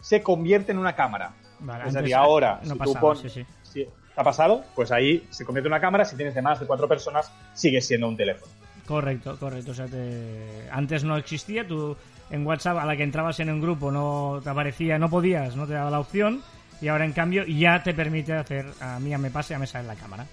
se 0.00 0.20
convierte 0.20 0.72
en 0.72 0.78
una 0.78 0.96
cámara. 0.96 1.30
Vale, 1.60 1.88
es 1.88 1.94
decir, 1.94 2.14
ahora, 2.14 2.60
no 2.64 2.72
si 2.74 2.78
pasaba, 2.78 3.14
tú 3.14 3.20
sí, 3.20 3.28
sí. 3.30 3.46
si 3.62 3.84
¿Te 3.84 4.20
ha 4.20 4.24
pasado? 4.24 4.64
Pues 4.74 4.90
ahí 4.90 5.26
se 5.30 5.44
convierte 5.44 5.68
en 5.68 5.72
una 5.72 5.80
cámara. 5.80 6.04
Si 6.04 6.16
tienes 6.16 6.34
de 6.34 6.42
más 6.42 6.58
de 6.60 6.66
cuatro 6.66 6.88
personas, 6.88 7.30
sigue 7.54 7.80
siendo 7.80 8.08
un 8.08 8.16
teléfono. 8.16 8.50
Correcto, 8.86 9.36
correcto. 9.38 9.70
O 9.70 9.74
sea, 9.74 9.86
te- 9.86 10.68
antes 10.70 11.04
no 11.04 11.16
existía, 11.16 11.66
tú 11.66 11.96
en 12.30 12.44
WhatsApp 12.46 12.78
a 12.78 12.84
la 12.84 12.96
que 12.96 13.02
entrabas 13.04 13.38
en 13.40 13.50
un 13.50 13.60
grupo 13.60 13.90
no 13.92 14.40
te 14.42 14.50
aparecía, 14.50 14.98
no 14.98 15.08
podías, 15.08 15.54
no 15.56 15.66
te 15.66 15.74
daba 15.74 15.90
la 15.90 16.00
opción, 16.00 16.42
y 16.80 16.88
ahora 16.88 17.04
en 17.04 17.12
cambio 17.12 17.44
ya 17.44 17.82
te 17.82 17.94
permite 17.94 18.32
hacer, 18.32 18.66
a 18.80 18.98
mí 18.98 19.10
ya 19.10 19.18
me 19.18 19.30
pasa, 19.30 19.54
ya 19.54 19.58
me 19.58 19.66
sale 19.66 19.86
la 19.86 19.94
cámara. 19.94 20.26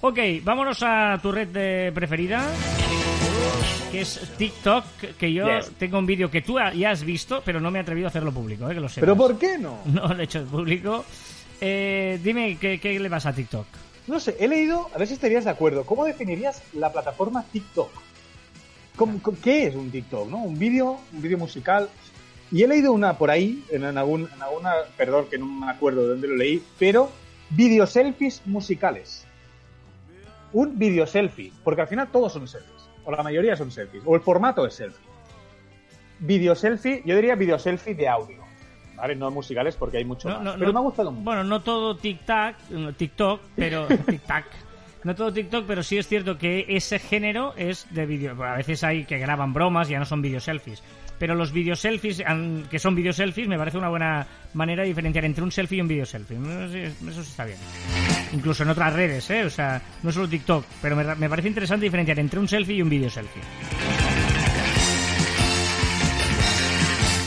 Ok, 0.00 0.18
vámonos 0.44 0.82
a 0.82 1.18
tu 1.20 1.32
red 1.32 1.48
de 1.48 1.90
preferida, 1.92 2.46
que 3.90 4.02
es 4.02 4.20
TikTok, 4.38 4.84
que 5.18 5.32
yo 5.32 5.46
Yes. 5.46 5.72
tengo 5.78 5.98
un 5.98 6.06
vídeo 6.06 6.30
que 6.30 6.40
tú 6.40 6.56
ya 6.74 6.90
has 6.90 7.02
visto, 7.02 7.42
pero 7.44 7.60
no 7.60 7.70
me 7.70 7.78
he 7.80 7.82
atrevido 7.82 8.06
a 8.06 8.10
hacerlo 8.10 8.30
público, 8.32 8.70
eh, 8.70 8.74
que 8.74 8.80
lo 8.80 8.88
sepas. 8.88 9.00
¿Pero 9.00 9.16
por 9.16 9.38
qué 9.38 9.58
no? 9.58 9.78
No 9.86 10.06
lo 10.08 10.20
he 10.20 10.24
hecho 10.24 10.44
público. 10.44 11.04
Eh, 11.60 12.20
dime, 12.22 12.56
¿qué, 12.60 12.78
¿qué 12.78 12.98
le 13.00 13.10
pasa 13.10 13.30
a 13.30 13.32
TikTok? 13.32 13.66
No 14.06 14.20
sé, 14.20 14.36
he 14.38 14.46
leído, 14.46 14.88
a 14.94 14.98
ver 14.98 15.08
si 15.08 15.14
estarías 15.14 15.44
de 15.44 15.50
acuerdo. 15.50 15.84
¿Cómo 15.84 16.04
definirías 16.04 16.62
la 16.74 16.92
plataforma 16.92 17.44
TikTok? 17.52 17.90
¿Cómo- 18.96 19.20
cómo- 19.20 19.36
¿Qué 19.42 19.66
es 19.66 19.74
un 19.74 19.90
TikTok? 19.90 20.28
¿no? 20.30 20.38
Un 20.38 20.58
vídeo, 20.58 20.98
un 21.12 21.20
vídeo 21.22 21.38
musical. 21.38 21.88
Y 22.52 22.62
he 22.62 22.68
leído 22.68 22.92
una 22.92 23.18
por 23.18 23.30
ahí, 23.30 23.62
en, 23.70 23.84
en 23.84 23.98
algún, 23.98 24.28
en 24.34 24.42
alguna, 24.42 24.72
perdón 24.96 25.26
que 25.28 25.36
no 25.38 25.44
me 25.46 25.70
acuerdo 25.70 26.02
de 26.04 26.08
dónde 26.10 26.28
lo 26.28 26.36
leí, 26.36 26.62
pero 26.78 27.10
video 27.50 27.86
selfies 27.86 28.40
musicales. 28.46 29.26
Un 30.52 30.78
video 30.78 31.06
selfie, 31.06 31.52
porque 31.62 31.82
al 31.82 31.88
final 31.88 32.08
todos 32.10 32.32
son 32.32 32.48
selfies, 32.48 32.88
o 33.04 33.10
la 33.10 33.22
mayoría 33.22 33.56
son 33.56 33.70
selfies, 33.70 34.02
o 34.06 34.14
el 34.14 34.20
formato 34.22 34.66
es 34.66 34.74
selfie. 34.74 35.06
Video 36.20 36.54
selfie, 36.54 37.02
yo 37.04 37.14
diría 37.14 37.34
video 37.34 37.58
selfie 37.58 37.94
de 37.94 38.08
audio, 38.08 38.38
¿vale? 38.96 39.14
No 39.14 39.30
musicales 39.30 39.76
porque 39.76 39.98
hay 39.98 40.04
mucho 40.04 40.28
No, 40.28 40.36
más. 40.36 40.44
no, 40.44 40.52
pero 40.54 40.66
no- 40.66 40.72
me 40.72 40.78
ha 40.78 40.82
gustado 40.82 41.12
mucho. 41.12 41.24
Bueno, 41.24 41.44
no 41.44 41.60
todo 41.60 41.96
TikTok, 41.96 42.54
no, 42.70 42.92
TikTok, 42.94 43.40
pero 43.54 43.86
TikTok. 44.06 44.44
No 45.04 45.14
todo 45.14 45.32
TikTok, 45.32 45.64
pero 45.66 45.82
sí 45.84 45.96
es 45.96 46.08
cierto 46.08 46.36
que 46.38 46.64
ese 46.68 46.98
género 46.98 47.54
es 47.56 47.86
de 47.90 48.04
vídeo. 48.04 48.34
Bueno, 48.34 48.54
a 48.54 48.56
veces 48.56 48.82
hay 48.82 49.04
que 49.04 49.18
graban 49.18 49.52
bromas, 49.52 49.88
ya 49.88 49.98
no 50.00 50.04
son 50.04 50.20
video 50.22 50.40
selfies. 50.40 50.82
Pero 51.20 51.34
los 51.36 51.52
video 51.52 51.76
selfies, 51.76 52.22
que 52.68 52.78
son 52.80 52.94
video 52.96 53.12
selfies, 53.12 53.46
me 53.48 53.56
parece 53.58 53.78
una 53.78 53.88
buena 53.90 54.26
manera 54.54 54.82
de 54.82 54.88
diferenciar 54.88 55.24
entre 55.24 55.44
un 55.44 55.52
selfie 55.52 55.78
y 55.78 55.80
un 55.82 55.88
video 55.88 56.04
selfie. 56.06 56.36
Eso 56.38 57.22
sí 57.22 57.30
está 57.30 57.44
bien. 57.44 57.58
Incluso 58.32 58.62
en 58.62 58.70
otras 58.70 58.92
redes, 58.92 59.28
¿eh? 59.30 59.44
O 59.44 59.50
sea, 59.50 59.80
no 60.02 60.12
solo 60.12 60.28
TikTok. 60.28 60.64
Pero 60.82 60.96
me, 60.96 61.14
me 61.14 61.28
parece 61.28 61.48
interesante 61.48 61.84
diferenciar 61.84 62.18
entre 62.18 62.38
un 62.38 62.48
selfie 62.48 62.76
y 62.76 62.82
un 62.82 62.88
video 62.88 63.10
selfie. 63.10 63.42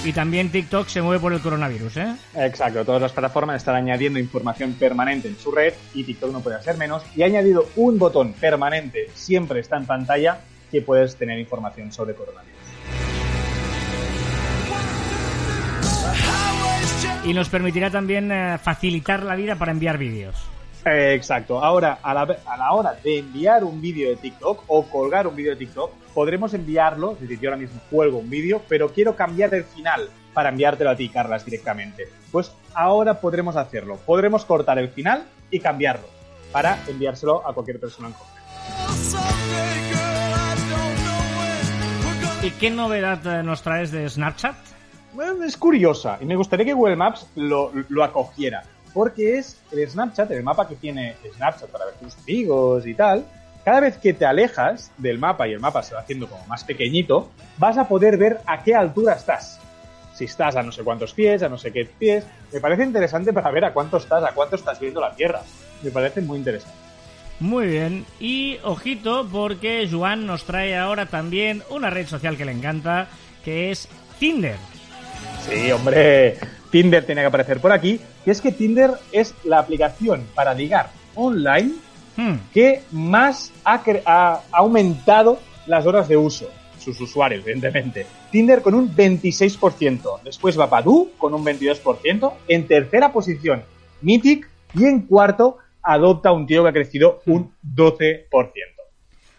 Y 0.03 0.13
también 0.13 0.49
TikTok 0.49 0.87
se 0.87 1.01
mueve 1.01 1.19
por 1.19 1.31
el 1.31 1.41
coronavirus, 1.41 1.97
¿eh? 1.97 2.15
Exacto, 2.35 2.83
todas 2.83 3.01
las 3.01 3.11
plataformas 3.11 3.57
están 3.57 3.75
añadiendo 3.75 4.17
información 4.17 4.73
permanente 4.73 5.27
en 5.27 5.37
su 5.37 5.51
red 5.51 5.73
y 5.93 6.03
TikTok 6.03 6.31
no 6.31 6.39
puede 6.41 6.55
hacer 6.55 6.75
menos. 6.77 7.03
Y 7.15 7.21
ha 7.21 7.27
añadido 7.27 7.67
un 7.75 7.99
botón 7.99 8.33
permanente, 8.33 9.09
siempre 9.13 9.59
está 9.59 9.77
en 9.77 9.85
pantalla, 9.85 10.39
que 10.71 10.81
puedes 10.81 11.15
tener 11.17 11.37
información 11.37 11.91
sobre 11.91 12.15
coronavirus. 12.15 12.57
Y 17.23 17.33
nos 17.33 17.49
permitirá 17.49 17.91
también 17.91 18.31
eh, 18.31 18.57
facilitar 18.57 19.21
la 19.21 19.35
vida 19.35 19.55
para 19.55 19.71
enviar 19.71 19.99
vídeos. 19.99 20.35
Eh, 20.85 21.13
Exacto, 21.13 21.63
ahora 21.63 21.99
a 22.01 22.13
la, 22.13 22.21
a 22.45 22.57
la 22.57 22.71
hora 22.71 22.93
de 23.03 23.19
enviar 23.19 23.63
un 23.63 23.79
vídeo 23.79 24.09
de 24.09 24.15
TikTok 24.15 24.63
o 24.67 24.83
colgar 24.83 25.27
un 25.27 25.35
vídeo 25.35 25.51
de 25.51 25.57
TikTok, 25.57 25.91
podremos 26.13 26.53
enviarlo, 26.53 27.11
es 27.13 27.21
decir, 27.21 27.39
yo 27.39 27.49
ahora 27.49 27.61
mismo 27.61 27.79
cuelgo 27.89 28.17
un 28.17 28.29
vídeo, 28.29 28.61
pero 28.67 28.89
quiero 28.89 29.15
cambiar 29.15 29.53
el 29.53 29.63
final 29.63 30.09
para 30.33 30.49
enviártelo 30.49 30.89
a 30.89 30.95
ti, 30.95 31.09
Carlas, 31.09 31.45
directamente. 31.45 32.09
Pues 32.31 32.51
ahora 32.73 33.19
podremos 33.19 33.55
hacerlo, 33.55 33.97
podremos 34.05 34.45
cortar 34.45 34.79
el 34.79 34.89
final 34.89 35.23
y 35.51 35.59
cambiarlo 35.59 36.07
para 36.51 36.79
enviárselo 36.87 37.47
a 37.47 37.53
cualquier 37.53 37.79
persona 37.79 38.07
en 38.07 38.13
concreto. 38.13 38.41
¿Y 42.43 42.49
qué 42.51 42.71
novedad 42.71 43.25
eh, 43.27 43.43
nos 43.43 43.61
traes 43.61 43.91
de 43.91 44.09
Snapchat? 44.09 44.55
Es 45.45 45.57
curiosa 45.57 46.17
y 46.21 46.25
me 46.25 46.35
gustaría 46.35 46.65
que 46.65 46.73
Google 46.73 46.95
Maps 46.95 47.27
lo, 47.35 47.71
lo 47.89 48.03
acogiera. 48.03 48.63
Porque 48.93 49.37
es 49.37 49.57
el 49.71 49.89
Snapchat, 49.89 50.31
el 50.31 50.43
mapa 50.43 50.67
que 50.67 50.75
tiene 50.75 51.15
Snapchat 51.35 51.69
para 51.69 51.85
ver 51.85 51.95
tus 51.95 52.17
amigos 52.17 52.85
y 52.85 52.93
tal. 52.93 53.25
Cada 53.63 53.79
vez 53.79 53.97
que 53.97 54.13
te 54.13 54.25
alejas 54.25 54.91
del 54.97 55.19
mapa 55.19 55.47
y 55.47 55.53
el 55.53 55.59
mapa 55.59 55.83
se 55.83 55.93
va 55.93 56.01
haciendo 56.01 56.27
como 56.27 56.45
más 56.47 56.63
pequeñito, 56.63 57.29
vas 57.57 57.77
a 57.77 57.87
poder 57.87 58.17
ver 58.17 58.39
a 58.47 58.63
qué 58.63 58.75
altura 58.75 59.13
estás. 59.13 59.59
Si 60.15 60.25
estás 60.25 60.55
a 60.55 60.63
no 60.63 60.71
sé 60.71 60.83
cuántos 60.83 61.13
pies, 61.13 61.43
a 61.43 61.49
no 61.49 61.57
sé 61.57 61.71
qué 61.71 61.85
pies. 61.85 62.25
Me 62.51 62.59
parece 62.59 62.83
interesante 62.83 63.31
para 63.33 63.51
ver 63.51 63.65
a 63.65 63.73
cuánto 63.73 63.97
estás, 63.97 64.23
a 64.23 64.33
cuánto 64.33 64.55
estás 64.55 64.79
viendo 64.79 64.99
la 64.99 65.15
Tierra. 65.15 65.41
Me 65.83 65.91
parece 65.91 66.21
muy 66.21 66.39
interesante. 66.39 66.75
Muy 67.39 67.67
bien. 67.67 68.05
Y 68.19 68.59
ojito, 68.63 69.27
porque 69.31 69.87
Joan 69.89 70.27
nos 70.27 70.43
trae 70.43 70.77
ahora 70.77 71.07
también 71.07 71.63
una 71.69 71.89
red 71.89 72.07
social 72.07 72.37
que 72.37 72.45
le 72.45 72.51
encanta, 72.51 73.07
que 73.43 73.71
es 73.71 73.87
Tinder. 74.19 74.57
Sí, 75.47 75.71
hombre, 75.71 76.37
Tinder 76.69 77.03
tiene 77.03 77.21
que 77.21 77.27
aparecer 77.27 77.59
por 77.59 77.71
aquí. 77.71 77.99
Y 78.25 78.29
es 78.31 78.41
que 78.41 78.51
Tinder 78.51 78.91
es 79.11 79.33
la 79.43 79.59
aplicación 79.59 80.25
para 80.35 80.53
ligar 80.53 80.89
online 81.15 81.71
Hmm, 82.17 82.33
que 82.53 82.81
más 82.91 83.53
ha, 83.63 83.75
ha- 84.05 84.41
ha 84.51 84.57
aumentado 84.57 85.39
las 85.65 85.85
horas 85.85 86.09
de 86.09 86.17
uso. 86.17 86.45
Sus 86.77 86.99
usuarios, 86.99 87.41
evidentemente. 87.47 88.05
Tinder 88.31 88.61
con 88.61 88.73
un 88.75 88.93
26%. 88.93 90.19
Después 90.23 90.59
va 90.59 90.65
Badoo 90.67 91.11
con 91.17 91.33
un 91.33 91.43
22%. 91.45 92.33
En 92.49 92.67
tercera 92.67 93.13
posición, 93.13 93.63
Mythic. 94.01 94.49
Y 94.73 94.85
en 94.85 95.01
cuarto, 95.03 95.57
adopta 95.81 96.33
un 96.33 96.45
tío 96.47 96.63
que 96.63 96.69
ha 96.69 96.73
crecido 96.73 97.21
un 97.27 97.53
12%. 97.63 98.25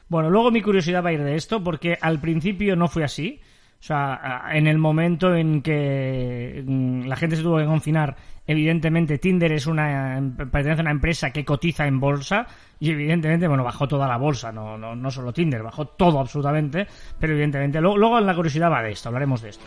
Bueno, 0.09 0.31
luego 0.31 0.51
mi 0.51 0.63
curiosidad 0.63 1.05
va 1.05 1.11
a 1.11 1.13
ir 1.13 1.23
de 1.23 1.37
esto, 1.37 1.63
porque 1.63 1.99
al 2.01 2.21
principio 2.21 2.75
no 2.75 2.89
fue 2.89 3.05
así. 3.05 3.41
O 3.83 3.85
sea, 3.85 4.45
en 4.53 4.69
el 4.69 4.79
momento 4.79 5.35
en 5.35 5.61
que 5.61 6.63
mm, 6.65 7.07
la 7.07 7.17
gente 7.17 7.35
se 7.35 7.43
tuvo 7.43 7.59
que 7.59 7.65
confinar, 7.65 8.15
evidentemente 8.47 9.19
Tinder 9.19 9.51
es 9.51 9.67
una 9.67 10.23
pertenece 10.37 10.83
a 10.83 10.83
una 10.83 10.93
empresa 10.93 11.33
que 11.33 11.45
cotiza 11.45 11.85
en 11.89 11.99
bolsa 11.99 12.47
y 12.79 12.93
evidentemente, 12.93 13.49
bueno, 13.49 13.65
bajó 13.65 13.89
toda 13.89 14.07
la 14.07 14.19
bolsa, 14.19 14.53
no, 14.53 14.79
no, 14.79 14.95
no 14.95 15.11
solo 15.11 15.33
Tinder, 15.33 15.65
bajó 15.65 15.85
todo 15.85 16.21
absolutamente, 16.21 16.87
pero 17.19 17.33
evidentemente, 17.33 17.81
luego, 17.81 17.99
luego 17.99 18.21
la 18.21 18.37
curiosidad 18.37 18.71
va 18.71 18.85
de 18.85 18.93
esto, 18.93 19.09
hablaremos 19.09 19.43
de 19.43 19.49
esto. 19.49 19.65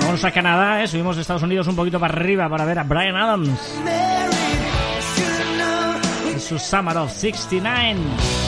Vamos 0.00 0.24
a 0.24 0.30
Canadá, 0.30 0.82
¿eh? 0.82 0.86
subimos 0.86 1.16
de 1.16 1.20
Estados 1.20 1.42
Unidos 1.42 1.68
un 1.68 1.76
poquito 1.76 2.00
para 2.00 2.14
arriba 2.14 2.48
para 2.48 2.64
ver 2.64 2.78
a 2.78 2.84
Brian 2.84 3.16
Adams. 3.16 3.82
Su 6.38 6.58
Summer 6.58 6.96
of 6.96 7.12
69. 7.12 8.45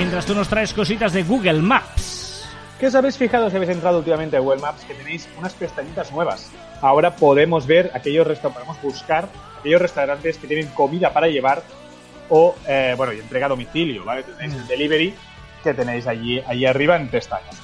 Mientras 0.00 0.24
tú 0.24 0.34
nos 0.34 0.48
traes 0.48 0.72
cositas 0.72 1.12
de 1.12 1.24
Google 1.24 1.60
Maps. 1.60 2.48
¿Qué 2.78 2.86
os 2.86 2.94
habéis 2.94 3.18
fijado 3.18 3.50
si 3.50 3.56
habéis 3.56 3.70
entrado 3.70 3.98
últimamente 3.98 4.34
a 4.34 4.40
Google 4.40 4.62
Maps? 4.62 4.82
Que 4.84 4.94
tenéis 4.94 5.28
unas 5.36 5.52
pestañitas 5.52 6.10
nuevas. 6.10 6.50
Ahora 6.80 7.14
podemos 7.14 7.66
ver 7.66 7.90
aquellos 7.92 8.26
restaurantes, 8.26 8.64
podemos 8.64 8.82
buscar 8.82 9.28
aquellos 9.58 9.82
restaurantes 9.82 10.38
que 10.38 10.46
tienen 10.46 10.68
comida 10.68 11.12
para 11.12 11.28
llevar 11.28 11.62
o, 12.30 12.54
eh, 12.66 12.94
bueno, 12.96 13.12
y 13.12 13.20
entrega 13.20 13.44
a 13.44 13.48
domicilio, 13.50 14.02
¿vale? 14.02 14.22
Tenéis 14.22 14.54
el 14.54 14.66
delivery 14.66 15.14
que 15.62 15.74
tenéis 15.74 16.06
allí, 16.06 16.40
allí 16.46 16.64
arriba 16.64 16.96
en 16.96 17.08
pestañas. 17.08 17.60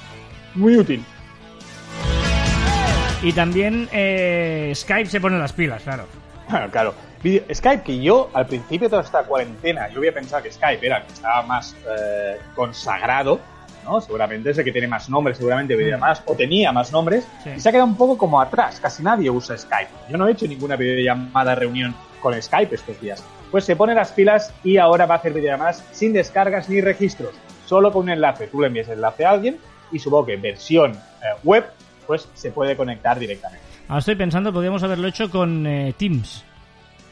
Muy 0.54 0.76
útil. 0.76 1.02
Y 3.22 3.32
también 3.32 3.88
eh, 3.92 4.72
Skype 4.74 5.08
se 5.08 5.22
pone 5.22 5.38
las 5.38 5.54
pilas, 5.54 5.82
claro. 5.82 6.04
Bueno, 6.50 6.68
claro. 6.70 6.94
Video- 7.26 7.42
Skype, 7.54 7.82
que 7.82 7.98
yo 8.00 8.30
al 8.34 8.46
principio 8.46 8.86
de 8.86 8.90
toda 8.90 9.02
esta 9.02 9.22
cuarentena, 9.24 9.88
yo 9.90 9.98
había 9.98 10.12
pensado 10.14 10.42
que 10.44 10.52
Skype 10.52 10.86
era 10.86 10.98
el 10.98 11.02
que 11.06 11.12
estaba 11.14 11.42
más 11.42 11.74
eh, 11.98 12.36
consagrado, 12.54 13.40
¿no? 13.84 14.00
Seguramente 14.00 14.50
es 14.50 14.58
el 14.58 14.64
que 14.64 14.70
tiene 14.70 14.86
más 14.86 15.08
nombres, 15.10 15.36
seguramente 15.36 15.74
veía 15.74 15.96
más, 15.98 16.22
o 16.26 16.34
tenía 16.34 16.70
más 16.70 16.92
nombres, 16.92 17.26
Sí. 17.42 17.50
y 17.56 17.60
se 17.60 17.68
ha 17.68 17.72
quedado 17.72 17.88
un 17.88 17.96
poco 17.96 18.16
como 18.16 18.40
atrás. 18.40 18.78
Casi 18.80 19.02
nadie 19.02 19.28
usa 19.28 19.58
Skype. 19.58 19.90
Yo 20.08 20.16
no 20.16 20.28
he 20.28 20.32
hecho 20.32 20.46
ninguna 20.46 20.76
videollamada 20.76 21.54
reunión 21.56 21.94
con 22.20 22.40
Skype 22.40 22.74
estos 22.74 23.00
días. 23.00 23.24
Pues 23.50 23.64
se 23.64 23.74
pone 23.74 23.92
las 23.94 24.12
pilas 24.12 24.52
y 24.62 24.76
ahora 24.76 25.06
va 25.06 25.16
a 25.16 25.18
hacer 25.18 25.32
videollamadas 25.32 25.82
sin 25.92 26.12
descargas 26.12 26.68
ni 26.68 26.80
registros, 26.80 27.34
solo 27.64 27.92
con 27.92 28.04
un 28.04 28.10
enlace. 28.10 28.46
Tú 28.46 28.60
le 28.60 28.68
envías 28.68 28.86
el 28.88 28.94
enlace 28.94 29.24
a 29.24 29.30
alguien 29.30 29.58
y 29.90 29.98
supongo 29.98 30.26
que 30.26 30.36
versión 30.36 30.92
eh, 30.92 30.98
web, 31.42 31.64
pues 32.06 32.28
se 32.34 32.50
puede 32.52 32.76
conectar 32.76 33.18
directamente. 33.18 33.64
Ahora 33.88 33.98
estoy 34.00 34.14
pensando, 34.16 34.52
podríamos 34.52 34.82
haberlo 34.84 35.08
hecho 35.08 35.28
con 35.30 35.66
eh, 35.66 35.92
Teams. 35.96 36.44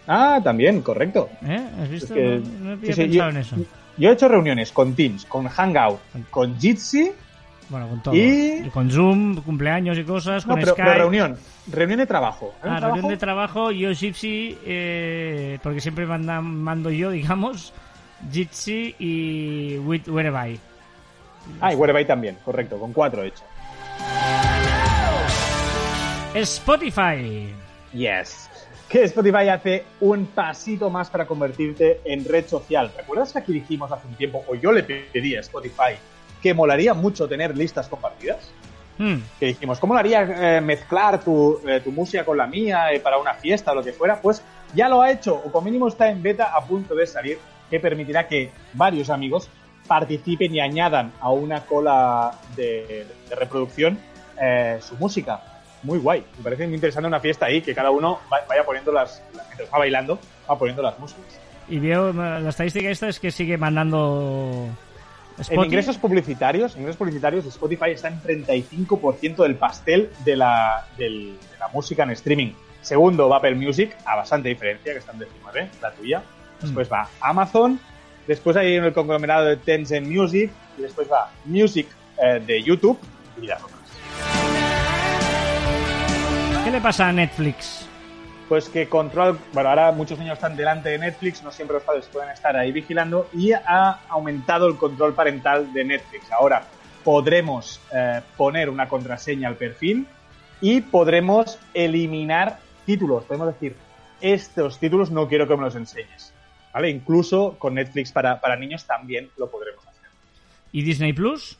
Ah, 0.07 0.41
también, 0.43 0.83
correcto. 0.83 1.29
¿Eh? 1.47 1.67
¿Has 1.81 1.89
visto? 1.89 2.15
Es 2.15 2.43
que- 2.43 2.49
no, 2.61 2.65
no 2.67 2.73
había 2.73 2.93
sí, 2.95 3.03
pensado 3.03 3.31
en 3.31 3.37
eso. 3.39 3.57
yo 3.97 4.11
he 4.11 4.13
hecho 4.13 4.29
reuniones 4.29 4.71
con 4.73 4.95
Teams, 4.95 5.25
con 5.25 5.49
Hangout, 5.49 6.01
con 6.31 6.59
Jitsi, 6.61 7.11
Bueno, 7.71 7.89
con 7.89 8.03
todo. 8.03 8.15
y- 8.15 8.69
con 8.73 8.91
Zoom, 8.91 9.37
cumpleaños 9.43 9.97
y 9.99 10.05
cosas, 10.05 10.45
no, 10.47 10.53
con 10.53 10.61
pero, 10.61 10.73
Skype. 10.73 10.89
pero 10.91 10.99
reunión, 11.05 11.39
reunión 11.73 11.99
de 12.01 12.07
trabajo. 12.07 12.55
Ah, 12.63 12.79
reunión 12.81 13.09
de 13.09 13.17
trabajo, 13.17 13.71
yo 13.71 13.91
Gypsy, 13.93 14.59
eh, 14.67 15.59
porque 15.63 15.81
siempre 15.81 16.05
manda- 16.07 16.41
mando 16.43 16.91
yo, 16.91 17.11
digamos, 17.11 17.73
Jitsi 18.31 18.95
y 18.99 19.79
With 19.79 20.09
Whereby. 20.09 20.59
Ah, 21.61 21.73
y 21.73 21.77
Whereby 21.77 22.05
también, 22.07 22.37
correcto, 22.45 22.79
con 22.79 22.93
cuatro 22.93 23.23
he 23.23 23.29
hecho. 23.29 23.43
Spotify. 26.35 27.53
Yes. 27.93 28.51
Que 28.89 29.05
Spotify 29.05 29.49
hace 29.49 29.85
un 30.01 30.26
pasito 30.26 30.91
más 30.91 31.11
para 31.11 31.26
convertirte 31.26 32.01
en 32.05 32.24
red 32.24 32.47
social. 32.47 32.93
¿Recuerdas 32.97 33.32
que 33.32 33.39
aquí 33.41 33.53
dijimos 33.53 33.91
hace 33.91 34.07
un 34.07 34.14
tiempo, 34.14 34.45
o 34.47 34.55
yo 34.55 34.72
le 34.72 34.82
pedí 34.82 35.35
a 35.37 35.41
Spotify, 35.41 35.97
que 36.43 36.55
molaría 36.55 36.95
mucho 36.95 37.26
tener 37.28 37.57
listas 37.57 37.89
compartidas? 37.89 38.51
Hmm. 38.97 39.16
que 39.41 39.47
dijimos, 39.47 39.80
¿cómo 39.80 39.95
lo 39.95 39.99
haría 39.99 40.22
eh, 40.22 40.61
mezclar 40.61 41.24
tu, 41.24 41.61
eh, 41.66 41.80
tu 41.80 41.91
música 41.91 42.24
con 42.24 42.37
la 42.37 42.47
mía 42.47 42.93
eh, 42.93 43.01
para 43.01 43.18
una 43.18 43.35
fiesta 43.35 43.72
o 43.72 43.74
lo 43.74 43.82
que 43.82 43.93
fuera? 43.93 44.20
Pues 44.20 44.41
ya 44.72 44.89
lo 44.89 45.03
ha 45.03 45.11
hecho, 45.11 45.35
o 45.35 45.51
como 45.51 45.64
mínimo 45.64 45.89
está 45.89 46.09
en 46.09 46.22
beta 46.22 46.55
a 46.55 46.64
punto 46.64 46.95
de 46.95 47.05
salir, 47.05 47.39
que 47.68 47.80
permitirá 47.80 48.28
que 48.28 48.53
varios 48.72 49.11
amigos 49.11 49.49
participen 49.89 50.55
y 50.55 50.61
añadan 50.61 51.12
a 51.20 51.32
una 51.32 51.66
cola 51.66 52.39
de, 52.55 53.07
de 53.28 53.35
reproducción 53.35 53.99
eh, 54.41 54.78
su 54.80 54.97
música. 54.97 55.43
Muy 55.85 55.99
guay, 55.99 56.24
me 56.39 56.43
parece 56.45 56.66
muy 56.66 56.74
interesante 56.74 57.07
una 57.07 57.20
fiesta 57.20 57.47
ahí, 57.47 57.61
que 57.62 57.74
cada 57.74 57.91
uno 57.91 58.20
va- 58.32 58.45
vaya 58.49 58.64
poniendo 58.64 58.91
las, 58.91 59.22
mientras 59.49 59.72
va 59.72 59.78
bailando, 59.78 60.18
va 60.51 60.59
poniendo 60.59 60.82
las 60.82 60.99
músicas. 60.99 61.39
Y 61.68 61.78
veo, 61.78 62.11
eh, 62.11 62.14
la 62.14 62.49
estadística 62.51 62.89
esta 62.91 63.09
es 63.09 63.20
que 63.20 63.30
sigue 63.30 63.57
mandando 63.57 64.66
En 65.39 65.57
ingresos 65.66 65.99
publicitarios, 65.99 66.76
ingresos 66.76 66.97
publicitarios, 66.97 67.45
Spotify 67.47 67.91
está 67.91 68.09
en 68.09 68.20
35% 68.22 69.43
del 69.43 69.57
pastel 69.57 70.11
de 70.24 70.37
la, 70.37 70.87
del- 70.97 71.39
de 71.39 71.59
la 71.59 71.68
música 71.68 72.03
en 72.05 72.11
streaming. 72.11 72.53
Segundo 72.82 73.28
va 73.28 73.39
Apple 73.39 73.55
Music, 73.55 73.97
a 74.05 74.16
bastante 74.16 74.49
diferencia, 74.51 74.93
que 74.93 74.99
está 74.99 75.12
en 75.12 75.18
19, 75.20 75.70
la 75.82 75.91
tuya. 75.93 76.22
Después 76.61 76.91
va 76.93 77.09
Amazon, 77.20 77.80
después 78.26 78.57
hay 78.57 78.74
el 78.76 78.93
conglomerado 78.93 79.47
de 79.47 79.57
Tencent 79.57 80.07
Music, 80.07 80.51
y 80.78 80.82
después 80.82 81.11
va 81.11 81.30
Music 81.47 81.89
eh, 82.22 82.41
de 82.47 82.62
YouTube 82.62 82.99
y 83.43 83.47
las 83.47 83.62
otras. 83.62 83.74
Le 86.75 86.81
pasa 86.81 87.09
a 87.09 87.12
Netflix? 87.12 87.87
Pues 88.49 88.68
que 88.68 88.89
control, 88.89 89.39
bueno, 89.53 89.68
ahora 89.68 89.93
muchos 89.93 90.18
niños 90.18 90.35
están 90.35 90.57
delante 90.57 90.89
de 90.89 90.99
Netflix, 90.99 91.41
no 91.45 91.53
siempre 91.53 91.75
los 91.75 91.85
padres 91.85 92.07
pueden 92.07 92.31
estar 92.31 92.57
ahí 92.57 92.72
vigilando 92.72 93.29
y 93.33 93.53
ha 93.53 94.01
aumentado 94.09 94.66
el 94.66 94.77
control 94.77 95.14
parental 95.14 95.72
de 95.72 95.85
Netflix. 95.85 96.33
Ahora 96.33 96.64
podremos 97.05 97.81
eh, 97.95 98.20
poner 98.37 98.68
una 98.68 98.89
contraseña 98.89 99.47
al 99.47 99.55
perfil 99.55 100.09
y 100.61 100.81
podremos 100.81 101.61
eliminar 101.75 102.59
títulos. 102.85 103.22
Podemos 103.22 103.55
decir, 103.55 103.77
estos 104.20 104.81
títulos 104.81 105.12
no 105.12 105.29
quiero 105.29 105.47
que 105.47 105.57
me 105.57 105.62
los 105.62 105.77
enseñes. 105.77 106.35
¿Vale? 106.72 106.91
Incluso 106.91 107.55
con 107.57 107.75
Netflix 107.75 108.11
para, 108.11 108.41
para 108.41 108.57
niños 108.57 108.85
también 108.85 109.31
lo 109.37 109.49
podremos 109.49 109.87
hacer. 109.87 110.09
¿Y 110.72 110.83
Disney 110.83 111.12
Plus? 111.12 111.57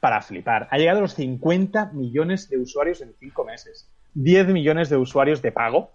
Para 0.00 0.22
flipar. 0.22 0.66
Ha 0.70 0.78
llegado 0.78 1.00
a 1.00 1.02
los 1.02 1.14
50 1.14 1.90
millones 1.92 2.48
de 2.48 2.56
usuarios 2.56 3.02
en 3.02 3.12
5 3.20 3.44
meses. 3.44 3.90
10 4.16 4.48
millones 4.48 4.88
de 4.88 4.96
usuarios 4.96 5.42
de 5.42 5.52
pago, 5.52 5.92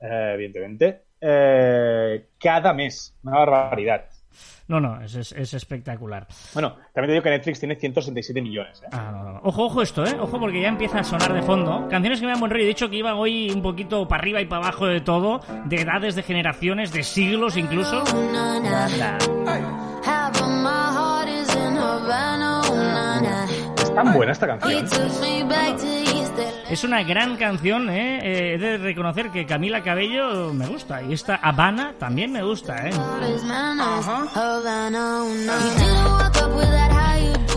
eh, 0.00 0.32
evidentemente, 0.34 1.02
eh, 1.20 2.26
cada 2.40 2.72
mes. 2.72 3.14
Una 3.22 3.38
barbaridad. 3.38 4.04
No, 4.68 4.80
no, 4.80 5.00
es, 5.02 5.14
es- 5.14 5.32
es 5.32 5.54
espectacular. 5.54 6.26
Bueno, 6.54 6.70
también 6.94 7.08
te 7.08 7.12
digo 7.12 7.22
que 7.22 7.30
Netflix 7.30 7.58
tiene 7.60 7.76
167 7.76 8.40
millones. 8.40 8.82
¿eh? 8.82 8.86
Ah, 8.92 9.10
no, 9.12 9.22
no, 9.24 9.32
no. 9.34 9.40
Ojo, 9.44 9.64
ojo 9.66 9.82
esto, 9.82 10.04
¿eh? 10.04 10.16
Ojo 10.18 10.38
porque 10.40 10.62
ya 10.62 10.68
empieza 10.68 11.00
a 11.00 11.04
sonar 11.04 11.32
de 11.34 11.42
fondo. 11.42 11.88
Canciones 11.90 12.20
que 12.20 12.26
me 12.26 12.32
dan 12.32 12.40
buen 12.40 12.50
rollo. 12.50 12.64
He 12.64 12.68
dicho 12.68 12.88
que 12.88 12.96
iba 12.96 13.14
hoy 13.14 13.50
un 13.50 13.60
poquito 13.62 14.08
para 14.08 14.20
arriba 14.22 14.40
y 14.40 14.46
para 14.46 14.62
abajo 14.62 14.86
de 14.86 15.00
todo. 15.00 15.40
De 15.66 15.76
edades, 15.82 16.14
de 16.14 16.22
generaciones, 16.22 16.92
de 16.92 17.02
siglos 17.02 17.56
incluso. 17.56 18.02
Es 23.78 23.94
tan 23.94 24.12
buena 24.14 24.32
esta 24.32 24.46
canción. 24.46 24.72
Es 26.70 26.84
una 26.84 27.02
gran 27.02 27.36
canción, 27.36 27.90
¿eh? 27.90 28.20
Eh, 28.22 28.54
He 28.54 28.58
de 28.58 28.78
reconocer 28.78 29.30
que 29.30 29.44
Camila 29.44 29.82
Cabello 29.82 30.52
me 30.54 30.66
gusta. 30.66 31.02
Y 31.02 31.12
esta 31.12 31.36
Habana 31.36 31.94
también 31.98 32.32
me 32.32 32.42
gusta, 32.42 32.88
¿eh? 32.88 32.92
Do. 32.92 33.02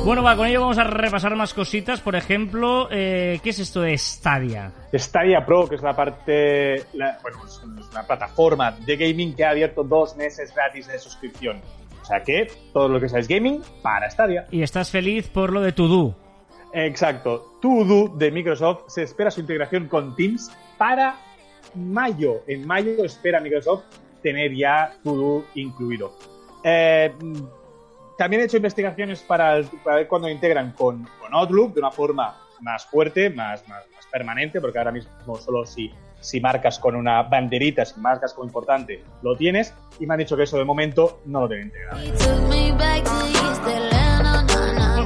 Bueno, 0.06 0.22
va, 0.22 0.36
con 0.36 0.48
ello 0.48 0.62
vamos 0.62 0.78
a 0.78 0.84
repasar 0.84 1.36
más 1.36 1.54
cositas. 1.54 2.00
Por 2.02 2.16
ejemplo, 2.16 2.88
eh, 2.92 3.40
¿qué 3.42 3.50
es 3.50 3.60
esto 3.60 3.82
de 3.82 3.98
Stadia? 3.98 4.72
Stadia 4.94 5.44
Pro, 5.46 5.68
que 5.68 5.76
es 5.76 5.82
la 5.82 5.96
parte, 5.96 6.86
la- 6.94 7.18
bueno, 7.24 7.40
es 7.46 7.60
una 7.92 8.04
plataforma 8.04 8.72
de 8.72 8.98
gaming 8.98 9.36
que 9.36 9.46
ha 9.46 9.50
abierto 9.52 9.84
dos 9.84 10.16
meses 10.16 10.54
gratis 10.54 10.88
de 10.88 11.00
suscripción. 11.00 11.60
O 12.02 12.06
sea 12.06 12.22
que 12.22 12.52
todo 12.72 12.88
lo 12.88 13.00
que 13.00 13.10
sea 13.10 13.20
es 13.20 13.28
gaming 13.28 13.62
para 13.82 14.10
Stadia. 14.12 14.46
Y 14.52 14.62
estás 14.62 14.92
feliz 14.92 15.28
por 15.30 15.52
lo 15.52 15.62
de 15.62 15.72
To-Do. 15.72 16.16
Exacto. 16.76 17.58
To-Do 17.62 18.10
de 18.18 18.32
Microsoft 18.32 18.84
se 18.88 19.04
espera 19.04 19.32
su 19.32 19.40
integración 19.40 19.88
con 19.88 20.14
Teams 20.16 20.52
para 20.78 21.16
mayo. 21.74 22.42
En 22.48 22.68
mayo 22.68 23.06
espera 23.06 23.40
Microsoft 23.40 23.86
tener 24.22 24.54
ya 24.54 24.94
To-Do 25.02 25.46
incluido. 25.56 26.18
Eh, 26.66 27.14
también 28.18 28.42
he 28.42 28.46
hecho 28.46 28.58
investigaciones 28.58 29.22
para, 29.22 29.62
para 29.86 29.98
ver 29.98 30.08
cuándo 30.08 30.28
integran 30.28 30.74
con, 30.74 31.08
con 31.20 31.34
Outlook 31.34 31.74
de 31.76 31.80
una 31.80 31.92
forma 31.92 32.42
más 32.60 32.86
fuerte, 32.86 33.30
más, 33.30 33.66
más, 33.70 33.84
permanente, 34.12 34.62
porque 34.62 34.78
ahora 34.78 34.92
mismo 34.94 35.36
solo 35.36 35.66
si, 35.66 35.92
si 36.22 36.40
marcas 36.40 36.80
con 36.80 36.96
una 36.96 37.24
banderita, 37.24 37.84
si 37.84 38.00
marcas 38.00 38.34
como 38.34 38.48
importante, 38.48 39.04
lo 39.22 39.36
tienes. 39.36 39.74
Y 40.00 40.06
me 40.06 40.14
han 40.14 40.20
dicho 40.20 40.38
que 40.38 40.44
eso 40.44 40.58
de 40.58 40.64
momento 40.64 41.20
no 41.26 41.42
lo 41.42 41.48
tienen 41.50 41.68
integrado. 41.68 42.00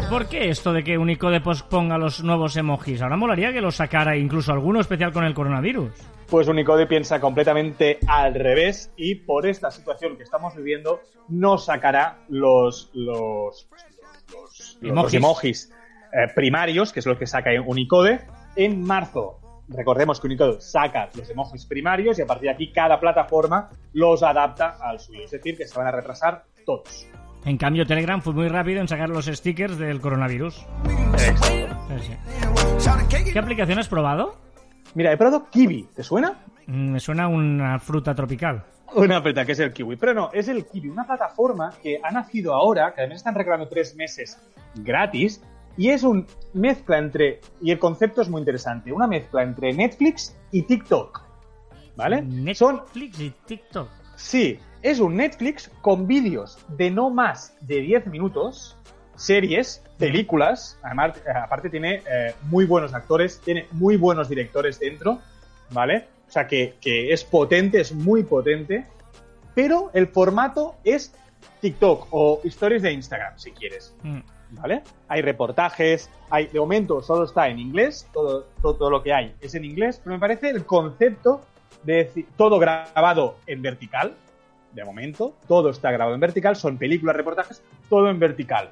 ¿Por, 0.09 0.27
qué 0.27 0.49
esto 0.49 0.73
de 0.73 0.83
que 0.83 0.97
Unicode 0.97 1.39
posponga 1.41 1.97
los 1.97 2.23
nuevos 2.23 2.57
emojis? 2.57 3.01
Ahora 3.01 3.15
molaría 3.17 3.53
que 3.53 3.61
los 3.61 3.75
sacara 3.75 4.17
incluso 4.17 4.51
alguno 4.51 4.79
especial 4.79 5.11
con 5.13 5.23
el 5.23 5.33
coronavirus. 5.33 5.91
Pues 6.29 6.47
Unicode 6.47 6.87
piensa 6.87 7.19
completamente 7.19 7.99
al 8.07 8.33
revés 8.33 8.91
y 8.97 9.15
por 9.15 9.45
esta 9.47 9.71
situación 9.71 10.17
que 10.17 10.23
estamos 10.23 10.55
viviendo 10.55 11.01
no 11.27 11.57
sacará 11.57 12.19
los, 12.29 12.89
los, 12.93 13.67
los, 13.71 14.17
los- 14.31 14.77
los 14.81 14.91
Emojis. 14.91 15.13
emojis 15.15 15.73
eh, 16.13 16.31
primarios, 16.35 16.91
que 16.93 16.99
es 16.99 17.05
lo 17.05 17.17
que 17.17 17.27
saca 17.27 17.49
Unicode, 17.65 18.21
en 18.55 18.83
marzo. 18.83 19.39
Recordemos 19.69 20.19
que 20.19 20.27
Unicode 20.27 20.59
saca 20.61 21.09
los 21.15 21.29
emojis 21.29 21.65
primarios 21.65 22.17
y 22.17 22.23
a 22.23 22.25
partir 22.25 22.49
de 22.49 22.53
aquí 22.55 22.71
cada 22.71 22.99
plataforma 22.99 23.69
los 23.93 24.23
adapta 24.23 24.77
al 24.81 24.99
suyo. 24.99 25.21
Es 25.25 25.31
decir, 25.31 25.55
que 25.57 25.67
se 25.67 25.77
van 25.77 25.87
a 25.87 25.91
retrasar 25.91 26.45
todos. 26.65 27.07
En 27.49 27.57
cambio, 27.57 27.83
Telegram 27.83 28.21
fue 28.21 28.31
muy 28.33 28.47
rápido 28.47 28.79
en 28.79 28.87
sacar 28.87 29.09
los 29.09 29.25
stickers 29.25 29.79
del 29.79 29.99
coronavirus. 29.99 30.67
Exacto. 31.13 31.75
Sí, 31.99 32.13
sí. 32.77 33.31
¿Qué 33.33 33.39
aplicación 33.39 33.79
has 33.79 33.87
probado? 33.87 34.35
Mira, 34.93 35.11
he 35.11 35.17
probado 35.17 35.49
Kiwi. 35.49 35.87
¿Te 35.95 36.03
suena? 36.03 36.43
Mm, 36.67 36.91
Me 36.91 36.99
suena 36.99 37.23
a 37.23 37.27
una 37.27 37.79
fruta 37.79 38.13
tropical. 38.13 38.63
Una 38.93 39.23
peta 39.23 39.47
que 39.47 39.53
es 39.53 39.59
el 39.59 39.73
Kiwi. 39.73 39.95
Pero 39.95 40.13
no, 40.13 40.29
es 40.31 40.47
el 40.47 40.63
Kiwi, 40.67 40.89
una 40.89 41.07
plataforma 41.07 41.73
que 41.81 41.99
ha 42.03 42.11
nacido 42.11 42.53
ahora, 42.53 42.93
que 42.93 43.01
además 43.01 43.17
están 43.17 43.33
regalando 43.33 43.67
tres 43.67 43.95
meses 43.95 44.37
gratis, 44.75 45.41
y 45.75 45.89
es 45.89 46.03
un 46.03 46.27
mezcla 46.53 46.99
entre, 46.99 47.41
y 47.63 47.71
el 47.71 47.79
concepto 47.79 48.21
es 48.21 48.29
muy 48.29 48.41
interesante, 48.41 48.91
una 48.91 49.07
mezcla 49.07 49.41
entre 49.41 49.73
Netflix 49.73 50.37
y 50.51 50.61
TikTok. 50.61 51.19
¿Vale? 51.95 52.53
Son, 52.53 52.75
Netflix 52.75 53.19
y 53.19 53.31
TikTok. 53.47 53.89
sí, 54.15 54.59
es 54.81 54.99
un 54.99 55.17
Netflix 55.17 55.69
con 55.81 56.07
vídeos 56.07 56.57
de 56.69 56.89
no 56.89 57.09
más 57.09 57.55
de 57.61 57.81
10 57.81 58.07
minutos, 58.07 58.77
series, 59.15 59.83
películas, 59.97 60.77
además, 60.81 61.17
eh, 61.17 61.31
aparte 61.35 61.69
tiene 61.69 62.01
eh, 62.09 62.33
muy 62.43 62.65
buenos 62.65 62.93
actores, 62.93 63.39
tiene 63.43 63.67
muy 63.71 63.97
buenos 63.97 64.29
directores 64.29 64.79
dentro, 64.79 65.19
¿vale? 65.71 66.07
O 66.27 66.31
sea 66.31 66.47
que, 66.47 66.75
que 66.79 67.11
es 67.11 67.23
potente, 67.23 67.81
es 67.81 67.91
muy 67.91 68.23
potente, 68.23 68.85
pero 69.53 69.91
el 69.93 70.07
formato 70.07 70.75
es 70.83 71.13
TikTok 71.59 72.07
o 72.11 72.39
stories 72.45 72.81
de 72.81 72.93
Instagram, 72.93 73.37
si 73.37 73.51
quieres. 73.51 73.93
Mm. 74.03 74.19
¿Vale? 74.51 74.81
Hay 75.07 75.21
reportajes, 75.21 76.09
hay, 76.31 76.47
de 76.47 76.59
momento 76.59 77.03
solo 77.03 77.25
está 77.25 77.49
en 77.49 77.59
inglés, 77.59 78.07
todo, 78.11 78.47
todo, 78.63 78.75
todo 78.75 78.89
lo 78.89 79.03
que 79.03 79.13
hay 79.13 79.35
es 79.41 79.53
en 79.53 79.63
inglés, 79.63 80.01
pero 80.03 80.15
me 80.15 80.19
parece 80.19 80.49
el 80.49 80.65
concepto 80.65 81.41
de 81.83 82.25
todo 82.35 82.57
grabado 82.57 83.37
en 83.45 83.61
vertical, 83.61 84.15
de 84.73 84.85
momento, 84.85 85.33
todo 85.47 85.69
está 85.69 85.91
grabado 85.91 86.13
en 86.15 86.19
vertical, 86.21 86.55
son 86.55 86.77
películas, 86.77 87.15
reportajes, 87.15 87.61
todo 87.89 88.09
en 88.09 88.19
vertical. 88.19 88.69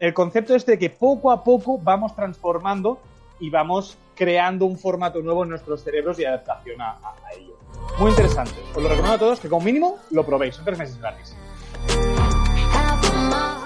El 0.00 0.12
concepto 0.14 0.54
es 0.54 0.64
de 0.66 0.78
que 0.78 0.90
poco 0.90 1.30
a 1.30 1.44
poco 1.44 1.78
vamos 1.78 2.14
transformando 2.16 3.00
y 3.40 3.50
vamos 3.50 3.96
creando 4.14 4.64
un 4.66 4.78
formato 4.78 5.20
nuevo 5.20 5.42
en 5.44 5.50
nuestros 5.50 5.82
cerebros 5.82 6.18
y 6.18 6.24
adaptación 6.24 6.80
a, 6.80 6.90
a- 6.90 7.14
a 7.26 7.32
ello. 7.38 7.56
Muy 7.98 8.10
interesante. 8.10 8.54
Os 8.74 8.82
lo 8.82 8.88
recomiendo 8.88 9.12
a 9.14 9.18
todos 9.18 9.40
que 9.40 9.48
como 9.48 9.64
mínimo 9.64 9.98
lo 10.10 10.24
probéis, 10.24 10.54
son 10.56 10.64
tres 10.64 10.78
meses 10.78 10.98
gratis. 10.98 11.36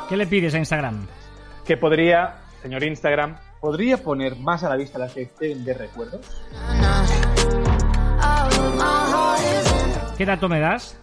¿Qué 0.09 0.17
le 0.17 0.27
pides 0.27 0.55
a 0.55 0.59
Instagram? 0.59 1.07
que 1.65 1.77
podría, 1.77 2.37
señor 2.63 2.83
Instagram, 2.83 3.37
podría 3.61 3.99
poner 3.99 4.37
más 4.37 4.65
a 4.65 4.71
la 4.71 4.77
vista 4.77 4.99
la 4.99 5.11
sección 5.11 5.63
de 5.67 5.75
recuerdos. 5.75 6.27
¿Qué 10.17 10.25
dato 10.25 10.49
me 10.49 10.59
das? 10.61 10.99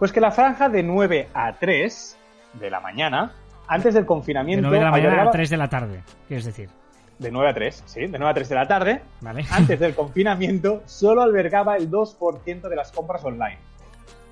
Pues 0.00 0.10
que 0.12 0.20
la 0.20 0.32
franja 0.32 0.68
de 0.68 0.82
9 0.82 1.28
a 1.32 1.52
3 1.52 2.18
de 2.54 2.70
la 2.70 2.80
mañana, 2.80 3.32
antes 3.68 3.94
del 3.94 4.02
De 4.02 4.06
confinamiento, 4.08 4.62
9 4.66 4.78
de 4.78 4.84
la 4.84 4.90
mañana 4.90 5.08
a 5.10 5.12
albergaba- 5.12 5.30
3 5.32 5.50
de 5.50 5.56
la 5.56 5.68
tarde, 5.68 6.02
quieres 6.26 6.44
decir. 6.46 6.68
de 7.18 7.30
9 7.30 7.50
a 7.50 7.54
3, 7.54 7.82
sí, 7.86 8.00
de 8.06 8.18
9 8.18 8.30
a 8.30 8.34
3 8.34 8.48
de 8.48 8.54
la 8.56 8.66
tarde, 8.66 9.02
Vale. 9.20 9.44
antes 9.50 9.78
del 9.78 9.94
confinamiento, 10.02 10.82
solo 10.86 11.20
albergaba 11.22 11.76
el 11.76 11.88
2% 11.90 12.68
de 12.68 12.74
las 12.76 12.90
compras 12.90 13.22
online. 13.24 13.58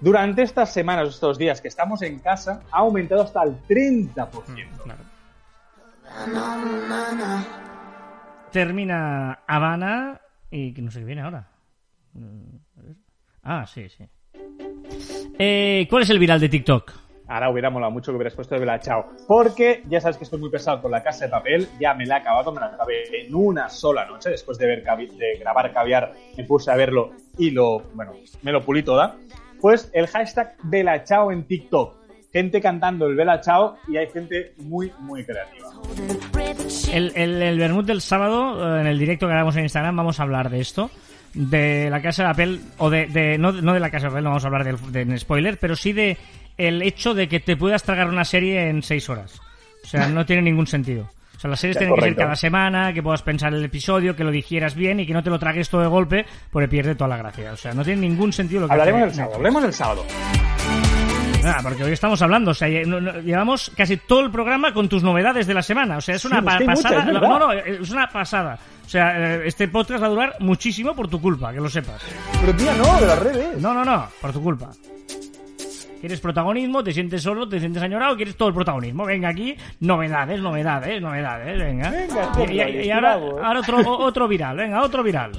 Durante 0.01 0.43
estas 0.43 0.73
semanas, 0.73 1.09
estos 1.09 1.37
días 1.39 1.61
que 1.61 1.69
estamos 1.69 2.03
en 2.03 2.19
casa, 2.21 2.63
ha 2.73 2.79
aumentado 2.79 3.23
hasta 3.23 3.43
el 3.43 3.57
30%. 3.69 4.17
Claro. 4.85 5.03
Termina 8.53 9.41
Habana 9.47 10.21
y 10.51 10.73
que 10.73 10.81
no 10.83 10.91
sé 10.91 11.01
qué 11.01 11.05
viene 11.05 11.21
ahora. 11.23 11.49
Mm. 12.15 12.57
Ah, 13.43 13.67
sí, 13.67 13.89
sí. 13.91 14.09
Eh, 15.39 15.87
¿Cuál 15.89 16.03
es 16.03 16.11
el 16.11 16.19
viral 16.19 16.41
de 16.41 16.49
TikTok? 16.49 16.93
Ahora 17.29 17.51
hubiera 17.51 17.69
molado 17.69 17.93
mucho 17.93 18.11
que 18.11 18.17
hubieras 18.17 18.35
puesto 18.35 18.55
de 18.55 18.61
Bella 18.61 18.81
Chao. 18.81 19.05
Porque 19.27 19.83
ya 19.87 20.01
sabes 20.01 20.17
que 20.17 20.25
estoy 20.25 20.41
muy 20.41 20.51
pesado 20.51 20.81
con 20.81 20.91
la 20.91 21.03
casa 21.03 21.27
de 21.27 21.31
papel. 21.31 21.69
Ya 21.79 21.93
me 21.93 22.07
la 22.07 22.17
he 22.17 22.21
acabado, 22.21 22.53
me 22.53 22.61
la 22.61 22.69
acabé 22.69 23.27
en 23.27 23.35
una 23.35 23.69
sola 23.69 24.07
noche. 24.07 24.31
Después 24.31 24.57
de, 24.57 24.67
ver 24.67 24.83
de 24.83 25.37
grabar 25.39 25.73
caviar, 25.75 26.15
me 26.37 26.45
puse 26.45 26.71
a 26.71 26.77
verlo 26.77 27.11
y 27.37 27.51
lo, 27.51 27.81
bueno, 27.93 28.15
me 28.43 28.51
lo 28.51 28.63
pulí 28.63 28.83
toda. 28.83 29.17
Pues 29.61 29.91
el 29.93 30.07
hashtag 30.07 30.57
Bella 30.63 31.05
Chao 31.05 31.31
en 31.31 31.47
TikTok. 31.47 31.99
Gente 32.33 32.63
cantando 32.63 33.07
el 33.07 33.15
Bella 33.15 33.41
Chao 33.43 33.77
y 33.89 33.99
hay 33.99 34.09
gente 34.09 34.55
muy, 34.59 34.91
muy 35.01 35.23
creativa. 35.25 35.69
El, 36.93 37.13
el, 37.15 37.43
el 37.43 37.59
vermut 37.59 37.85
del 37.85 38.01
sábado, 38.01 38.77
eh, 38.77 38.81
en 38.81 38.87
el 38.87 38.99
directo 38.99 39.27
que 39.27 39.35
hagamos 39.35 39.55
en 39.57 39.65
Instagram, 39.65 39.97
vamos 39.97 40.19
a 40.19 40.23
hablar 40.23 40.49
de 40.49 40.61
esto. 40.61 40.91
De 41.35 41.89
la 41.91 42.01
casa 42.03 42.23
de 42.25 42.29
papel, 42.31 42.61
o 42.79 42.91
de, 42.91 43.07
de- 43.07 43.39
no, 43.39 43.53
no 43.53 43.75
de 43.75 43.81
la 43.81 43.91
casa 43.91 44.07
de 44.07 44.11
papel, 44.11 44.25
no 44.25 44.31
vamos 44.31 44.45
a 44.45 44.47
hablar 44.49 44.65
del, 44.65 45.09
de, 45.09 45.19
spoiler, 45.19 45.59
pero 45.59 45.77
sí 45.77 45.93
de 45.93 46.17
el 46.57 46.83
hecho 46.83 47.15
de 47.15 47.29
que 47.29 47.39
te 47.41 47.57
puedas 47.57 47.83
tragar 47.83 48.09
una 48.09 48.25
serie 48.25 48.69
en 48.69 48.83
seis 48.83 49.09
horas. 49.09 49.41
O 49.85 49.87
sea, 49.87 50.09
no 50.09 50.27
tiene 50.27 50.43
ningún 50.43 50.67
sentido. 50.67 51.09
O 51.37 51.41
sea, 51.41 51.51
las 51.51 51.61
series 51.61 51.77
Ya, 51.77 51.81
tienen 51.81 51.95
que 51.97 52.03
ser 52.03 52.17
cada 52.17 52.35
semana, 52.35 52.93
que 52.93 53.01
puedas 53.03 53.23
pensar 53.23 53.55
el 53.55 53.65
episodio, 53.65 54.17
que 54.17 54.25
lo 54.25 54.33
digieras 54.33 54.75
bien 54.75 54.99
y 54.99 55.07
que 55.07 55.13
no 55.13 55.23
te 55.23 55.31
lo 55.31 55.39
tragues 55.39 55.69
todo 55.69 55.83
de 55.83 55.87
golpe, 55.87 56.27
porque 56.51 56.67
pierde 56.67 56.97
toda 56.97 57.09
la 57.09 57.17
gracia. 57.17 57.53
O 57.53 57.57
sea, 57.57 57.73
no 57.75 57.85
tiene 57.85 58.01
ningún 58.01 58.33
sentido 58.33 58.63
lo 58.63 58.67
que 58.67 58.73
Hablaremos 58.73 59.03
hace 59.03 59.11
el 59.11 59.15
sábado, 59.15 59.37
hablemos 59.37 59.65
el 59.65 59.73
sábado. 59.73 60.05
Ah, 61.57 61.61
porque 61.63 61.85
hoy 61.85 61.93
estamos 61.93 62.21
hablando, 62.23 62.51
o 62.51 62.55
sea, 62.55 62.69
llevamos 62.69 63.71
casi 63.77 63.97
todo 63.97 64.21
el 64.21 64.31
programa 64.31 64.73
con 64.73 64.89
tus 64.89 65.03
novedades 65.03 65.47
de 65.47 65.55
la 65.55 65.63
semana. 65.63 65.97
O 65.99 66.01
sea, 66.01 66.15
es 66.17 66.25
una 66.25 66.41
Sí, 66.41 66.45
pa- 66.45 66.59
muchas, 66.61 66.83
pasada. 66.83 67.01
es 67.01 67.13
no, 67.21 67.39
no, 67.39 67.53
es 67.53 67.91
una 67.91 68.09
pasada. 68.09 68.59
O 68.85 68.89
sea, 68.89 69.37
eh, 69.37 69.43
este 69.47 69.69
podcast 69.69 70.03
va 70.03 70.07
a 70.07 70.11
durar 70.11 70.37
muchísimo 70.41 70.95
por 70.95 71.09
tu 71.09 71.21
culpa, 71.21 71.53
que 71.53 71.61
lo 71.61 71.69
sepas. 71.69 72.03
Pero 72.41 72.55
tía, 72.57 72.75
no, 72.75 73.01
de 73.01 73.07
las 73.07 73.19
redes. 73.19 73.61
No, 73.61 73.75
no, 73.75 73.85
no, 73.85 74.07
por 74.21 74.33
tu 74.33 74.43
culpa. 74.43 74.71
¿Quieres 76.01 76.21
protagonismo? 76.21 76.85
¿Te 76.85 76.93
sientes 76.93 77.21
solo? 77.23 77.49
¿Te 77.49 77.59
sientes 77.59 77.83
añorado? 77.83 78.15
¿Quieres 78.17 78.37
todo 78.37 78.49
el 78.49 78.55
protagonismo? 78.55 79.05
Venga 79.05 79.31
aquí, 79.31 79.57
novedades, 79.81 80.41
novedades, 80.41 81.03
novedades, 81.03 81.59
venga. 81.59 81.91
Venga, 81.91 82.71
y, 82.71 82.77
y- 82.83 82.87
y 82.87 82.91
ahora, 82.93 83.15
esclavo. 83.17 83.45
ahora 83.45 83.61
otro, 83.61 83.99
otro 83.99 84.29
viral, 84.29 84.57
venga, 84.59 84.81
otro 84.83 85.03
viral. 85.03 85.33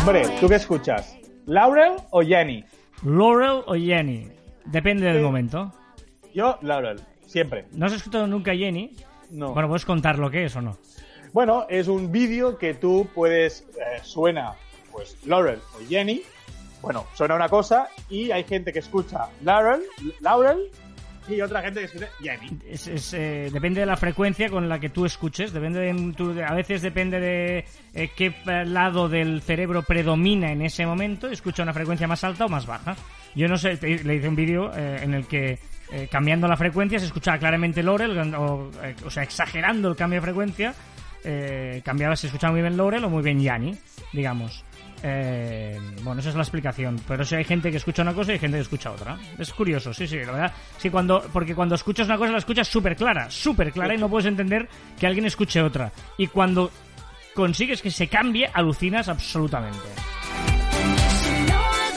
Hombre, 0.00 0.22
¿tú 0.38 0.48
qué 0.48 0.56
escuchas? 0.56 1.16
¿Laurel 1.46 1.92
o 2.10 2.20
Jenny? 2.22 2.62
Laurel 3.04 3.62
o 3.66 3.74
Jenny. 3.74 4.28
Depende 4.64 5.06
del 5.06 5.22
momento. 5.22 5.72
Yo, 6.34 6.58
Laurel, 6.62 7.00
siempre. 7.26 7.66
¿No 7.72 7.86
has 7.86 7.92
escuchado 7.92 8.26
nunca 8.26 8.54
Jenny? 8.54 8.96
No. 9.30 9.52
Bueno, 9.52 9.68
¿puedes 9.68 9.84
contar 9.84 10.18
lo 10.18 10.30
que 10.30 10.44
es 10.44 10.56
o 10.56 10.60
no? 10.60 10.76
Bueno, 11.32 11.66
es 11.68 11.88
un 11.88 12.12
vídeo 12.12 12.58
que 12.58 12.74
tú 12.74 13.08
puedes. 13.14 13.62
eh, 13.76 14.00
suena, 14.02 14.52
pues, 14.90 15.16
Laurel 15.26 15.58
o 15.74 15.88
Jenny. 15.88 16.22
Bueno, 16.82 17.06
suena 17.14 17.34
una 17.36 17.48
cosa 17.48 17.88
y 18.10 18.30
hay 18.32 18.42
gente 18.44 18.72
que 18.72 18.80
escucha 18.80 19.28
Laurel, 19.42 19.82
Laurel 20.20 20.70
y 21.28 21.40
otra 21.40 21.62
gente 21.62 21.80
que 21.80 21.86
escucha 21.86 22.08
Jenny. 22.20 22.58
Es, 22.68 23.12
eh, 23.14 23.48
depende 23.52 23.80
de 23.80 23.86
la 23.86 23.96
frecuencia 23.96 24.48
con 24.50 24.68
la 24.68 24.78
que 24.78 24.88
tú 24.90 25.04
escuches, 25.06 25.52
depende 25.52 25.80
de, 25.80 26.12
tu- 26.14 26.34
a 26.42 26.54
veces 26.54 26.82
depende 26.82 27.20
de 27.20 27.64
eh, 27.94 28.10
qué 28.16 28.34
lado 28.66 29.08
del 29.08 29.40
cerebro 29.42 29.82
predomina 29.82 30.50
en 30.52 30.62
ese 30.62 30.84
momento, 30.86 31.28
escucha 31.28 31.62
una 31.62 31.72
frecuencia 31.72 32.06
más 32.08 32.24
alta 32.24 32.46
o 32.46 32.48
más 32.48 32.66
baja. 32.66 32.96
Yo 33.34 33.48
no 33.48 33.56
sé, 33.56 33.76
te- 33.76 34.02
le 34.04 34.16
hice 34.16 34.28
un 34.28 34.36
vídeo 34.36 34.70
eh, 34.76 35.00
en 35.02 35.14
el 35.14 35.26
que 35.26 35.58
cambiando 36.10 36.48
la 36.48 36.56
frecuencia 36.56 36.98
se 36.98 37.04
escuchaba 37.04 37.36
claramente 37.38 37.82
Laurel, 37.82 38.16
o, 38.34 38.70
sea, 39.10 39.22
exagerando 39.22 39.90
el 39.90 39.94
cambio 39.96 40.20
de 40.20 40.22
frecuencia, 40.22 40.74
cambiaba, 41.84 42.16
se 42.16 42.28
escuchaba 42.28 42.52
muy 42.52 42.62
bien 42.62 42.78
Laurel 42.78 43.04
o 43.04 43.10
muy 43.10 43.22
bien 43.22 43.40
Yanni, 43.42 43.76
digamos. 44.10 44.64
Eh, 45.02 45.80
bueno, 46.02 46.20
esa 46.20 46.30
es 46.30 46.36
la 46.36 46.42
explicación. 46.42 47.00
Pero 47.06 47.24
si 47.24 47.34
hay 47.34 47.44
gente 47.44 47.70
que 47.70 47.76
escucha 47.76 48.02
una 48.02 48.14
cosa 48.14 48.30
y 48.30 48.34
hay 48.34 48.38
gente 48.38 48.56
que 48.56 48.62
escucha 48.62 48.90
otra. 48.90 49.18
Es 49.38 49.52
curioso, 49.52 49.92
sí, 49.92 50.06
sí, 50.06 50.18
la 50.18 50.32
verdad. 50.32 50.52
Sí, 50.76 50.90
cuando, 50.90 51.22
porque 51.32 51.54
cuando 51.54 51.74
escuchas 51.74 52.06
una 52.06 52.18
cosa 52.18 52.32
la 52.32 52.38
escuchas 52.38 52.68
súper 52.68 52.96
clara, 52.96 53.30
súper 53.30 53.72
clara 53.72 53.94
y 53.94 53.98
no 53.98 54.08
puedes 54.08 54.26
entender 54.26 54.68
que 54.98 55.06
alguien 55.06 55.26
escuche 55.26 55.60
otra. 55.60 55.90
Y 56.18 56.28
cuando 56.28 56.70
consigues 57.34 57.82
que 57.82 57.90
se 57.90 58.08
cambie, 58.08 58.48
alucinas 58.52 59.08
absolutamente. 59.08 59.78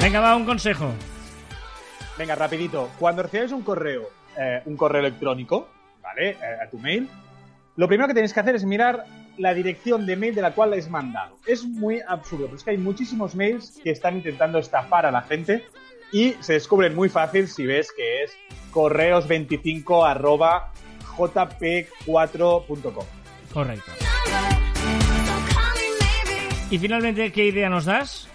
Venga, 0.02 0.20
va, 0.20 0.36
un 0.36 0.46
consejo. 0.46 0.94
Venga, 2.18 2.36
rapidito. 2.36 2.92
Cuando 3.00 3.24
recibáis 3.24 3.52
un 3.52 3.62
correo, 3.62 4.10
eh, 4.38 4.62
un 4.66 4.78
correo 4.78 5.02
electrónico, 5.02 5.70
¿vale? 6.02 6.32
Eh, 6.32 6.64
a 6.64 6.70
tu 6.70 6.80
mail, 6.80 7.10
lo 7.76 7.88
primero 7.88 8.08
que 8.08 8.14
tenéis 8.14 8.34
que 8.34 8.40
hacer 8.40 8.56
es 8.56 8.66
mirar 8.66 9.06
la 9.38 9.54
dirección 9.54 10.06
de 10.06 10.16
mail 10.16 10.36
de 10.36 10.42
la 10.42 10.54
cual 10.54 10.70
habéis 10.70 10.90
mandado. 10.90 11.38
Es 11.46 11.64
muy 11.64 12.02
absurdo, 12.08 12.46
pero 12.46 12.58
es 12.58 12.64
que 12.64 12.72
hay 12.72 12.78
muchísimos 12.78 13.36
mails 13.36 13.80
que 13.84 13.92
están 13.92 14.18
intentando 14.18 14.60
estafar 14.60 15.06
a 15.06 15.12
la 15.12 15.22
gente 15.22 15.66
y 16.12 16.34
se 16.40 16.54
descubren 16.54 16.96
muy 16.96 17.10
fácil 17.10 17.48
si 17.48 17.66
ves 17.66 17.92
que 17.96 18.24
es 18.24 18.32
correos25 18.72 20.10
arroba 20.10 20.72
jp4.com. 21.18 23.06
Correcto. 23.54 23.92
Y 26.70 26.78
finalmente, 26.78 27.32
¿qué 27.32 27.46
idea 27.46 27.70
nos 27.70 27.86
das? 27.86 28.30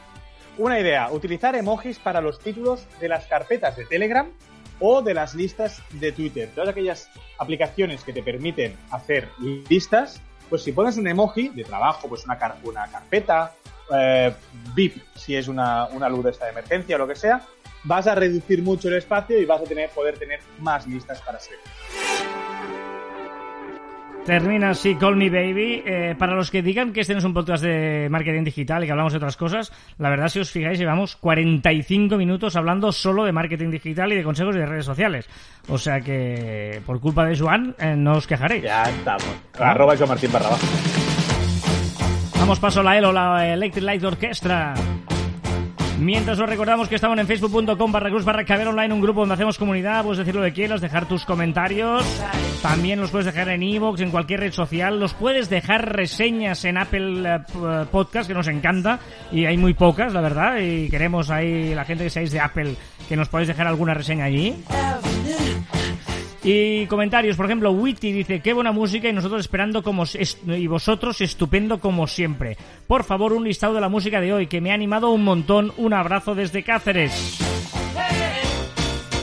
una 0.60 0.78
idea, 0.78 1.10
utilizar 1.10 1.56
emojis 1.56 1.98
para 1.98 2.20
los 2.20 2.38
títulos 2.38 2.86
de 3.00 3.08
las 3.08 3.26
carpetas 3.26 3.76
de 3.76 3.86
Telegram 3.86 4.30
o 4.78 5.00
de 5.00 5.14
las 5.14 5.34
listas 5.34 5.82
de 5.92 6.12
Twitter. 6.12 6.50
Todas 6.54 6.68
aquellas 6.68 7.10
aplicaciones 7.38 8.04
que 8.04 8.12
te 8.12 8.22
permiten 8.22 8.76
hacer 8.90 9.28
listas, 9.68 10.20
pues 10.50 10.62
si 10.62 10.72
pones 10.72 10.98
un 10.98 11.06
emoji 11.06 11.48
de 11.48 11.64
trabajo, 11.64 12.08
pues 12.08 12.24
una, 12.24 12.36
car- 12.38 12.56
una 12.64 12.86
carpeta, 12.88 13.52
eh, 13.94 14.34
VIP, 14.74 15.00
si 15.14 15.36
es 15.36 15.48
una, 15.48 15.88
luz 16.10 16.24
de 16.24 16.30
esta 16.32 16.44
de 16.46 16.50
emergencia 16.50 16.96
o 16.96 16.98
lo 16.98 17.08
que 17.08 17.16
sea, 17.16 17.40
vas 17.84 18.06
a 18.06 18.14
reducir 18.14 18.62
mucho 18.62 18.88
el 18.88 18.94
espacio 18.96 19.38
y 19.38 19.46
vas 19.46 19.62
a 19.62 19.64
poder 19.94 20.18
tener 20.18 20.40
más 20.58 20.86
listas 20.86 21.20
para 21.22 21.38
seguir. 21.40 21.60
Termina 24.24 24.70
así 24.70 24.94
Call 24.96 25.16
Me 25.16 25.30
Baby. 25.30 25.82
Eh, 25.84 26.14
para 26.18 26.34
los 26.34 26.50
que 26.50 26.62
digan 26.62 26.92
que 26.92 27.00
este 27.00 27.14
no 27.14 27.18
es 27.18 27.24
un 27.24 27.34
podcast 27.34 27.64
de 27.64 28.08
marketing 28.10 28.44
digital 28.44 28.82
y 28.82 28.86
que 28.86 28.92
hablamos 28.92 29.12
de 29.12 29.16
otras 29.16 29.36
cosas, 29.36 29.72
la 29.98 30.10
verdad, 30.10 30.28
si 30.28 30.38
os 30.38 30.50
fijáis, 30.50 30.78
llevamos 30.78 31.16
45 31.16 32.16
minutos 32.16 32.54
hablando 32.54 32.92
solo 32.92 33.24
de 33.24 33.32
marketing 33.32 33.70
digital 33.70 34.12
y 34.12 34.16
de 34.16 34.22
consejos 34.22 34.54
de 34.54 34.66
redes 34.66 34.84
sociales. 34.84 35.28
O 35.68 35.78
sea 35.78 36.00
que, 36.00 36.80
por 36.86 37.00
culpa 37.00 37.24
de 37.24 37.36
Joan, 37.36 37.74
eh, 37.78 37.94
no 37.96 38.12
os 38.12 38.26
quejaréis. 38.26 38.62
Ya 38.62 38.82
estamos. 38.84 39.26
Arroba 39.58 39.96
Joan 39.96 40.10
Martín 40.10 40.30
barra 40.32 40.50
baja. 40.50 40.66
Damos 42.38 42.58
paso 42.60 42.80
a 42.80 42.82
la 42.82 42.98
ELO, 42.98 43.12
la 43.12 43.52
Electric 43.52 43.84
Light 43.84 44.04
Orchestra. 44.04 44.74
Mientras 46.00 46.40
os 46.40 46.48
recordamos 46.48 46.88
que 46.88 46.94
estamos 46.94 47.18
en 47.18 47.26
facebook.com 47.26 47.92
barra 47.92 48.08
cruz 48.08 48.24
barra 48.24 48.44
caber 48.44 48.66
online, 48.68 48.94
un 48.94 49.02
grupo 49.02 49.20
donde 49.20 49.34
hacemos 49.34 49.58
comunidad, 49.58 50.02
puedes 50.02 50.18
decir 50.18 50.34
lo 50.34 50.42
que 50.42 50.52
quieras, 50.54 50.80
dejar 50.80 51.06
tus 51.06 51.26
comentarios, 51.26 52.02
también 52.62 53.00
los 53.00 53.10
puedes 53.10 53.26
dejar 53.26 53.50
en 53.50 53.62
iVoox, 53.62 54.00
en 54.00 54.10
cualquier 54.10 54.40
red 54.40 54.52
social, 54.52 54.98
los 54.98 55.12
puedes 55.12 55.50
dejar 55.50 55.94
reseñas 55.94 56.64
en 56.64 56.78
Apple 56.78 57.40
p- 57.52 57.86
Podcast, 57.90 58.26
que 58.28 58.34
nos 58.34 58.48
encanta, 58.48 58.98
y 59.30 59.44
hay 59.44 59.58
muy 59.58 59.74
pocas, 59.74 60.14
la 60.14 60.22
verdad, 60.22 60.56
y 60.58 60.88
queremos 60.88 61.28
ahí, 61.30 61.74
la 61.74 61.84
gente 61.84 62.04
que 62.04 62.10
seáis 62.10 62.32
de 62.32 62.40
Apple, 62.40 62.76
que 63.06 63.16
nos 63.16 63.28
podéis 63.28 63.48
dejar 63.48 63.66
alguna 63.66 63.92
reseña 63.92 64.24
allí. 64.24 64.56
Y 66.42 66.86
comentarios, 66.86 67.36
por 67.36 67.44
ejemplo, 67.46 67.70
Witty 67.72 68.12
dice, 68.12 68.40
qué 68.40 68.54
buena 68.54 68.72
música 68.72 69.08
y 69.08 69.12
nosotros 69.12 69.40
esperando 69.42 69.82
como 69.82 70.04
y 70.46 70.66
vosotros 70.66 71.20
estupendo 71.20 71.80
como 71.80 72.06
siempre. 72.06 72.56
Por 72.86 73.04
favor, 73.04 73.34
un 73.34 73.44
listado 73.44 73.74
de 73.74 73.80
la 73.82 73.90
música 73.90 74.20
de 74.22 74.32
hoy 74.32 74.46
que 74.46 74.60
me 74.62 74.70
ha 74.70 74.74
animado 74.74 75.10
un 75.10 75.22
montón. 75.22 75.72
Un 75.76 75.92
abrazo 75.92 76.34
desde 76.34 76.62
Cáceres. 76.62 77.38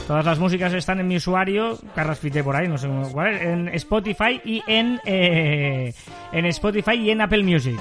Todas 0.06 0.24
las 0.24 0.38
músicas 0.38 0.72
están 0.72 1.00
en 1.00 1.08
mi 1.08 1.16
usuario, 1.16 1.76
Carras 1.94 2.18
Fite 2.18 2.42
por 2.42 2.56
ahí, 2.56 2.66
no 2.66 2.78
sé 2.78 2.88
cuál 3.12 3.34
es, 3.34 3.42
en 3.42 3.68
Spotify 3.74 4.40
y 4.42 4.62
en 4.66 4.98
eh, 5.04 5.92
en 6.32 6.46
Spotify 6.46 6.94
y 6.94 7.10
en 7.10 7.20
Apple 7.20 7.42
Music. 7.42 7.78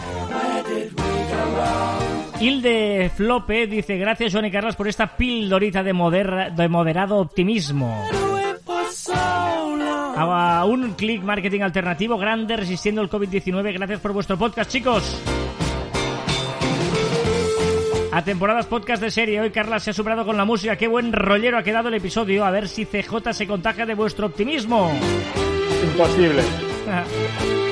Hilde 2.41 3.09
Flope 3.15 3.67
dice, 3.67 3.97
gracias 3.97 4.33
Joan 4.33 4.45
y 4.45 4.51
Carlos 4.51 4.75
por 4.75 4.87
esta 4.89 5.15
pildorita 5.15 5.83
de, 5.83 5.93
moder- 5.93 6.53
de 6.53 6.67
moderado 6.67 7.17
optimismo. 7.17 8.05
A 9.09 10.65
un 10.65 10.93
clic 10.93 11.23
marketing 11.23 11.61
alternativo 11.61 12.17
grande 12.17 12.57
resistiendo 12.57 13.01
el 13.01 13.09
COVID-19. 13.09 13.73
Gracias 13.73 13.99
por 13.99 14.13
vuestro 14.13 14.37
podcast, 14.37 14.71
chicos. 14.71 15.21
A 18.11 18.23
temporadas 18.23 18.65
podcast 18.65 19.01
de 19.01 19.11
serie. 19.11 19.39
Hoy 19.39 19.51
Carla 19.51 19.79
se 19.79 19.91
ha 19.91 19.93
superado 19.93 20.25
con 20.25 20.37
la 20.37 20.45
música. 20.45 20.75
Qué 20.75 20.87
buen 20.87 21.13
rollero 21.13 21.57
ha 21.57 21.63
quedado 21.63 21.89
el 21.89 21.93
episodio. 21.93 22.45
A 22.45 22.51
ver 22.51 22.67
si 22.67 22.85
CJ 22.85 23.33
se 23.33 23.45
contagia 23.45 23.85
de 23.85 23.93
vuestro 23.93 24.25
optimismo. 24.25 24.91
Imposible. 25.83 26.41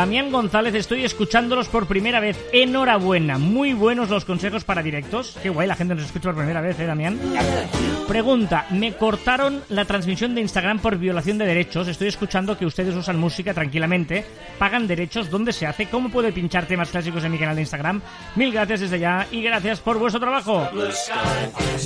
Damián 0.00 0.32
González, 0.32 0.74
estoy 0.74 1.04
escuchándolos 1.04 1.68
por 1.68 1.86
primera 1.86 2.20
vez. 2.20 2.42
Enhorabuena. 2.54 3.36
Muy 3.36 3.74
buenos 3.74 4.08
los 4.08 4.24
consejos 4.24 4.64
para 4.64 4.82
directos. 4.82 5.36
Qué 5.42 5.50
guay, 5.50 5.68
la 5.68 5.76
gente 5.76 5.94
nos 5.94 6.04
escucha 6.04 6.30
por 6.30 6.36
primera 6.36 6.62
vez, 6.62 6.80
¿eh, 6.80 6.86
Damián? 6.86 7.20
Pregunta, 8.08 8.64
me 8.70 8.94
cortaron 8.94 9.62
la 9.68 9.84
transmisión 9.84 10.34
de 10.34 10.40
Instagram 10.40 10.78
por 10.78 10.96
violación 10.96 11.36
de 11.36 11.44
derechos. 11.44 11.86
Estoy 11.86 12.08
escuchando 12.08 12.56
que 12.56 12.64
ustedes 12.64 12.96
usan 12.96 13.18
música 13.18 13.52
tranquilamente. 13.52 14.24
¿Pagan 14.58 14.86
derechos? 14.86 15.28
¿Dónde 15.28 15.52
se 15.52 15.66
hace? 15.66 15.84
¿Cómo 15.90 16.08
puedo 16.08 16.32
pinchar 16.32 16.64
temas 16.64 16.88
clásicos 16.88 17.22
en 17.22 17.32
mi 17.32 17.38
canal 17.38 17.56
de 17.56 17.60
Instagram? 17.60 18.00
Mil 18.36 18.52
gracias 18.52 18.80
desde 18.80 19.00
ya 19.00 19.26
y 19.30 19.42
gracias 19.42 19.80
por 19.80 19.98
vuestro 19.98 20.18
trabajo. 20.18 20.66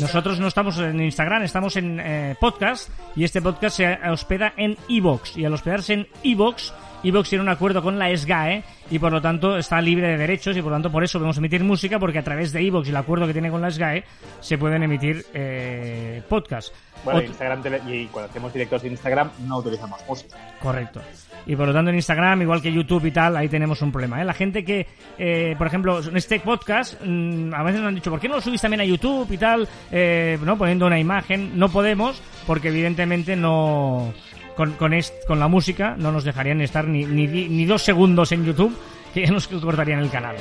Nosotros 0.00 0.38
no 0.38 0.46
estamos 0.46 0.78
en 0.78 1.00
Instagram, 1.00 1.42
estamos 1.42 1.74
en 1.74 1.98
eh, 1.98 2.36
podcast 2.38 2.90
y 3.16 3.24
este 3.24 3.42
podcast 3.42 3.76
se 3.76 3.98
hospeda 4.08 4.54
en 4.56 4.78
Evox. 4.88 5.36
Y 5.36 5.44
al 5.44 5.52
hospedarse 5.52 5.94
en 5.94 6.08
Evox, 6.22 6.72
Evox 7.04 7.28
tiene 7.28 7.42
un 7.42 7.48
acuerdo 7.48 7.82
con 7.82 7.98
la 7.98 8.14
SGAE 8.16 8.64
y 8.90 8.98
por 8.98 9.12
lo 9.12 9.20
tanto 9.20 9.56
está 9.56 9.80
libre 9.80 10.08
de 10.08 10.16
derechos 10.16 10.56
y 10.56 10.62
por 10.62 10.70
lo 10.70 10.76
tanto 10.76 10.90
por 10.90 11.04
eso 11.04 11.18
podemos 11.18 11.36
emitir 11.38 11.62
música 11.62 11.98
porque 11.98 12.18
a 12.18 12.24
través 12.24 12.52
de 12.52 12.60
Evox 12.66 12.86
y 12.86 12.90
el 12.90 12.96
acuerdo 12.96 13.26
que 13.26 13.32
tiene 13.32 13.50
con 13.50 13.60
la 13.62 13.70
SGAE 13.70 14.04
se 14.40 14.58
pueden 14.58 14.82
emitir 14.82 15.24
eh, 15.34 16.22
podcasts. 16.28 16.72
Bueno, 17.04 17.20
Ot- 17.20 17.26
Instagram 17.26 17.62
tele- 17.62 17.80
y 17.86 18.06
cuando 18.06 18.30
hacemos 18.30 18.52
directos 18.52 18.82
en 18.84 18.92
Instagram 18.92 19.30
no 19.46 19.58
utilizamos 19.58 20.00
música. 20.08 20.36
Correcto. 20.60 21.00
Y 21.46 21.54
por 21.56 21.66
lo 21.66 21.74
tanto 21.74 21.90
en 21.90 21.96
Instagram, 21.96 22.40
igual 22.40 22.62
que 22.62 22.72
YouTube 22.72 23.04
y 23.04 23.10
tal, 23.10 23.36
ahí 23.36 23.48
tenemos 23.50 23.82
un 23.82 23.92
problema. 23.92 24.22
¿eh? 24.22 24.24
La 24.24 24.32
gente 24.32 24.64
que, 24.64 24.86
eh, 25.18 25.54
por 25.58 25.66
ejemplo, 25.66 26.00
en 26.02 26.16
este 26.16 26.40
podcast, 26.40 26.94
mm, 27.04 27.52
a 27.52 27.62
veces 27.62 27.80
nos 27.80 27.88
han 27.88 27.94
dicho, 27.96 28.10
¿por 28.10 28.18
qué 28.18 28.28
no 28.28 28.36
lo 28.36 28.40
subís 28.40 28.62
también 28.62 28.80
a 28.80 28.84
YouTube 28.84 29.30
y 29.30 29.36
tal? 29.36 29.68
Eh, 29.92 30.38
¿no? 30.42 30.56
Poniendo 30.56 30.86
una 30.86 30.98
imagen. 30.98 31.58
No 31.58 31.68
podemos, 31.68 32.22
porque 32.46 32.68
evidentemente 32.68 33.36
no... 33.36 34.14
Con, 34.56 34.72
con, 34.72 34.94
est- 34.94 35.26
con 35.26 35.40
la 35.40 35.48
música 35.48 35.96
no 35.98 36.12
nos 36.12 36.24
dejarían 36.24 36.60
estar 36.60 36.86
ni, 36.86 37.04
ni, 37.04 37.26
ni 37.26 37.64
dos 37.64 37.82
segundos 37.82 38.30
en 38.32 38.44
YouTube, 38.44 38.76
que 39.12 39.26
ya 39.26 39.32
nos 39.32 39.48
cortarían 39.48 39.98
el 40.00 40.10
canal. 40.10 40.36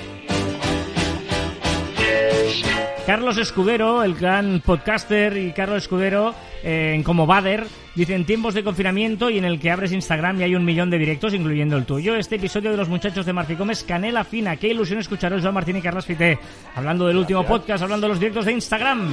Carlos 3.06 3.38
Escudero, 3.38 4.04
el 4.04 4.14
gran 4.16 4.62
podcaster, 4.66 5.36
y 5.36 5.52
Carlos 5.52 5.80
Escudero, 5.84 6.34
eh, 6.64 7.02
como 7.04 7.26
Bader, 7.28 7.66
dice 7.96 8.16
en 8.16 8.24
tiempos 8.26 8.54
de 8.54 8.64
confinamiento 8.64 9.30
y 9.30 9.38
en 9.40 9.44
el 9.44 9.60
que 9.60 9.72
abres 9.72 9.92
Instagram 9.92 10.40
y 10.40 10.44
hay 10.44 10.56
un 10.56 10.64
millón 10.64 10.90
de 10.90 10.98
directos, 11.00 11.34
incluyendo 11.34 11.76
el 11.76 11.84
tuyo. 11.86 12.16
Este 12.16 12.36
episodio 12.38 12.72
de 12.72 12.78
los 12.78 12.88
muchachos 12.88 13.26
de 13.26 13.34
Marficom 13.34 13.70
es 13.72 13.84
canela 13.84 14.24
fina. 14.24 14.56
Qué 14.56 14.70
ilusión 14.70 15.00
escucharos 15.00 15.42
Joan 15.42 15.54
Martín 15.56 15.76
y 15.76 15.82
Carlos 15.82 16.06
Fité. 16.06 16.40
Hablando 16.76 17.06
del 17.06 17.18
último 17.18 17.44
podcast, 17.46 17.84
hablando 17.84 18.06
de 18.08 18.10
los 18.10 18.20
directos 18.20 18.46
de 18.46 18.54
Instagram. 18.54 19.12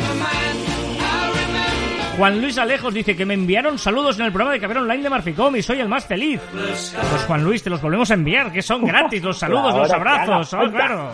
Juan 2.20 2.38
Luis 2.38 2.58
Alejos 2.58 2.92
dice 2.92 3.16
que 3.16 3.24
me 3.24 3.32
enviaron 3.32 3.78
saludos 3.78 4.18
en 4.18 4.26
el 4.26 4.30
programa 4.30 4.52
de 4.52 4.60
Caber 4.60 4.76
Online 4.76 5.04
de 5.04 5.08
Marficom 5.08 5.56
y 5.56 5.62
soy 5.62 5.80
el 5.80 5.88
más 5.88 6.04
feliz. 6.04 6.38
Pues 6.52 6.94
Juan 7.26 7.42
Luis, 7.42 7.62
te 7.62 7.70
los 7.70 7.80
volvemos 7.80 8.10
a 8.10 8.14
enviar, 8.14 8.52
que 8.52 8.60
son 8.60 8.84
gratis 8.84 9.22
los 9.22 9.38
saludos, 9.38 9.74
los 9.74 9.90
abrazos, 9.90 10.52
oh, 10.52 10.70
claro. 10.70 11.10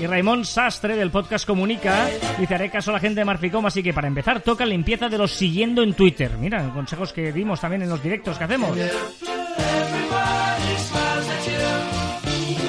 Y 0.00 0.06
Raymond 0.06 0.46
Sastre 0.46 0.96
del 0.96 1.10
podcast 1.10 1.46
Comunica 1.46 2.06
dice 2.38 2.54
haré 2.54 2.70
caso 2.70 2.92
a 2.92 2.94
la 2.94 3.00
gente 3.00 3.20
de 3.20 3.26
Marficom, 3.26 3.66
así 3.66 3.82
que 3.82 3.92
para 3.92 4.08
empezar 4.08 4.40
toca 4.40 4.64
limpieza 4.64 5.10
de 5.10 5.18
los 5.18 5.30
siguiendo 5.30 5.82
en 5.82 5.92
Twitter. 5.92 6.30
Mira, 6.40 6.72
consejos 6.72 7.12
que 7.12 7.30
dimos 7.30 7.60
también 7.60 7.82
en 7.82 7.90
los 7.90 8.02
directos 8.02 8.38
que 8.38 8.44
hacemos. 8.44 8.70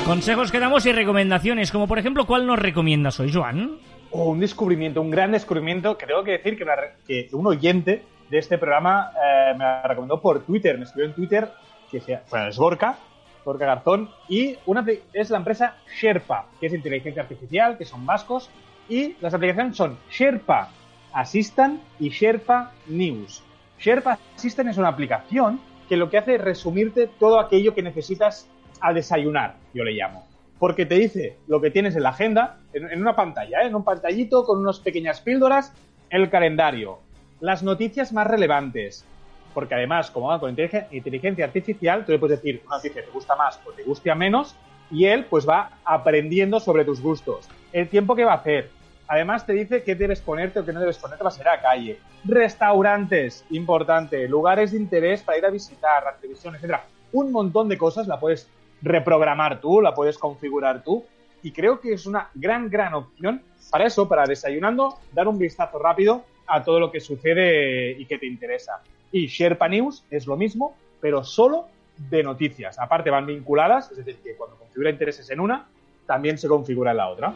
Consejos 0.06 0.52
que 0.52 0.60
damos 0.60 0.86
y 0.86 0.92
recomendaciones, 0.92 1.72
como 1.72 1.88
por 1.88 1.98
ejemplo, 1.98 2.26
¿cuál 2.26 2.46
nos 2.46 2.60
recomiendas 2.60 3.22
hoy, 3.22 3.32
Joan? 3.32 3.80
Oh, 4.12 4.32
un 4.32 4.40
descubrimiento, 4.40 5.02
un 5.02 5.12
gran 5.12 5.32
descubrimiento 5.32 5.96
que 5.96 6.08
tengo 6.08 6.24
que 6.24 6.32
decir 6.32 6.58
que, 6.58 7.30
un 7.32 7.46
oyente 7.46 8.04
de 8.30 8.38
este 8.40 8.58
programa 8.58 9.12
eh, 9.16 9.54
me 9.54 9.64
la 9.64 9.84
recomendó 9.84 10.20
por 10.20 10.44
Twitter, 10.44 10.78
me 10.78 10.86
escribió 10.86 11.10
en 11.10 11.14
Twitter, 11.14 11.52
que 11.92 12.02
sea, 12.02 12.24
bueno, 12.32 12.48
es 12.48 12.58
Gorka, 12.58 12.98
Gorka 13.46 13.66
Garzón, 13.68 14.10
y 14.28 14.58
una, 14.66 14.84
es 15.14 15.30
la 15.30 15.38
empresa 15.38 15.76
Sherpa, 16.00 16.48
que 16.60 16.68
es 16.68 16.74
inteligencia 16.74 17.22
artificial, 17.22 17.78
que 17.78 17.86
son 17.86 18.04
vascos, 18.06 18.50
y 18.88 19.16
las 19.22 19.36
aplicaciones 19.36 19.78
son 19.78 20.00
Sherpa 20.10 20.70
Assistant 21.14 21.80
y 22.00 22.10
Sherpa 22.10 22.72
News. 22.88 23.44
Sherpa 23.80 24.18
Assistant 24.36 24.70
es 24.70 24.78
una 24.78 24.88
aplicación 24.88 25.60
que 25.88 25.98
lo 25.98 26.10
que 26.10 26.18
hace 26.18 26.36
es 26.36 26.42
resumirte 26.42 27.08
todo 27.20 27.40
aquello 27.40 27.76
que 27.76 27.84
necesitas 27.84 28.50
al 28.82 28.96
desayunar, 28.96 29.56
yo 29.74 29.84
le 29.84 29.92
llamo 29.92 30.29
porque 30.60 30.86
te 30.86 30.96
dice 30.96 31.38
lo 31.48 31.62
que 31.62 31.72
tienes 31.72 31.96
en 31.96 32.04
la 32.04 32.10
agenda, 32.10 32.58
en, 32.74 33.02
una 33.02 33.16
pantalla, 33.16 33.62
¿eh? 33.62 33.68
en 33.68 33.76
un 33.76 33.84
pantallito 33.84 34.44
con 34.44 34.60
unas 34.60 34.80
pequeñas 34.80 35.22
píldoras, 35.22 35.74
el 36.10 36.30
calendario, 36.30 37.00
las 37.40 37.64
noticias 37.64 38.12
más 38.14 38.28
relevantes. 38.28 39.06
Porque 39.54 39.74
además, 39.74 40.12
como 40.12 40.28
va 40.28 40.40
con 40.40 40.56
inteligen- 40.56 40.86
inteligencia 40.92 41.46
artificial, 41.46 42.06
tú 42.06 42.12
le 42.12 42.20
puedes 42.20 42.42
decir 42.42 42.62
una 42.68 42.76
noticia 42.76 43.04
te 43.04 43.10
gusta 43.10 43.36
más 43.36 43.60
o 43.66 43.72
te 43.72 43.84
gusta 43.84 44.14
menos, 44.14 44.56
y 44.92 45.06
él 45.06 45.26
pues 45.26 45.48
va 45.48 45.72
aprendiendo 45.86 46.60
sobre 46.60 46.84
tus 46.84 47.02
gustos, 47.02 47.48
el 47.72 47.88
tiempo 47.88 48.16
que 48.16 48.26
va 48.26 48.34
a 48.34 48.38
hacer. 48.38 48.70
Además 49.08 49.46
te 49.46 49.54
dice 49.54 49.82
qué 49.84 49.96
debes 49.96 50.22
ponerte 50.22 50.60
o 50.60 50.66
qué 50.66 50.74
no 50.74 50.80
debes 50.80 50.98
ponerte 50.98 51.24
para 51.24 51.32
salir 51.32 51.48
a 51.48 51.56
la 51.56 51.62
calle. 51.62 52.00
Restaurantes, 52.26 53.46
importante, 53.50 54.28
lugares 54.28 54.72
de 54.72 54.78
interés 54.78 55.24
para 55.24 55.38
ir 55.38 55.46
a 55.46 55.50
visitar, 55.50 56.04
la 56.04 56.14
televisión, 56.14 56.54
etcétera. 56.56 56.84
Un 57.12 57.32
montón 57.32 57.70
de 57.70 57.78
cosas 57.78 58.08
la 58.08 58.20
puedes 58.20 58.48
reprogramar 58.82 59.60
tú, 59.62 59.82
la 59.82 59.94
puedes 59.94 60.18
configurar 60.18 60.84
tú. 60.84 61.04
Y 61.42 61.52
creo 61.52 61.80
que 61.80 61.94
es 61.94 62.06
una 62.06 62.30
gran, 62.36 62.70
gran 62.70 62.94
opción 62.94 63.42
para 63.72 63.86
eso, 63.86 64.08
para 64.10 64.26
desayunando, 64.26 64.98
dar 65.14 65.28
un 65.28 65.38
vistazo 65.38 65.80
rápido 65.80 66.24
a 66.48 66.64
todo 66.64 66.80
lo 66.80 66.92
que 66.92 67.00
sucede 67.00 67.92
y 67.92 68.06
que 68.06 68.18
te 68.18 68.26
interesa. 68.26 68.82
Y 69.12 69.28
Sherpa 69.28 69.68
News 69.68 70.04
es 70.10 70.28
lo 70.28 70.36
mismo, 70.36 70.76
pero 71.00 71.24
solo 71.24 71.68
de 71.98 72.24
noticias. 72.24 72.78
Aparte 72.80 73.10
van 73.10 73.26
vinculadas, 73.26 73.92
es 73.92 73.98
decir, 73.98 74.18
que 74.24 74.36
cuando 74.36 74.58
configura 74.58 74.90
intereses 74.90 75.30
en 75.30 75.40
una, 75.40 75.66
también 76.06 76.38
se 76.38 76.48
configura 76.48 76.92
en 76.92 76.98
la 76.98 77.10
otra. 77.10 77.34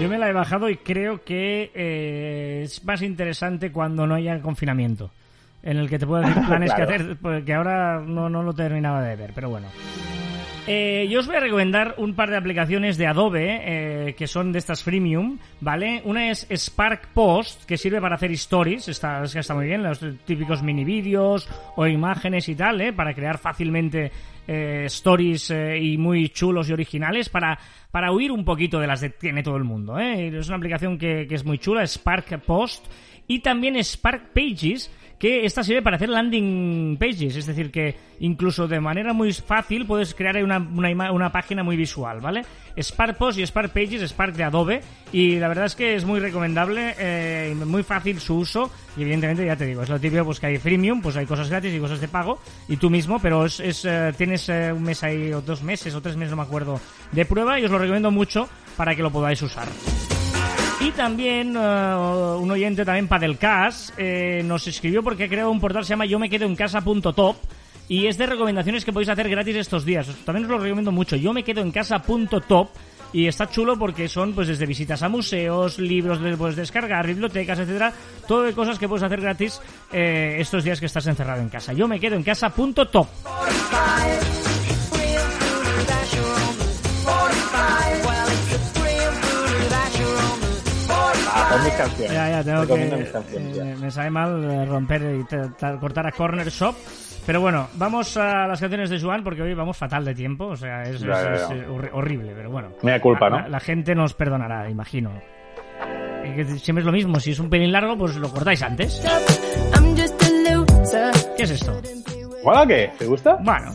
Yo 0.00 0.08
me 0.08 0.18
la 0.18 0.28
he 0.28 0.32
bajado 0.32 0.68
y 0.68 0.76
creo 0.76 1.22
que 1.24 1.70
eh, 1.74 2.62
es 2.64 2.84
más 2.84 3.02
interesante 3.02 3.72
cuando 3.72 4.06
no 4.06 4.14
haya 4.14 4.40
confinamiento. 4.40 5.10
En 5.62 5.78
el 5.78 5.88
que 5.88 5.98
te 5.98 6.06
puedo 6.06 6.22
decir 6.22 6.42
planes 6.46 6.72
Claro. 6.72 6.88
que 6.88 6.94
hacer, 6.94 7.16
porque 7.20 7.54
ahora 7.54 8.00
no, 8.00 8.28
no 8.28 8.42
lo 8.42 8.52
terminaba 8.54 9.02
de 9.02 9.16
ver, 9.16 9.32
pero 9.34 9.48
bueno. 9.50 9.68
Eh, 10.68 11.06
yo 11.08 11.20
os 11.20 11.28
voy 11.28 11.36
a 11.36 11.40
recomendar 11.40 11.94
un 11.98 12.14
par 12.14 12.28
de 12.28 12.36
aplicaciones 12.36 12.98
de 12.98 13.06
Adobe 13.06 13.60
eh, 13.62 14.14
que 14.14 14.26
son 14.26 14.50
de 14.50 14.58
estas 14.58 14.82
freemium, 14.82 15.38
¿vale? 15.60 16.02
Una 16.04 16.30
es 16.30 16.44
Spark 16.50 17.12
Post, 17.14 17.66
que 17.66 17.76
sirve 17.76 18.00
para 18.00 18.16
hacer 18.16 18.32
stories, 18.32 18.88
está, 18.88 19.22
está 19.22 19.54
muy 19.54 19.66
bien, 19.66 19.84
los 19.84 20.00
típicos 20.24 20.64
mini 20.64 20.84
vídeos 20.84 21.48
o 21.76 21.86
imágenes 21.86 22.48
y 22.48 22.56
tal, 22.56 22.80
¿eh? 22.80 22.92
Para 22.92 23.14
crear 23.14 23.38
fácilmente 23.38 24.10
eh, 24.48 24.86
stories 24.86 25.52
eh, 25.52 25.78
y 25.78 25.98
muy 25.98 26.30
chulos 26.30 26.68
y 26.68 26.72
originales 26.72 27.28
para, 27.28 27.56
para 27.92 28.10
huir 28.10 28.32
un 28.32 28.44
poquito 28.44 28.80
de 28.80 28.88
las 28.88 29.00
que 29.00 29.10
tiene 29.10 29.44
todo 29.44 29.56
el 29.56 29.64
mundo, 29.64 30.00
¿eh? 30.00 30.36
Es 30.36 30.48
una 30.48 30.56
aplicación 30.56 30.98
que, 30.98 31.28
que 31.28 31.36
es 31.36 31.44
muy 31.44 31.58
chula, 31.58 31.86
Spark 31.86 32.40
Post. 32.40 32.86
Y 33.28 33.40
también 33.40 33.76
Spark 33.82 34.32
Pages, 34.32 34.90
que 35.18 35.46
esta 35.46 35.62
sirve 35.62 35.82
para 35.82 35.96
hacer 35.96 36.08
landing 36.08 36.96
pages, 36.98 37.36
es 37.36 37.46
decir, 37.46 37.70
que 37.70 37.96
incluso 38.20 38.68
de 38.68 38.80
manera 38.80 39.12
muy 39.12 39.32
fácil 39.32 39.86
puedes 39.86 40.14
crear 40.14 40.42
una, 40.42 40.58
una, 40.58 41.12
una 41.12 41.32
página 41.32 41.62
muy 41.62 41.76
visual, 41.76 42.20
¿vale? 42.20 42.44
Spark 42.78 43.16
Post 43.16 43.38
y 43.38 43.46
Spark 43.46 43.72
Pages, 43.72 44.02
Spark 44.02 44.34
de 44.34 44.44
Adobe, 44.44 44.82
y 45.12 45.38
la 45.38 45.48
verdad 45.48 45.66
es 45.66 45.74
que 45.74 45.94
es 45.94 46.04
muy 46.04 46.20
recomendable, 46.20 46.94
eh, 46.98 47.54
muy 47.66 47.82
fácil 47.82 48.20
su 48.20 48.36
uso, 48.36 48.70
y 48.96 49.02
evidentemente 49.02 49.46
ya 49.46 49.56
te 49.56 49.64
digo, 49.64 49.82
es 49.82 49.88
lo 49.88 49.98
típico, 49.98 50.24
pues 50.24 50.38
que 50.38 50.46
hay 50.46 50.58
freemium, 50.58 51.00
pues 51.00 51.16
hay 51.16 51.26
cosas 51.26 51.48
gratis 51.48 51.74
y 51.74 51.80
cosas 51.80 52.00
de 52.00 52.08
pago, 52.08 52.38
y 52.68 52.76
tú 52.76 52.90
mismo, 52.90 53.18
pero 53.18 53.46
es, 53.46 53.60
es, 53.60 53.84
eh, 53.86 54.12
tienes 54.16 54.48
eh, 54.50 54.72
un 54.72 54.82
mes 54.82 55.02
ahí, 55.02 55.32
o 55.32 55.40
dos 55.40 55.62
meses, 55.62 55.94
o 55.94 56.02
tres 56.02 56.16
meses, 56.16 56.30
no 56.30 56.36
me 56.36 56.42
acuerdo, 56.42 56.78
de 57.12 57.24
prueba, 57.24 57.58
y 57.58 57.64
os 57.64 57.70
lo 57.70 57.78
recomiendo 57.78 58.10
mucho 58.10 58.48
para 58.76 58.94
que 58.94 59.02
lo 59.02 59.10
podáis 59.10 59.40
usar. 59.40 59.66
Y 60.86 60.92
también 60.92 61.56
eh, 61.56 61.58
un 61.58 62.48
oyente 62.48 62.84
también 62.84 63.08
Padelcast 63.08 63.90
eh, 63.98 64.40
nos 64.44 64.68
escribió 64.68 65.02
porque 65.02 65.24
ha 65.24 65.28
creado 65.28 65.50
un 65.50 65.58
portal 65.58 65.82
que 65.82 65.86
se 65.86 65.90
llama 65.90 66.06
yo 66.06 66.20
me 66.20 66.30
quedo 66.30 66.46
en 66.46 66.54
casa.top 66.54 67.34
y 67.88 68.06
es 68.06 68.16
de 68.16 68.24
recomendaciones 68.24 68.84
que 68.84 68.92
podéis 68.92 69.08
hacer 69.08 69.28
gratis 69.28 69.56
estos 69.56 69.84
días. 69.84 70.06
También 70.24 70.44
os 70.44 70.50
lo 70.52 70.58
recomiendo 70.58 70.92
mucho. 70.92 71.16
Yo 71.16 71.32
me 71.32 71.42
quedo 71.42 71.60
en 71.60 71.72
casa.top 71.72 72.68
y 73.12 73.26
está 73.26 73.50
chulo 73.50 73.76
porque 73.76 74.08
son 74.08 74.32
pues 74.32 74.46
desde 74.46 74.64
visitas 74.64 75.02
a 75.02 75.08
museos, 75.08 75.80
libros 75.80 76.20
que 76.20 76.36
puedes 76.36 76.54
descargar, 76.54 77.04
bibliotecas, 77.04 77.58
etcétera, 77.58 77.92
todo 78.28 78.42
de 78.42 78.52
cosas 78.52 78.78
que 78.78 78.86
puedes 78.86 79.02
hacer 79.02 79.20
gratis 79.20 79.60
eh, 79.92 80.36
estos 80.38 80.62
días 80.62 80.78
que 80.78 80.86
estás 80.86 81.08
encerrado 81.08 81.42
en 81.42 81.48
casa. 81.48 81.72
Yo 81.72 81.88
me 81.88 81.98
quedo 81.98 82.14
en 82.14 82.22
casa.top. 82.22 83.08
Ah, 91.28 91.48
son 91.52 91.64
mis 91.64 91.72
canciones. 91.74 92.12
Ya, 92.12 92.30
ya, 92.30 92.44
tengo 92.44 92.66
que. 92.66 92.96
Mis 92.96 93.08
canciones, 93.10 93.56
ya. 93.56 93.62
eh, 93.64 93.76
me 93.80 93.90
sabe 93.90 94.10
mal 94.10 94.44
eh, 94.50 94.64
romper 94.66 95.02
y 95.20 95.24
ta- 95.24 95.50
ta- 95.56 95.78
cortar 95.78 96.06
a 96.06 96.12
Corner 96.12 96.48
Shop. 96.48 96.74
Pero 97.26 97.40
bueno, 97.40 97.68
vamos 97.74 98.16
a 98.16 98.46
las 98.46 98.60
canciones 98.60 98.88
de 98.88 99.00
Joan 99.00 99.24
porque 99.24 99.42
hoy 99.42 99.52
vamos 99.54 99.76
fatal 99.76 100.04
de 100.04 100.14
tiempo. 100.14 100.46
O 100.46 100.56
sea, 100.56 100.82
es, 100.82 101.00
Ya, 101.00 101.12
es- 101.34 101.48
ya, 101.48 101.54
es, 101.56 101.62
eh, 101.62 101.66
horrible, 101.92 102.32
pero 102.36 102.50
bueno. 102.50 102.68
Mea 102.82 103.00
culpa, 103.00 103.28
la, 103.28 103.42
¿no? 103.42 103.48
la 103.48 103.60
gente 103.60 103.94
nos 103.94 104.14
perdonará, 104.14 104.70
imagino. 104.70 105.10
Y 106.24 106.34
que 106.34 106.44
siempre 106.58 106.80
es 106.82 106.86
lo 106.86 106.92
mismo, 106.92 107.18
si 107.20 107.32
es 107.32 107.38
un 107.38 107.48
pelín 107.50 107.72
largo, 107.72 107.96
pues 107.96 108.16
lo 108.16 108.30
cortáis 108.30 108.62
antes. 108.62 109.02
I'm 109.74 109.96
just 109.96 110.22
a 110.22 110.52
loser. 110.54 111.12
¿Qué 111.36 111.42
es 111.44 111.50
esto? 111.50 111.80
¿Hola 112.44 112.64
qué? 112.66 112.92
¿Te 112.98 113.06
gusta? 113.06 113.36
Bueno, 113.40 113.72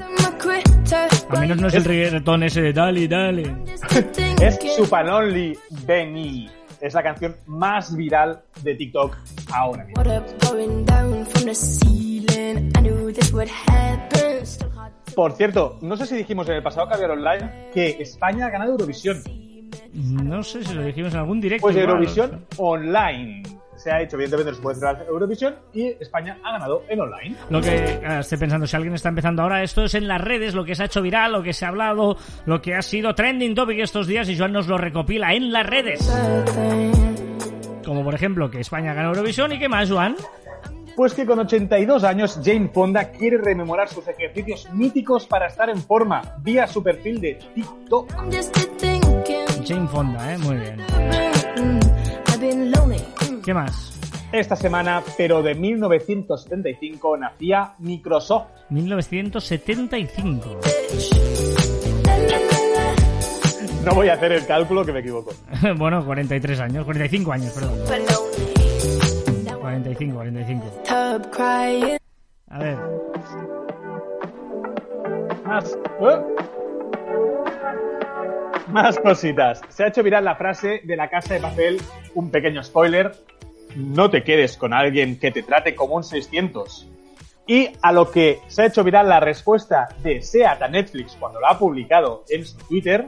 al 1.30 1.40
menos 1.42 1.58
no 1.62 1.68
es 1.68 1.74
el 1.74 1.84
reggaetón 1.86 2.44
ese 2.44 2.62
de 2.62 2.74
dale, 2.74 3.08
dale. 3.08 3.56
Es 4.42 4.60
Super 4.76 5.08
Only 5.10 5.58
Benny. 5.86 6.50
Es 6.82 6.96
la 6.96 7.04
canción 7.04 7.36
más 7.46 7.96
viral 7.96 8.42
de 8.64 8.74
TikTok 8.74 9.16
ahora 9.54 9.84
mismo. 9.84 10.02
Por 15.16 15.34
cierto, 15.34 15.78
no 15.82 15.96
sé 15.96 16.08
si 16.08 16.16
dijimos 16.16 16.50
en 16.50 16.56
el 16.56 16.64
pasado 16.64 16.90
Caviar 16.90 17.12
Online 17.12 17.70
que 17.72 17.98
España 18.00 18.48
ha 18.48 18.50
ganado 18.50 18.72
Eurovisión. 18.72 19.22
No 19.94 20.42
sé 20.42 20.64
si 20.64 20.74
lo 20.74 20.84
dijimos 20.84 21.14
en 21.14 21.20
algún 21.20 21.40
directo. 21.40 21.68
Pues. 21.68 21.78
Eurovisión 21.78 22.46
online. 22.58 23.44
Se 23.82 23.92
ha 23.92 24.00
hecho, 24.00 24.16
evidentemente, 24.16 24.52
no 24.52 24.58
se 24.58 24.62
puede 24.62 25.08
Eurovisión 25.08 25.56
y 25.74 25.88
España 26.00 26.38
ha 26.44 26.52
ganado 26.52 26.84
en 26.88 27.02
online. 27.02 27.36
Lo 27.50 27.60
que 27.62 28.00
ah, 28.06 28.20
estoy 28.20 28.38
pensando, 28.38 28.68
si 28.68 28.76
alguien 28.76 28.94
está 28.94 29.10
empezando 29.10 29.42
ahora, 29.42 29.64
esto 29.64 29.86
es 29.86 29.96
en 29.96 30.08
las 30.08 30.22
redes, 30.22 30.54
lo 30.54 30.64
que 30.64 30.76
se 30.76 30.84
ha 30.84 30.86
hecho 30.86 31.02
viral, 31.02 31.32
lo 31.32 31.42
que 31.42 31.52
se 31.52 31.66
ha 31.66 31.70
hablado, 31.70 32.16
lo 32.46 32.62
que 32.62 32.76
ha 32.76 32.84
sido 32.84 33.16
trending 33.16 33.56
topic 33.56 33.80
estos 33.80 34.06
días 34.06 34.30
y 34.30 34.38
Joan 34.38 34.54
nos 34.54 34.68
lo 34.68 34.78
recopila 34.78 35.34
en 35.34 35.52
las 35.52 35.66
redes. 35.66 36.00
Como 37.84 38.04
por 38.04 38.14
ejemplo 38.14 38.52
que 38.52 38.60
España 38.60 38.94
gana 38.94 39.10
Eurovisión 39.10 39.52
y 39.52 39.58
qué 39.58 39.68
más, 39.68 39.90
Joan. 39.90 40.16
Pues 40.96 41.16
que 41.16 41.26
con 41.26 41.40
82 41.40 42.04
años, 42.04 42.40
Jane 42.44 42.70
Fonda 42.70 43.10
quiere 43.10 43.40
rememorar 43.40 43.90
sus 43.90 44.08
ejercicios 44.08 44.70
míticos 44.74 45.26
para 45.26 45.48
estar 45.48 45.72
en 45.72 45.82
forma 45.82 46.22
vía 46.44 46.68
su 46.68 46.84
perfil 46.84 47.20
de 47.20 47.40
TikTok. 47.56 48.14
Jane 49.66 49.88
Fonda, 49.88 50.34
¿eh? 50.34 50.38
Muy 50.38 50.58
bien. 50.58 50.78
¿Qué 53.44 53.54
más? 53.54 54.00
Esta 54.32 54.56
semana, 54.56 55.04
pero 55.18 55.42
de 55.44 55.56
1975, 55.56 57.18
nacía 57.18 57.74
Microsoft. 57.80 58.46
1975. 58.70 60.60
La, 62.06 62.18
la, 62.18 62.28
la, 62.28 62.40
la. 62.40 62.94
No 63.86 63.92
voy 63.96 64.08
a 64.10 64.14
hacer 64.14 64.32
el 64.32 64.46
cálculo 64.46 64.86
que 64.86 64.94
me 64.94 65.00
equivoco. 65.00 65.34
bueno, 65.78 66.06
43 66.06 66.60
años, 66.62 66.86
45 66.86 67.32
años, 67.32 67.52
perdón. 67.52 67.78
But 67.80 67.98
lonely. 68.10 69.44
Now 69.44 69.60
45, 69.60 70.14
45. 70.14 70.64
I'm 70.64 70.72
tub 70.84 71.32
crying. 71.32 71.98
A 72.50 72.60
ver, 72.60 72.78
Más. 75.46 75.66
¿eh? 76.02 76.20
Más 78.68 78.98
cositas. 79.00 79.62
Se 79.70 79.84
ha 79.84 79.88
hecho 79.88 80.04
viral 80.04 80.26
la 80.26 80.36
frase 80.36 80.82
de 80.84 80.96
la 80.96 81.10
casa 81.10 81.34
de 81.34 81.42
papel, 81.42 81.82
un 82.16 82.30
pequeño 82.30 82.64
spoiler. 82.64 83.12
No 83.76 84.10
te 84.10 84.24
quedes 84.24 84.58
con 84.58 84.74
alguien 84.74 85.20
que 85.20 85.32
te 85.32 85.44
trate 85.44 85.76
como 85.76 85.96
un 85.96 86.04
600. 86.04 86.88
Y 87.48 87.70
a 87.82 87.92
lo 87.92 88.12
que 88.12 88.40
se 88.48 88.62
ha 88.62 88.66
hecho 88.68 88.84
viral 88.84 89.10
la 89.10 89.20
respuesta 89.20 89.90
de 90.04 90.22
SEAT 90.22 90.62
a 90.62 90.68
Netflix 90.68 91.18
cuando 91.20 91.40
lo 91.40 91.48
ha 91.48 91.58
publicado 91.58 92.24
en 92.30 92.46
su 92.46 92.58
Twitter, 92.60 93.08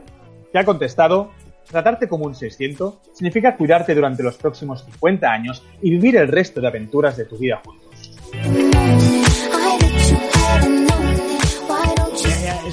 que 0.52 0.58
ha 0.58 0.64
contestado, 0.64 1.30
tratarte 1.70 2.08
como 2.08 2.26
un 2.26 2.34
600 2.34 2.98
significa 3.12 3.56
cuidarte 3.56 3.94
durante 3.94 4.22
los 4.22 4.36
próximos 4.36 4.84
50 4.84 5.30
años 5.30 5.62
y 5.80 5.90
vivir 5.90 6.16
el 6.16 6.28
resto 6.28 6.60
de 6.60 6.68
aventuras 6.68 7.16
de 7.16 7.24
tu 7.24 7.38
vida 7.38 7.62
juntos. 7.64 9.23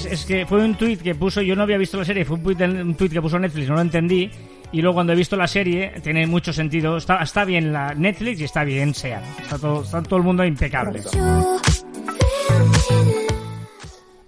Es, 0.06 0.12
es 0.12 0.26
que 0.26 0.46
fue 0.46 0.64
un 0.64 0.76
tweet 0.76 0.98
que 0.98 1.16
puso, 1.16 1.42
yo 1.42 1.56
no 1.56 1.64
había 1.64 1.78
visto 1.78 1.98
la 1.98 2.06
serie, 2.06 2.26
fue 2.26 2.38
un 2.38 2.44
tweet, 2.44 2.96
tuit 2.98 3.12
que 3.12 3.22
puso 3.22 3.40
Netflix, 3.40 3.70
no 3.70 3.76
lo 3.76 3.82
entendí. 3.82 4.30
Y 4.74 4.82
luego 4.82 4.96
cuando 4.96 5.12
he 5.14 5.16
visto 5.16 5.36
la 5.36 5.48
serie, 5.48 5.94
tiene 6.02 6.26
mucho 6.28 6.54
sentido. 6.54 6.96
Está, 6.96 7.22
está 7.22 7.44
bien 7.44 7.74
la 7.74 7.94
Netflix 7.94 8.40
y 8.40 8.46
está 8.46 8.64
bien 8.64 8.94
SEA. 8.94 9.22
Está 9.42 9.58
todo, 9.58 9.84
está 9.84 10.02
todo 10.02 10.18
el 10.18 10.24
mundo 10.24 10.46
impecable. 10.46 11.02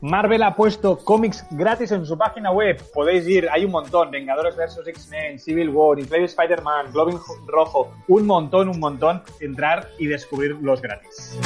Marvel 0.01 0.43
ha 0.43 0.53
puesto 0.53 0.97
cómics 0.97 1.45
gratis 1.51 1.93
en 1.93 2.05
su 2.05 2.17
página 2.17 2.51
web. 2.51 2.77
Podéis 2.93 3.25
ir, 3.25 3.47
hay 3.49 3.63
un 3.63 3.71
montón. 3.71 4.11
Vengadores 4.11 4.57
vs. 4.57 4.85
X-Men, 4.85 5.39
Civil 5.39 5.69
War, 5.69 5.97
Incredible 5.97 6.25
Spider-Man, 6.25 6.91
Globin 6.91 7.17
Rojo. 7.47 7.93
Un 8.09 8.25
montón, 8.25 8.67
un 8.67 8.81
montón. 8.81 9.21
Entrar 9.39 9.87
y 9.97 10.07
gratis. 10.09 11.39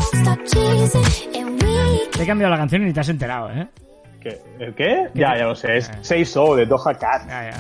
And 1.36 1.61
we 1.61 2.09
Te 2.17 2.23
he 2.23 2.25
cambiado 2.25 2.49
la 2.49 2.57
canción 2.57 2.82
y 2.82 2.86
ni 2.86 2.93
te 2.93 3.01
has 3.01 3.09
enterado, 3.09 3.51
¿eh? 3.51 3.67
¿Qué? 4.22 4.41
¿El 4.59 4.74
qué? 4.76 5.09
Ya, 5.13 5.38
ya 5.38 5.45
lo 5.45 5.55
sé. 5.55 5.78
Es 5.78 5.91
Say 6.01 6.26
So 6.26 6.55
de 6.55 6.65
Doja 6.65 6.93
Cat. 6.95 7.28
Ya. 7.28 7.59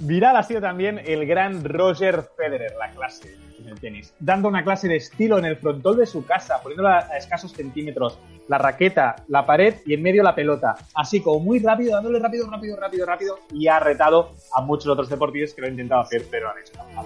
Viral 0.00 0.36
ha 0.36 0.42
sido 0.42 0.60
también 0.60 1.00
el 1.04 1.26
gran 1.26 1.64
Roger 1.64 2.24
Federer, 2.36 2.72
la 2.78 2.90
clase 2.92 3.36
en 3.60 3.68
el 3.68 3.78
tenis, 3.78 4.14
dando 4.18 4.48
una 4.48 4.64
clase 4.64 4.88
de 4.88 4.96
estilo 4.96 5.38
en 5.38 5.44
el 5.44 5.56
frontón 5.56 5.98
de 5.98 6.06
su 6.06 6.24
casa, 6.24 6.62
poniéndola 6.62 7.08
a 7.10 7.18
escasos 7.18 7.52
centímetros, 7.52 8.18
la 8.48 8.56
raqueta, 8.56 9.16
la 9.28 9.44
pared 9.44 9.74
y 9.84 9.94
en 9.94 10.02
medio 10.02 10.22
la 10.22 10.34
pelota, 10.34 10.76
así 10.94 11.20
como 11.20 11.40
muy 11.40 11.58
rápido, 11.58 11.92
dándole 11.92 12.18
rápido, 12.20 12.48
rápido, 12.50 12.76
rápido, 12.76 13.04
rápido, 13.04 13.38
y 13.52 13.66
ha 13.66 13.80
retado 13.80 14.32
a 14.54 14.62
muchos 14.62 14.86
otros 14.86 15.10
deportistas 15.10 15.54
que 15.54 15.60
lo 15.60 15.66
han 15.66 15.74
intentado 15.74 16.00
hacer, 16.02 16.24
pero 16.30 16.48
han 16.50 16.58
hecho 16.58 16.72
nada. 16.78 17.04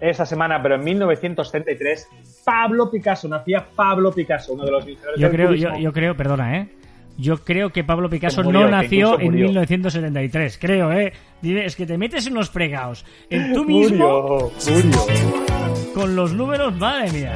Esta 0.00 0.26
semana, 0.26 0.62
pero 0.62 0.74
en 0.74 0.84
1933, 0.84 2.08
Pablo 2.44 2.90
Picasso, 2.90 3.28
nacía 3.28 3.66
Pablo 3.74 4.12
Picasso, 4.12 4.52
uno 4.52 4.64
de 4.64 4.70
los 4.70 4.86
Yo 5.16 5.30
creo, 5.30 5.54
yo, 5.54 5.76
yo 5.78 5.92
creo, 5.92 6.16
perdona, 6.16 6.58
¿eh? 6.58 6.68
Yo 7.18 7.38
creo 7.38 7.70
que 7.70 7.82
Pablo 7.82 8.10
Picasso 8.10 8.42
murió, 8.42 8.60
no 8.62 8.68
nació 8.68 9.18
en 9.18 9.26
murió. 9.26 9.46
1973. 9.46 10.58
Creo, 10.60 10.92
¿eh? 10.92 11.12
Es 11.42 11.74
que 11.74 11.86
te 11.86 11.96
metes 11.96 12.26
en 12.26 12.34
unos 12.34 12.50
fregados. 12.50 13.06
En 13.30 13.54
tú 13.54 13.64
mismo. 13.64 14.50
Murió, 14.66 14.84
murió. 14.84 15.94
con 15.94 16.14
los 16.14 16.34
números, 16.34 16.76
madre 16.76 17.10
mía. 17.12 17.34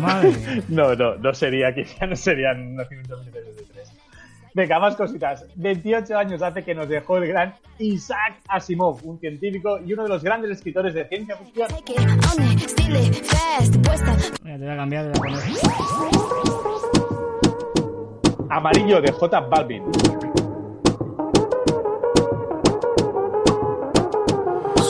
Madre 0.00 0.28
mía. 0.28 0.62
No, 0.68 0.94
no, 0.94 1.16
no 1.16 1.32
sería, 1.34 1.74
quizá 1.74 2.06
no 2.06 2.16
serían 2.16 2.72
unos 2.72 2.88
500 2.88 3.26
millones 3.26 3.56
de 3.56 3.62
tres. 3.62 3.75
Venga, 4.56 4.78
más 4.78 4.96
cositas. 4.96 5.44
28 5.56 6.16
años 6.16 6.40
hace 6.40 6.64
que 6.64 6.74
nos 6.74 6.88
dejó 6.88 7.18
el 7.18 7.28
gran 7.28 7.54
Isaac 7.78 8.40
Asimov, 8.48 9.06
un 9.06 9.20
científico 9.20 9.78
y 9.84 9.92
uno 9.92 10.04
de 10.04 10.08
los 10.08 10.24
grandes 10.24 10.50
escritores 10.52 10.94
de 10.94 11.06
ciencia 11.08 11.36
ficción. 11.36 11.68
Mira, 14.42 14.56
te 14.56 14.64
voy 14.64 14.72
a 14.72 14.76
cambiar, 14.76 15.12
te 15.12 15.18
voy 15.18 15.28
a 15.28 15.36
poner. 15.36 15.42
Amarillo 18.48 19.02
de 19.02 19.12
J 19.12 19.40
Balvin. 19.40 19.82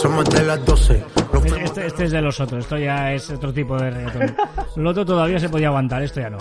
Somos 0.00 0.30
de 0.30 0.44
las 0.44 0.64
12. 0.64 1.04
Nos 1.32 1.42
fuimos 1.42 1.60
Este, 1.62 1.86
este 1.86 2.04
es 2.04 2.12
de 2.12 2.22
los 2.22 2.38
otros, 2.38 2.60
esto 2.60 2.78
ya 2.78 3.12
es 3.12 3.28
otro 3.30 3.52
tipo 3.52 3.76
de 3.76 3.90
reggaetón. 3.90 4.36
Lo 4.76 4.90
otro 4.90 5.04
todavía 5.04 5.40
se 5.40 5.48
podía 5.48 5.66
aguantar, 5.66 6.04
esto 6.04 6.20
ya 6.20 6.30
no. 6.30 6.38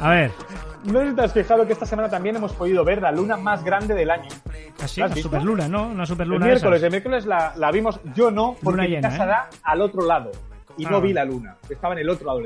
A 0.00 0.10
ver, 0.10 0.30
No 0.86 1.00
sé 1.00 1.10
si 1.10 1.16
te 1.16 1.22
has 1.22 1.32
fijado 1.32 1.66
que 1.66 1.72
esta 1.72 1.86
semana 1.86 2.08
también 2.08 2.36
hemos 2.36 2.52
podido 2.52 2.84
ver 2.84 3.02
la 3.02 3.10
luna 3.12 3.36
más 3.36 3.64
grande 3.64 3.94
del 3.94 4.10
año. 4.10 4.28
así, 4.82 5.00
¿La 5.00 5.06
has 5.06 5.12
una 5.12 5.14
visto? 5.14 5.28
superluna, 5.30 5.68
¿no? 5.68 5.88
Una 5.88 6.02
El 6.02 6.06
superluna. 6.06 6.46
de 6.46 6.52
miércoles, 6.52 6.76
esas. 6.78 6.84
el 6.84 6.90
miércoles 6.90 7.26
la, 7.26 7.52
la 7.56 7.70
vimos, 7.72 8.00
yo 8.14 8.30
no, 8.30 8.56
porque 8.62 8.76
Luna 8.76 8.82
mi 8.84 8.88
llena, 8.90 9.08
casa 9.10 9.24
¿eh? 9.24 9.26
da 9.26 9.50
al 9.64 9.80
otro 9.82 10.06
lado. 10.06 10.30
Y 10.78 10.84
Ah. 10.86 10.90
no 10.90 11.00
vi 11.00 11.12
la 11.12 11.24
luna, 11.24 11.56
estaba 11.68 11.94
en 11.94 12.00
el 12.00 12.10
otro 12.10 12.26
lado 12.26 12.40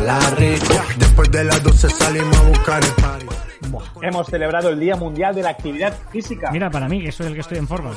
la 0.00 0.18
rico. 0.30 0.74
Después 0.98 1.30
de 1.30 1.44
las 1.44 1.62
12 1.62 1.90
salimos 1.90 2.36
a 2.38 2.42
buscar 2.48 2.82
el. 2.82 3.26
Hemos 4.02 4.26
celebrado 4.28 4.68
el 4.70 4.78
Día 4.80 4.96
Mundial 4.96 5.34
de 5.34 5.42
la 5.42 5.50
Actividad 5.50 5.94
Física. 6.10 6.50
Mira, 6.50 6.70
para 6.70 6.88
mí, 6.88 7.02
que 7.02 7.10
soy 7.12 7.26
el 7.28 7.34
que 7.34 7.40
estoy 7.40 7.58
en 7.58 7.66
forma. 7.68 7.90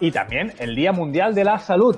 Y 0.00 0.10
también 0.10 0.52
el 0.58 0.74
Día 0.74 0.92
Mundial 0.92 1.34
de 1.34 1.44
la 1.44 1.58
Salud. 1.58 1.96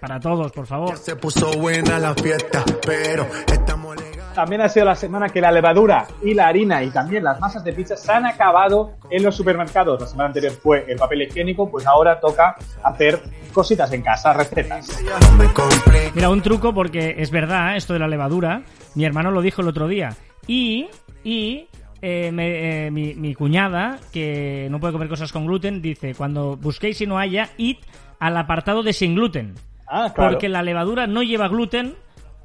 Para 0.00 0.20
todos, 0.20 0.52
por 0.52 0.66
favor. 0.66 0.96
Se 0.96 1.16
puso 1.16 1.50
buena 1.58 1.98
la 1.98 2.14
fiesta, 2.14 2.64
pero 2.86 3.26
estamos. 3.52 3.96
También 4.34 4.60
ha 4.62 4.68
sido 4.68 4.86
la 4.86 4.94
semana 4.96 5.28
que 5.28 5.40
la 5.40 5.52
levadura 5.52 6.06
y 6.22 6.34
la 6.34 6.48
harina 6.48 6.82
y 6.82 6.90
también 6.90 7.22
las 7.22 7.38
masas 7.40 7.62
de 7.62 7.72
pizza 7.72 7.96
se 7.96 8.10
han 8.12 8.26
acabado 8.26 8.94
en 9.10 9.22
los 9.22 9.36
supermercados. 9.36 10.00
La 10.00 10.06
semana 10.08 10.26
anterior 10.28 10.52
fue 10.52 10.84
el 10.88 10.96
papel 10.98 11.22
higiénico, 11.22 11.70
pues 11.70 11.86
ahora 11.86 12.18
toca 12.18 12.56
hacer 12.82 13.20
cositas 13.52 13.92
en 13.92 14.02
casa, 14.02 14.32
recetas. 14.32 14.88
Mira, 16.14 16.30
un 16.30 16.42
truco 16.42 16.74
porque 16.74 17.14
es 17.18 17.30
verdad, 17.30 17.74
¿eh? 17.74 17.76
esto 17.76 17.92
de 17.92 18.00
la 18.00 18.08
levadura. 18.08 18.62
Mi 18.94 19.04
hermano 19.04 19.30
lo 19.30 19.40
dijo 19.40 19.62
el 19.62 19.68
otro 19.68 19.86
día. 19.86 20.10
Y, 20.46 20.88
y 21.22 21.68
eh, 22.02 22.30
me- 22.32 22.86
eh, 22.86 22.90
mi, 22.90 23.14
mi 23.14 23.34
cuñada, 23.34 23.98
que 24.12 24.66
no 24.70 24.80
puede 24.80 24.92
comer 24.92 25.08
cosas 25.08 25.32
con 25.32 25.46
gluten, 25.46 25.80
dice, 25.80 26.14
cuando 26.14 26.56
busquéis 26.56 27.00
y 27.00 27.06
no 27.06 27.18
haya, 27.18 27.50
id 27.56 27.76
al 28.18 28.36
apartado 28.36 28.82
de 28.82 28.92
sin 28.92 29.14
gluten. 29.14 29.54
Ah, 29.86 30.10
claro. 30.14 30.30
Porque 30.32 30.48
la 30.48 30.62
levadura 30.62 31.06
no 31.06 31.22
lleva 31.22 31.48
gluten 31.48 31.94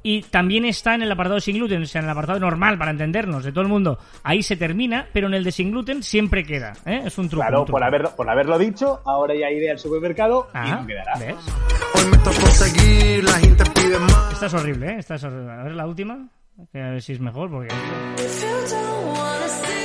y 0.02 0.22
también 0.22 0.64
está 0.64 0.94
en 0.94 1.02
el 1.02 1.12
apartado 1.12 1.40
sin 1.40 1.56
gluten, 1.56 1.82
o 1.82 1.86
sea, 1.86 2.00
en 2.00 2.04
el 2.06 2.10
apartado 2.10 2.40
normal, 2.40 2.78
para 2.78 2.90
entendernos, 2.90 3.44
de 3.44 3.52
todo 3.52 3.62
el 3.62 3.68
mundo. 3.68 3.98
Ahí 4.22 4.42
se 4.42 4.56
termina, 4.56 5.06
pero 5.12 5.26
en 5.26 5.34
el 5.34 5.44
de 5.44 5.52
sin 5.52 5.70
gluten 5.70 6.02
siempre 6.02 6.44
queda. 6.44 6.72
¿eh? 6.86 7.02
Es 7.06 7.18
un 7.18 7.28
truco. 7.28 7.42
Claro, 7.42 7.60
un 7.60 7.66
truco. 7.66 7.78
por 7.78 7.84
haberlo, 7.86 8.16
por 8.16 8.30
haberlo 8.30 8.58
dicho, 8.58 9.00
ahora 9.04 9.34
ya 9.34 9.50
iré 9.50 9.70
al 9.70 9.78
supermercado 9.78 10.48
y 10.54 10.56
Ah, 10.58 10.78
no 10.80 10.86
quedará. 10.86 11.18
¿ves? 11.18 11.34
Hoy 11.94 12.04
me 12.10 12.16
tocó 12.18 12.46
seguir, 12.46 13.24
la 13.24 13.32
gente 13.38 13.64
pide 13.74 13.98
más. 13.98 14.32
Esta 14.32 14.46
es 14.46 14.54
horrible, 14.54 14.86
¿eh? 14.88 14.96
Esta 14.98 15.14
es 15.16 15.24
horrible. 15.24 15.52
A 15.52 15.62
ver 15.64 15.72
la 15.72 15.86
última. 15.86 16.28
que 16.72 16.80
A 16.80 16.90
ver 16.90 17.02
si 17.02 17.12
es 17.12 17.20
mejor, 17.20 17.50
porque... 17.50 17.74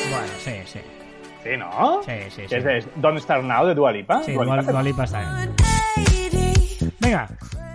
Bueno, 0.09 0.27
sí, 0.37 0.51
sí. 0.65 0.79
Sí, 1.43 1.49
¿no? 1.57 2.01
Sí, 2.03 2.11
sí, 2.29 2.41
sí. 2.47 2.55
Es 2.55 2.87
Don't 2.95 3.19
Start 3.19 3.43
Now 3.43 3.65
de 3.67 3.75
Dua 3.75 3.91
Lipa. 3.91 4.23
Sí, 4.23 4.33
Dua 4.33 4.45
Lipa. 4.45 4.61
Dua- 4.63 4.71
Dua 4.71 4.83
Lipa 4.83 5.03
está 5.03 5.19
bien. 5.19 5.55
Venga, 6.99 7.27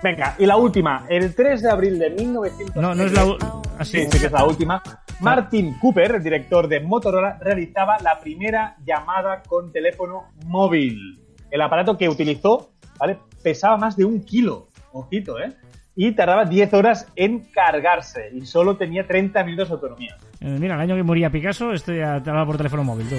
Venga, 0.03 0.35
y 0.39 0.47
la 0.47 0.57
última. 0.57 1.05
El 1.09 1.35
3 1.35 1.63
de 1.63 1.71
abril 1.71 1.99
de 1.99 2.11
1900... 2.11 2.77
no, 2.77 2.95
no 2.95 3.05
es 3.05 3.13
la... 3.13 3.37
Así, 3.79 3.99
Sí, 3.99 4.09
sí 4.11 4.19
que 4.19 4.27
es 4.27 4.33
la 4.33 4.45
última. 4.45 4.83
Martin 5.21 5.75
Cooper, 5.79 6.17
el 6.17 6.23
director 6.23 6.69
de 6.69 6.81
Motorola, 6.81 7.39
realizaba 7.41 7.99
la 8.01 8.19
primera 8.21 8.77
llamada 8.85 9.43
con 9.47 9.73
teléfono 9.73 10.29
móvil. 10.47 11.21
El 11.51 11.61
aparato 11.61 11.97
que 11.99 12.09
utilizó, 12.09 12.73
¿vale? 12.99 13.19
Pesaba 13.43 13.77
más 13.77 13.97
de 13.97 14.05
un 14.05 14.23
kilo. 14.25 14.69
Ojito, 14.93 15.39
¿eh? 15.39 15.53
Y 15.97 16.13
tardaba 16.13 16.45
10 16.45 16.73
horas 16.75 17.07
en 17.17 17.41
cargarse. 17.53 18.31
Y 18.33 18.47
solo 18.47 18.77
tenía 18.77 19.07
30 19.07 19.45
minutos 19.45 19.69
de 19.69 19.75
autonomía. 19.75 20.17
Eh, 20.41 20.57
mira, 20.59 20.75
el 20.75 20.81
año 20.81 20.97
que 20.97 21.03
moría 21.03 21.31
Picasso, 21.31 21.73
esto 21.73 21.93
ya 21.93 22.15
hablaba 22.15 22.47
por 22.47 22.57
teléfono 22.57 22.85
móvil, 22.85 23.09
tú. 23.09 23.17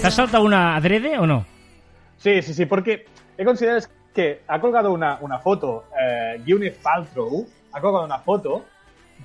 ¿Te 0.00 0.06
has 0.06 0.14
saltado 0.14 0.44
una 0.44 0.76
adrede 0.76 1.18
o 1.18 1.26
no? 1.26 1.44
Sí, 2.18 2.42
sí, 2.42 2.54
sí, 2.54 2.66
porque 2.66 3.06
he 3.36 3.44
considerado 3.44 3.78
que 4.14 4.42
ha 4.46 4.60
colgado 4.60 4.92
una, 4.92 5.18
una 5.20 5.38
foto, 5.38 5.84
eh, 6.00 6.40
Gwyneth 6.46 6.82
Paltrow, 6.82 7.46
ha 7.72 7.80
colgado 7.80 8.04
una 8.04 8.18
foto 8.18 8.64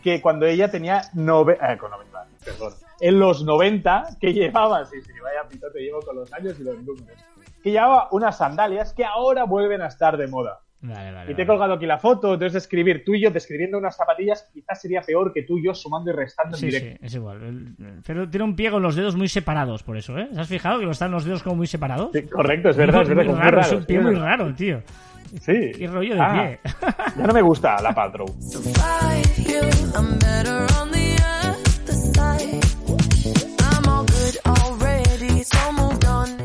que 0.03 0.21
cuando 0.21 0.45
ella 0.45 0.69
tenía 0.69 1.01
nove- 1.15 1.57
eh, 1.61 1.77
con 1.77 1.91
90, 1.91 2.25
perdón, 2.45 2.73
en 2.99 3.19
los 3.19 3.43
90, 3.43 4.17
que 4.19 4.33
llevaba, 4.33 4.85
sí, 4.85 5.01
sí, 5.01 5.11
vaya 5.21 5.47
pitote 5.49 5.79
llevo 5.79 6.01
con 6.01 6.15
los 6.15 6.31
años 6.33 6.59
y 6.59 6.63
los 6.63 6.77
números, 6.83 7.17
que 7.63 7.71
llevaba 7.71 8.07
unas 8.11 8.37
sandalias 8.37 8.93
que 8.93 9.03
ahora 9.05 9.43
vuelven 9.45 9.81
a 9.81 9.87
estar 9.87 10.15
de 10.17 10.27
moda. 10.27 10.61
Vale, 10.79 11.11
vale. 11.11 11.31
Y 11.31 11.35
te 11.35 11.41
he 11.41 11.47
colgado 11.47 11.73
aquí 11.73 11.87
la 11.87 11.97
foto, 11.97 12.33
entonces 12.33 12.53
de 12.53 12.59
escribir 12.59 13.03
tú 13.03 13.15
y 13.15 13.21
yo 13.21 13.31
describiendo 13.31 13.79
unas 13.79 13.95
zapatillas, 13.97 14.47
quizás 14.53 14.79
sería 14.79 15.01
peor 15.01 15.33
que 15.33 15.41
tú 15.41 15.57
y 15.57 15.65
yo 15.65 15.73
sumando 15.73 16.11
y 16.11 16.13
restando 16.13 16.55
en 16.55 16.59
Sí, 16.59 16.65
directo. 16.67 16.97
sí, 16.99 17.05
es 17.05 17.15
igual. 17.15 17.75
Pero 18.05 18.29
tiene 18.29 18.43
un 18.43 18.55
pie 18.55 18.69
con 18.69 18.83
los 18.83 18.95
dedos 18.95 19.15
muy 19.15 19.27
separados, 19.27 19.81
por 19.81 19.97
eso, 19.97 20.17
¿eh? 20.19 20.29
¿Te 20.31 20.39
has 20.39 20.47
fijado 20.47 20.79
que 20.79 20.87
están 20.89 21.09
los 21.11 21.25
dedos 21.25 21.41
como 21.41 21.55
muy 21.55 21.67
separados? 21.67 22.11
Sí, 22.13 22.21
correcto, 22.23 22.69
es 22.69 22.77
verdad, 22.77 23.01
es 23.01 23.09
verdad, 23.09 23.25
Muy 23.25 23.33
raro, 23.35 23.57
muy 23.57 23.59
es 23.61 23.67
raro, 23.67 23.77
un 23.79 23.85
pie 23.85 23.97
sí, 23.97 24.03
muy 24.03 24.15
raro, 24.15 24.53
tío. 24.55 24.81
Sí. 25.41 25.71
Qué 25.77 25.87
rollo 25.87 26.13
de 26.15 26.21
Ah, 26.21 26.33
pie. 26.33 26.59
Ya 27.17 27.27
no 27.27 27.33
me 27.33 27.41
gusta 27.41 27.81
la 27.81 27.93
Paltrow. 27.93 28.27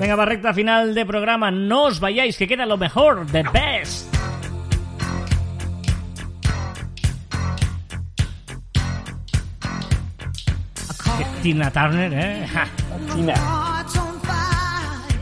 Venga, 0.03 0.17
va 0.17 0.53
final 0.53 0.97
de 0.97 1.07
programa. 1.07 1.53
No 1.53 1.85
os 1.85 2.01
vayáis, 2.01 2.37
que 2.37 2.49
queda 2.49 2.67
lo 2.67 2.77
mejor, 2.77 3.25
the 3.31 3.45
best. 3.55 4.13
Tina 11.41 11.71
Turner, 11.71 12.13
¿eh? 12.13 12.49
Ja. 12.53 14.12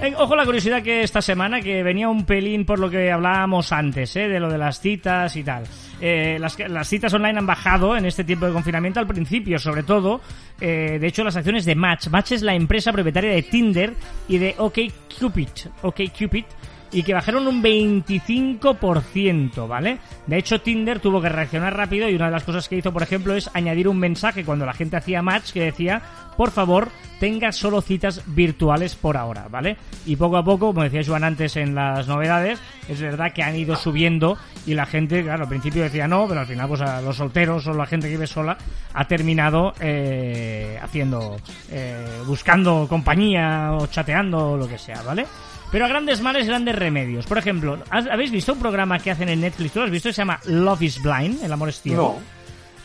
Eh, 0.02 0.14
Ojo 0.16 0.34
la 0.34 0.46
curiosidad 0.46 0.82
que 0.82 1.02
esta 1.02 1.20
semana, 1.20 1.60
que 1.60 1.82
venía 1.82 2.08
un 2.08 2.24
pelín 2.24 2.64
por 2.64 2.78
lo 2.78 2.88
que 2.88 3.12
hablábamos 3.12 3.70
antes, 3.70 4.16
¿eh? 4.16 4.28
de 4.28 4.40
lo 4.40 4.48
de 4.50 4.56
las 4.56 4.80
citas 4.80 5.36
y 5.36 5.42
tal. 5.42 5.64
Eh, 6.00 6.38
las, 6.40 6.58
las 6.58 6.88
citas 6.88 7.12
online 7.12 7.38
han 7.38 7.46
bajado 7.46 7.94
en 7.96 8.06
este 8.06 8.24
tiempo 8.24 8.46
de 8.46 8.52
confinamiento 8.52 8.98
al 8.98 9.06
principio, 9.06 9.58
sobre 9.58 9.82
todo. 9.82 10.22
eh, 10.58 10.98
de 10.98 11.06
hecho, 11.06 11.22
las 11.22 11.36
acciones 11.36 11.66
de 11.66 11.74
Match. 11.74 12.08
Match 12.08 12.32
es 12.32 12.42
la 12.42 12.54
empresa 12.54 12.92
propietaria 12.92 13.30
de 13.30 13.42
Tinder 13.42 13.92
y 14.26 14.38
de 14.38 14.54
OkCupid. 14.56 15.48
OkCupid 15.82 16.44
y 16.92 17.02
que 17.02 17.14
bajaron 17.14 17.46
un 17.46 17.62
25%, 17.62 19.68
¿vale? 19.68 19.98
De 20.26 20.38
hecho, 20.38 20.60
Tinder 20.60 21.00
tuvo 21.00 21.20
que 21.20 21.28
reaccionar 21.28 21.76
rápido 21.76 22.08
y 22.08 22.14
una 22.14 22.26
de 22.26 22.32
las 22.32 22.44
cosas 22.44 22.68
que 22.68 22.76
hizo, 22.76 22.92
por 22.92 23.02
ejemplo, 23.02 23.34
es 23.34 23.50
añadir 23.54 23.88
un 23.88 23.98
mensaje 23.98 24.44
cuando 24.44 24.66
la 24.66 24.74
gente 24.74 24.96
hacía 24.96 25.22
match 25.22 25.52
que 25.52 25.62
decía, 25.62 26.02
por 26.36 26.50
favor, 26.50 26.88
tenga 27.18 27.52
solo 27.52 27.82
citas 27.82 28.22
virtuales 28.26 28.96
por 28.96 29.16
ahora, 29.16 29.46
¿vale? 29.50 29.76
Y 30.06 30.16
poco 30.16 30.38
a 30.38 30.44
poco, 30.44 30.68
como 30.68 30.82
decía 30.82 31.02
Joan 31.06 31.24
antes 31.24 31.56
en 31.56 31.74
las 31.74 32.08
novedades, 32.08 32.58
es 32.88 33.00
verdad 33.00 33.32
que 33.32 33.42
han 33.42 33.56
ido 33.56 33.76
subiendo 33.76 34.38
y 34.66 34.74
la 34.74 34.86
gente, 34.86 35.22
claro, 35.22 35.42
al 35.42 35.48
principio 35.48 35.82
decía 35.82 36.08
no, 36.08 36.26
pero 36.26 36.40
al 36.40 36.46
final, 36.46 36.66
pues 36.66 36.80
a 36.80 37.02
los 37.02 37.16
solteros 37.16 37.66
o 37.66 37.74
la 37.74 37.86
gente 37.86 38.08
que 38.08 38.14
vive 38.14 38.26
sola 38.26 38.56
ha 38.94 39.06
terminado 39.06 39.74
eh, 39.80 40.78
haciendo, 40.82 41.36
eh, 41.70 42.22
buscando 42.26 42.86
compañía 42.88 43.72
o 43.72 43.86
chateando 43.86 44.52
o 44.52 44.56
lo 44.56 44.66
que 44.66 44.78
sea, 44.78 45.02
¿vale? 45.02 45.26
Pero 45.72 45.84
a 45.84 45.88
grandes 45.88 46.20
males, 46.20 46.46
grandes 46.46 46.74
remedios. 46.74 47.26
Por 47.26 47.38
ejemplo, 47.38 47.78
¿has- 47.90 48.06
¿habéis 48.08 48.30
visto 48.32 48.52
un 48.52 48.58
programa 48.58 48.98
que 48.98 49.10
hacen 49.12 49.28
en 49.28 49.40
Netflix? 49.40 49.72
¿Tú 49.72 49.78
lo 49.78 49.84
has 49.84 49.90
visto? 49.90 50.08
Se 50.12 50.16
llama 50.20 50.40
Love 50.46 50.82
is 50.82 51.00
Blind, 51.02 51.42
El 51.44 51.52
amor 51.52 51.68
es 51.68 51.80
ciego. 51.80 52.20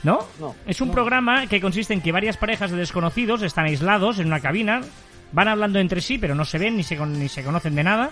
No. 0.04 0.20
¿No? 0.20 0.28
No, 0.40 0.56
Es 0.68 0.82
un 0.82 0.92
programa 0.92 1.48
que 1.48 1.60
consiste 1.60 1.92
en 1.94 2.02
que 2.02 2.12
varias 2.12 2.38
parejas 2.38 2.70
de 2.70 2.78
desconocidos 2.78 3.42
están 3.42 3.66
aislados 3.66 4.20
en 4.20 4.28
una 4.28 4.40
cabina, 4.40 4.82
van 5.32 5.48
hablando 5.48 5.80
entre 5.80 6.00
sí, 6.00 6.20
pero 6.20 6.36
no 6.36 6.46
se 6.46 6.60
ven 6.60 6.78
ni 6.78 6.84
se, 6.84 6.96
ni 7.08 7.28
se 7.28 7.44
conocen 7.44 7.74
de 7.74 7.84
nada. 7.84 8.12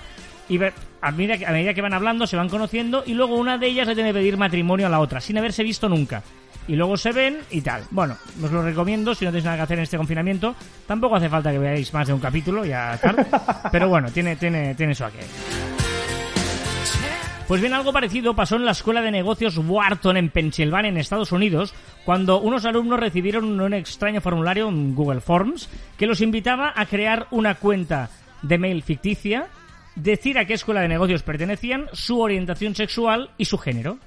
Y 0.49 0.59
a 1.01 1.11
medida, 1.11 1.37
que, 1.37 1.45
a 1.45 1.51
medida 1.51 1.75
que 1.75 1.81
van 1.83 1.93
hablando, 1.93 2.25
se 2.25 2.35
van 2.35 2.49
conociendo 2.49 3.03
y 3.05 3.13
luego 3.13 3.35
una 3.35 3.59
de 3.59 3.67
ellas 3.67 3.87
le 3.87 3.93
tiene 3.93 4.09
que 4.09 4.15
pedir 4.15 4.37
matrimonio 4.37 4.87
a 4.87 4.89
la 4.89 4.99
otra, 4.99 5.21
sin 5.21 5.37
haberse 5.37 5.61
visto 5.61 5.87
nunca. 5.87 6.23
Y 6.67 6.75
luego 6.75 6.95
se 6.97 7.11
ven 7.11 7.39
y 7.51 7.61
tal. 7.61 7.83
Bueno, 7.91 8.17
os 8.41 8.51
lo 8.51 8.63
recomiendo 8.63 9.13
si 9.13 9.25
no 9.25 9.31
tenéis 9.31 9.45
nada 9.45 9.57
que 9.57 9.63
hacer 9.63 9.77
en 9.79 9.83
este 9.83 9.97
confinamiento. 9.97 10.55
Tampoco 10.87 11.15
hace 11.15 11.29
falta 11.29 11.51
que 11.51 11.59
veáis 11.59 11.93
más 11.93 12.07
de 12.07 12.13
un 12.13 12.19
capítulo, 12.19 12.63
ya 12.65 12.97
tal. 13.01 13.27
Pero 13.71 13.89
bueno, 13.89 14.09
tiene, 14.11 14.35
tiene, 14.35 14.75
tiene 14.75 14.93
eso 14.93 15.05
aquí. 15.05 15.19
Pues 17.47 17.59
bien, 17.59 17.73
algo 17.73 17.91
parecido 17.91 18.33
pasó 18.33 18.55
en 18.55 18.65
la 18.65 18.71
Escuela 18.71 19.01
de 19.01 19.11
Negocios 19.11 19.57
Wharton 19.57 20.15
en 20.15 20.29
Pensilvania, 20.29 20.89
en 20.89 20.97
Estados 20.97 21.33
Unidos, 21.33 21.73
cuando 22.05 22.39
unos 22.39 22.63
alumnos 22.63 22.99
recibieron 22.99 23.59
un 23.59 23.73
extraño 23.73 24.21
formulario 24.21 24.69
en 24.69 24.95
Google 24.95 25.19
Forms 25.19 25.69
que 25.97 26.07
los 26.07 26.21
invitaba 26.21 26.71
a 26.73 26.85
crear 26.85 27.27
una 27.31 27.55
cuenta 27.55 28.09
de 28.41 28.57
mail 28.57 28.81
ficticia 28.81 29.47
decir 29.95 30.37
a 30.37 30.45
qué 30.45 30.53
escuela 30.53 30.81
de 30.81 30.87
negocios 30.87 31.23
pertenecían, 31.23 31.89
su 31.93 32.21
orientación 32.21 32.75
sexual 32.75 33.29
y 33.37 33.45
su 33.45 33.57
género. 33.57 33.97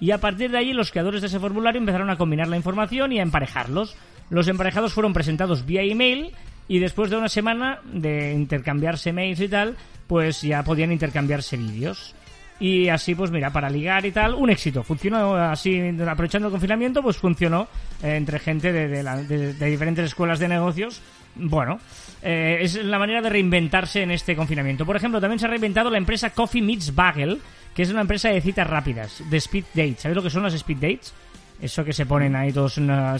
Y 0.00 0.10
a 0.12 0.18
partir 0.18 0.50
de 0.50 0.58
ahí 0.58 0.72
los 0.72 0.90
creadores 0.90 1.20
de 1.20 1.26
ese 1.26 1.40
formulario 1.40 1.80
empezaron 1.80 2.10
a 2.10 2.16
combinar 2.16 2.48
la 2.48 2.56
información 2.56 3.12
y 3.12 3.18
a 3.18 3.22
emparejarlos. 3.22 3.96
Los 4.30 4.46
emparejados 4.48 4.92
fueron 4.92 5.12
presentados 5.12 5.64
vía 5.66 5.82
email 5.82 6.30
y 6.68 6.78
después 6.78 7.10
de 7.10 7.16
una 7.16 7.28
semana 7.28 7.80
de 7.92 8.32
intercambiarse 8.34 9.12
mails 9.12 9.40
y 9.40 9.48
tal, 9.48 9.76
pues 10.06 10.42
ya 10.42 10.62
podían 10.62 10.92
intercambiarse 10.92 11.56
vídeos. 11.56 12.14
Y 12.60 12.88
así, 12.88 13.14
pues 13.14 13.30
mira, 13.30 13.50
para 13.52 13.70
ligar 13.70 14.04
y 14.04 14.10
tal, 14.10 14.34
un 14.34 14.50
éxito. 14.50 14.82
Funcionó 14.82 15.36
así, 15.36 15.80
aprovechando 16.06 16.48
el 16.48 16.52
confinamiento, 16.52 17.02
pues 17.02 17.16
funcionó 17.16 17.68
eh, 18.02 18.16
entre 18.16 18.38
gente 18.40 18.72
de, 18.72 19.02
la- 19.02 19.16
de 19.22 19.52
diferentes 19.70 20.04
escuelas 20.04 20.38
de 20.40 20.48
negocios. 20.48 21.00
Bueno, 21.36 21.78
eh, 22.20 22.58
es 22.60 22.74
la 22.84 22.98
manera 22.98 23.22
de 23.22 23.30
reinventarse 23.30 24.02
en 24.02 24.10
este 24.10 24.34
confinamiento. 24.34 24.84
Por 24.84 24.96
ejemplo, 24.96 25.20
también 25.20 25.38
se 25.38 25.46
ha 25.46 25.50
reinventado 25.50 25.88
la 25.88 25.98
empresa 25.98 26.30
Coffee 26.30 26.60
Meets 26.62 26.94
Bagel, 26.96 27.40
que 27.78 27.84
es 27.84 27.90
una 27.90 28.00
empresa 28.00 28.30
de 28.30 28.40
citas 28.40 28.66
rápidas, 28.66 29.22
de 29.30 29.36
speed 29.36 29.66
dates. 29.72 30.00
¿Sabéis 30.00 30.16
lo 30.16 30.22
que 30.24 30.30
son 30.30 30.42
las 30.42 30.52
speed 30.52 30.78
dates? 30.78 31.14
Eso 31.62 31.84
que 31.84 31.92
se 31.92 32.06
ponen 32.06 32.34
ahí 32.34 32.52
todos 32.52 32.72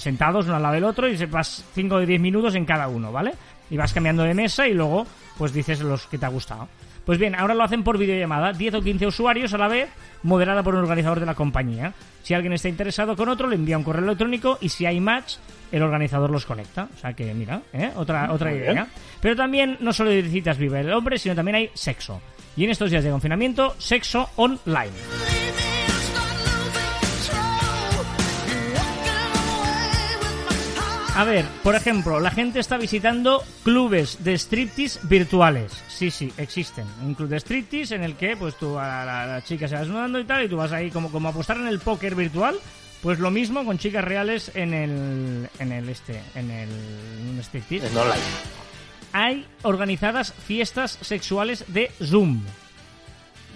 sentados 0.03 0.47
uno 0.47 0.57
al 0.57 0.63
lado 0.63 0.75
del 0.75 0.83
otro 0.83 1.07
y 1.07 1.17
se 1.17 1.27
vas 1.27 1.65
5 1.77 1.95
o 1.95 2.01
10 2.01 2.21
minutos 2.21 2.57
en 2.57 2.65
cada 2.65 2.89
uno, 2.89 3.13
¿vale? 3.13 3.35
Y 3.71 3.77
vas 3.77 3.93
cambiando 3.93 4.25
de 4.25 4.35
mesa 4.35 4.67
y 4.67 4.75
luego 4.75 5.07
pues 5.37 5.53
dices 5.53 5.79
los 5.79 6.09
que 6.09 6.19
te 6.19 6.27
ha 6.27 6.31
gustado. 6.31 6.69
Pues 7.05 7.21
bien, 7.21 7.37
ahora 7.37 7.55
lo 7.55 7.63
hacen 7.63 7.85
por 7.85 7.99
videollamada, 7.99 8.53
10 8.53 8.75
o 8.75 8.83
15 8.83 9.07
usuarios 9.07 9.55
a 9.55 9.59
la 9.59 9.69
vez, 9.69 9.91
moderada 10.25 10.65
por 10.65 10.75
un 10.75 10.81
organizador 10.81 11.21
de 11.21 11.27
la 11.27 11.35
compañía. 11.37 11.93
Si 12.25 12.35
alguien 12.35 12.53
está 12.53 12.69
interesado 12.69 13.15
con 13.15 13.29
otro, 13.29 13.47
le 13.47 13.55
envía 13.55 13.79
un 13.79 13.85
correo 13.85 14.07
electrónico 14.07 14.59
y 14.61 14.71
si 14.71 14.87
hay 14.87 14.99
match, 14.99 15.37
el 15.71 15.83
organizador 15.83 16.31
los 16.31 16.45
conecta. 16.45 16.89
O 16.97 16.99
sea 16.99 17.13
que, 17.13 17.33
mira, 17.33 17.63
¿eh? 17.73 17.93
otra, 17.95 18.33
otra 18.33 18.53
idea. 18.53 18.89
Pero 19.21 19.37
también 19.37 19.77
no 19.79 19.93
solo 19.93 20.11
de 20.11 20.25
citas 20.25 20.59
vive 20.59 20.81
el 20.81 20.93
hombre, 20.93 21.17
sino 21.17 21.37
también 21.37 21.55
hay 21.55 21.71
sexo. 21.75 22.21
Y 22.59 22.65
en 22.65 22.71
estos 22.71 22.91
días 22.91 23.05
de 23.05 23.11
confinamiento, 23.11 23.77
sexo 23.79 24.31
online. 24.35 24.91
A 31.15 31.23
ver, 31.23 31.45
por 31.63 31.77
ejemplo, 31.77 32.19
la 32.19 32.33
gente 32.33 32.59
está 32.59 32.77
visitando 32.77 33.45
clubes 33.63 34.25
de 34.25 34.37
striptease 34.37 34.99
virtuales. 35.05 35.73
Sí, 35.87 36.11
sí, 36.11 36.33
existen. 36.37 36.85
Un 37.05 37.15
club 37.15 37.29
de 37.29 37.37
striptease 37.37 37.95
en 37.95 38.03
el 38.03 38.17
que 38.17 38.37
pues 38.37 38.57
tú 38.57 38.77
a 38.77 39.05
la, 39.05 39.27
la 39.27 39.45
chica 39.45 39.69
se 39.69 39.75
va 39.77 39.83
desnudando 39.83 40.19
y 40.19 40.25
tal, 40.25 40.45
y 40.45 40.49
tú 40.49 40.57
vas 40.57 40.73
ahí 40.73 40.91
como, 40.91 41.13
como 41.13 41.29
apostar 41.29 41.59
en 41.59 41.69
el 41.69 41.79
póker 41.79 42.17
virtual. 42.17 42.57
Pues 43.03 43.21
lo 43.21 43.31
mismo 43.31 43.65
con 43.65 43.79
chicas 43.79 44.05
reales 44.05 44.51
en 44.57 44.75
el, 44.75 45.49
en 45.61 45.71
el 45.71 45.89
este, 45.89 46.21
en 46.35 46.51
el 46.51 46.69
en 46.69 47.29
un 47.29 47.39
striptease. 47.39 47.87
En 47.87 47.97
online. 47.97 48.58
Hay 49.19 49.45
organizadas 49.63 50.33
fiestas 50.33 50.97
sexuales 51.01 51.65
de 51.67 51.91
Zoom. 52.01 52.41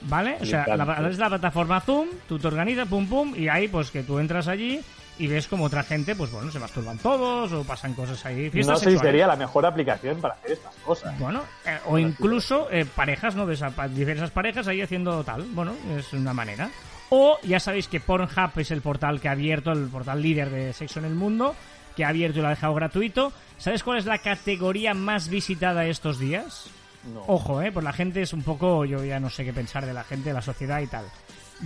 ¿Vale? 0.09 0.39
O 0.41 0.45
sea, 0.45 0.67
la, 0.77 1.09
es 1.09 1.19
la 1.19 1.29
plataforma 1.29 1.81
Zoom, 1.81 2.09
tú 2.27 2.37
te 2.37 2.49
organizas, 2.49 2.89
pum 2.89 3.07
pum, 3.07 3.33
y 3.37 3.47
ahí 3.47 3.69
pues 3.69 3.93
que 3.93 4.03
tú 4.03 4.19
entras 4.19 4.49
allí 4.49 4.81
y 5.21 5.29
ves 5.29 5.47
como 5.47 5.67
otra 5.67 5.85
gente, 5.85 6.17
pues 6.17 6.33
bueno, 6.33 6.51
se 6.51 6.59
masturban 6.59 6.99
todos 6.99 7.53
o 7.53 7.63
pasan 7.63 7.95
cosas 7.95 8.27
ahí. 8.27 8.51
No 8.53 8.75
sé 8.75 8.91
si 8.91 8.99
sería 8.99 9.29
la 9.29 9.37
mejor 9.37 9.65
aplicación 9.65 10.21
para 10.21 10.35
hacer 10.35 10.51
estas 10.51 10.75
cosas. 10.85 11.17
Bueno, 11.21 11.45
eh, 11.65 11.79
o 11.87 11.97
incluso 11.97 12.67
eh, 12.73 12.85
parejas, 12.85 13.37
¿no? 13.37 13.47
Diversas 13.47 14.33
parejas 14.33 14.67
ahí 14.67 14.81
haciendo 14.81 15.23
tal. 15.23 15.43
Bueno, 15.53 15.75
es 15.97 16.13
una 16.13 16.35
manera. 16.35 16.71
O 17.11 17.39
ya 17.45 17.61
sabéis 17.61 17.87
que 17.87 18.01
Pornhub 18.01 18.51
es 18.57 18.73
el 18.73 18.83
portal 18.83 19.21
que 19.21 19.29
ha 19.29 19.33
abierto, 19.33 19.71
el 19.71 19.87
portal 19.87 20.21
líder 20.21 20.51
de 20.51 20.73
sexo 20.73 20.99
en 20.99 21.05
el 21.05 21.15
mundo, 21.15 21.55
que 21.97 22.05
ha 22.05 22.09
abierto 22.09 22.39
y 22.39 22.43
lo 22.43 22.49
ha 22.49 22.51
dejado 22.51 22.75
gratuito. 22.75 23.33
¿Sabes 23.59 23.83
cuál 23.83 23.99
es 23.99 24.07
la 24.07 24.19
categoría 24.19 24.95
más 24.95 25.29
visitada 25.29 25.87
estos 25.87 26.19
días? 26.19 26.67
No. 27.13 27.23
Ojo, 27.27 27.61
eh, 27.63 27.73
pues 27.73 27.85
la 27.85 27.93
gente 27.93 28.23
es 28.23 28.33
un 28.33 28.43
poco, 28.43 28.85
yo 28.85 29.05
ya 29.05 29.19
no 29.21 29.29
sé 29.31 29.45
qué 29.45 29.53
pensar 29.53 29.85
de 29.87 29.93
la 29.93 30.05
gente, 30.05 30.29
de 30.31 30.35
la 30.35 30.43
sociedad 30.43 30.81
y 30.81 30.87
tal. 30.87 31.05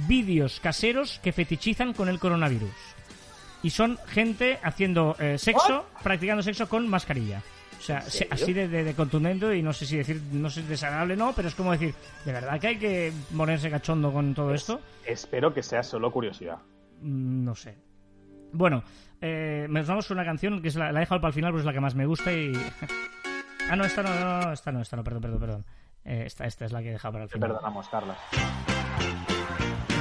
Vídeos 0.07 0.61
caseros 0.61 1.19
que 1.23 1.33
fetichizan 1.33 1.93
con 1.95 2.09
el 2.09 2.19
coronavirus. 2.19 2.71
Y 3.63 3.71
son 3.71 3.99
gente 4.09 4.59
haciendo 4.63 5.17
eh, 5.19 5.39
sexo, 5.39 5.87
practicando 6.03 6.43
sexo 6.43 6.69
con 6.69 6.87
mascarilla. 6.89 7.43
O 7.79 7.83
sea, 7.83 7.99
así 8.31 8.53
de, 8.53 8.69
de- 8.69 8.85
de 8.85 8.95
contundente 8.95 9.57
y 9.57 9.63
no 9.63 9.73
sé 9.73 9.87
si 9.87 9.97
decir, 9.99 10.21
no 10.33 10.49
sé 10.51 10.63
si 10.63 10.67
desagradable 10.69 11.15
o 11.15 11.17
no, 11.17 11.33
pero 11.35 11.49
es 11.49 11.55
como 11.55 11.73
decir, 11.73 11.95
¿de 12.25 12.33
verdad 12.33 12.59
que 12.61 12.67
hay 12.69 12.79
que 12.79 13.13
ponerse 13.37 13.71
cachondo 13.71 14.13
con 14.13 14.35
todo 14.35 14.55
esto? 14.55 14.81
Espero 15.05 15.53
que 15.53 15.63
sea 15.63 15.83
solo 15.83 16.11
curiosidad. 16.11 16.57
Mm, 17.03 17.45
No 17.45 17.55
sé. 17.55 17.77
Bueno, 18.53 18.83
eh, 19.21 19.67
con 19.69 20.17
una 20.19 20.25
canción 20.25 20.61
que 20.63 20.69
es 20.69 20.77
la, 20.77 20.93
la 20.93 20.99
he 20.99 21.03
dejado 21.03 21.21
para 21.21 21.29
el 21.31 21.35
final, 21.35 21.51
pues 21.53 21.61
es 21.63 21.67
la 21.67 21.73
que 21.73 21.81
más 21.81 21.95
me 21.95 22.07
gusta 22.07 22.33
y... 22.33 22.53
ah, 23.71 23.77
no, 23.77 23.85
esta 23.85 24.03
no, 24.03 24.09
no, 24.09 24.53
esta 24.53 24.73
no, 24.73 24.81
esta 24.83 24.97
no, 24.97 25.05
perdón, 25.05 25.23
perdón, 25.23 25.41
perdón. 25.41 25.65
Eh, 26.05 26.25
esta, 26.27 26.45
esta 26.47 26.65
es 26.65 26.73
la 26.73 26.83
que 26.83 26.91
he 26.91 26.93
dejado 26.93 27.13
para 27.13 27.25
el 27.25 27.31
Te 27.31 27.35
final. 27.35 27.51
perdonamos, 27.51 27.89
Carla. 27.89 28.17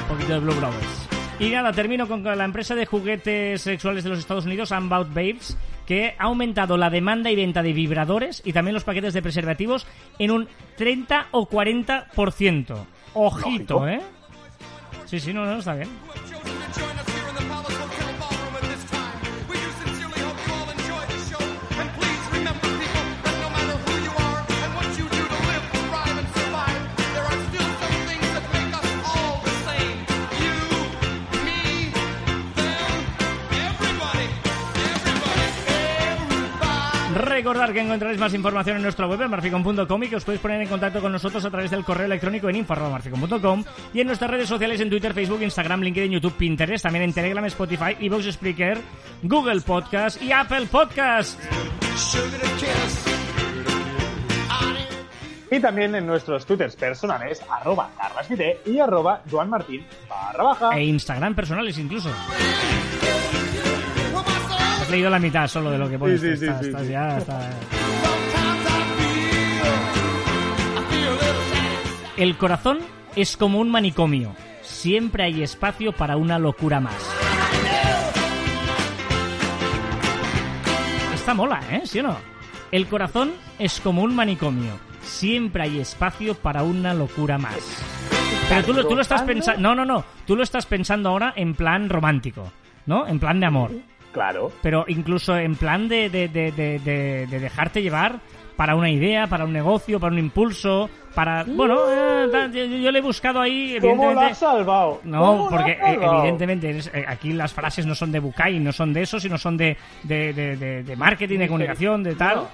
Un 0.01 0.07
poquito 0.07 0.33
de 0.33 0.39
Blue 0.39 0.53
Brothers. 0.53 1.09
Y 1.39 1.49
nada, 1.49 1.73
termino 1.73 2.07
con 2.07 2.23
la 2.23 2.45
empresa 2.45 2.75
de 2.75 2.85
juguetes 2.85 3.61
sexuales 3.61 4.03
de 4.03 4.11
los 4.11 4.19
Estados 4.19 4.45
Unidos, 4.45 4.71
Unbound 4.71 5.13
Babes, 5.13 5.57
que 5.85 6.15
ha 6.17 6.23
aumentado 6.23 6.77
la 6.77 6.89
demanda 6.89 7.29
y 7.29 7.35
venta 7.35 7.61
de 7.61 7.73
vibradores 7.73 8.41
y 8.45 8.53
también 8.53 8.73
los 8.73 8.85
paquetes 8.85 9.13
de 9.13 9.21
preservativos 9.21 9.85
en 10.17 10.31
un 10.31 10.47
30 10.77 11.27
o 11.31 11.49
40%. 11.49 12.85
Ojito, 13.15 13.73
Lógico. 13.79 13.87
¿eh? 13.87 14.01
Sí, 15.05 15.19
sí, 15.19 15.33
no, 15.33 15.45
no, 15.45 15.57
está 15.57 15.75
bien. 15.75 15.89
Recordar 37.45 37.73
que 37.73 37.79
encontraréis 37.79 38.19
más 38.19 38.33
información 38.33 38.77
en 38.77 38.81
nuestra 38.81 39.05
web 39.05 39.21
en 39.21 39.29
marficon.com 39.29 40.03
y 40.03 40.09
que 40.09 40.15
os 40.15 40.25
podéis 40.25 40.41
poner 40.41 40.61
en 40.63 40.67
contacto 40.67 40.99
con 40.99 41.11
nosotros 41.11 41.45
a 41.45 41.51
través 41.51 41.69
del 41.69 41.83
correo 41.83 42.07
electrónico 42.07 42.49
en 42.49 42.55
info.marficon.com 42.55 43.63
y 43.93 44.01
en 44.01 44.07
nuestras 44.07 44.31
redes 44.31 44.49
sociales 44.49 44.81
en 44.81 44.89
Twitter, 44.89 45.13
Facebook, 45.13 45.43
Instagram, 45.43 45.81
LinkedIn, 45.81 46.13
YouTube, 46.13 46.33
Pinterest, 46.33 46.81
también 46.81 47.03
en 47.03 47.13
Telegram, 47.13 47.45
Spotify, 47.45 47.97
Evox 47.99 48.31
Spreaker, 48.31 48.79
Google 49.21 49.61
Podcast 49.61 50.19
y 50.23 50.31
Apple 50.31 50.65
Podcast. 50.71 51.39
Y 55.51 55.59
también 55.59 55.93
en 55.93 56.07
nuestros 56.07 56.47
twitters 56.47 56.75
personales, 56.75 57.43
arroba 57.47 57.91
carlasvide 57.95 58.61
y 58.65 58.79
arroba 58.79 59.21
joanmartin 59.29 59.85
barra 60.09 60.43
baja. 60.43 60.75
E 60.75 60.85
Instagram 60.85 61.35
personales 61.35 61.77
incluso. 61.77 62.09
Has 64.85 64.91
leído 64.91 65.09
la 65.09 65.17
mitad 65.19 65.47
solo 65.47 65.71
de 65.71 65.77
lo 65.79 65.89
que 65.89 65.97
pones. 65.97 66.21
Sí, 66.21 66.27
sí, 66.31 66.37
sí, 66.37 66.45
Estás- 66.45 66.61
sí, 66.61 66.67
estás 66.67 66.81
sí. 66.83 66.91
ya- 66.91 67.17
está- 67.17 67.49
El 72.17 72.37
corazón 72.37 72.79
es 73.15 73.35
como 73.35 73.59
un 73.59 73.69
manicomio. 73.69 74.35
Siempre 74.61 75.23
hay 75.23 75.43
espacio 75.43 75.91
para 75.91 76.17
una 76.17 76.39
locura 76.39 76.79
más. 76.79 76.95
Esta 81.13 81.33
mola, 81.33 81.59
¿eh? 81.71 81.81
¿Sí 81.85 81.99
o 81.99 82.03
no? 82.03 82.17
El 82.71 82.87
corazón 82.87 83.33
es 83.59 83.79
como 83.81 84.01
un 84.03 84.15
manicomio. 84.15 84.79
Siempre 85.01 85.63
hay 85.63 85.79
espacio 85.79 86.35
para 86.35 86.63
una 86.63 86.93
locura 86.93 87.37
más. 87.37 87.57
Pero 88.49 88.63
tú, 88.63 88.73
lo- 88.73 88.87
tú 88.87 88.95
lo 88.95 89.01
estás 89.01 89.23
pensando... 89.23 89.61
No, 89.61 89.75
no, 89.75 89.85
no. 89.85 90.03
Tú 90.25 90.35
lo 90.35 90.43
estás 90.43 90.65
pensando 90.65 91.09
ahora 91.09 91.33
en 91.35 91.53
plan 91.55 91.89
romántico, 91.89 92.51
¿no? 92.85 93.07
En 93.07 93.19
plan 93.19 93.39
de 93.39 93.45
amor. 93.47 93.71
Claro. 94.15 94.51
Pero 94.63 94.85
incluso 94.87 95.37
en 95.37 95.55
plan 95.55 95.87
de, 95.89 96.09
de, 96.09 96.27
de, 96.29 96.51
de, 96.53 96.79
de- 96.79 97.27
de 97.27 97.39
dejarte 97.39 97.81
llevar 97.81 98.19
para 98.55 98.75
una 98.77 98.89
idea, 98.89 99.27
para 99.27 99.43
un 99.43 99.51
negocio, 99.51 99.99
para 99.99 100.13
un 100.13 100.19
impulso, 100.19 100.89
para... 101.13 101.43
Bueno, 101.43 101.77
eh, 101.91 102.27
yo, 102.53 102.63
yo 102.63 102.91
le 102.91 102.99
he 102.99 103.01
buscado 103.01 103.41
ahí, 103.41 103.77
¿Cómo 103.81 103.95
lo 103.95 104.01
evidentemente... 104.11 104.31
has 104.31 104.37
salvado? 104.37 105.01
No, 105.03 105.19
¿Cómo 105.19 105.43
lo 105.43 105.49
porque 105.49 105.71
eh, 105.73 105.77
salvado? 105.81 106.19
evidentemente 106.19 106.79
eh, 106.93 107.05
aquí 107.05 107.33
las 107.33 107.51
frases 107.51 107.85
no 107.85 107.93
son 107.93 108.13
de 108.13 108.19
Bucay, 108.19 108.57
no 108.61 108.71
son 108.71 108.93
de 108.93 109.01
eso, 109.01 109.19
sino 109.19 109.37
son 109.37 109.57
de, 109.57 109.75
de, 110.03 110.31
de, 110.31 110.55
de- 110.55 110.83
de 110.83 110.95
marketing, 110.95 111.39
de 111.39 111.47
comunicación, 111.49 112.01
de 112.03 112.15
tal. 112.15 112.35
No. 112.37 112.47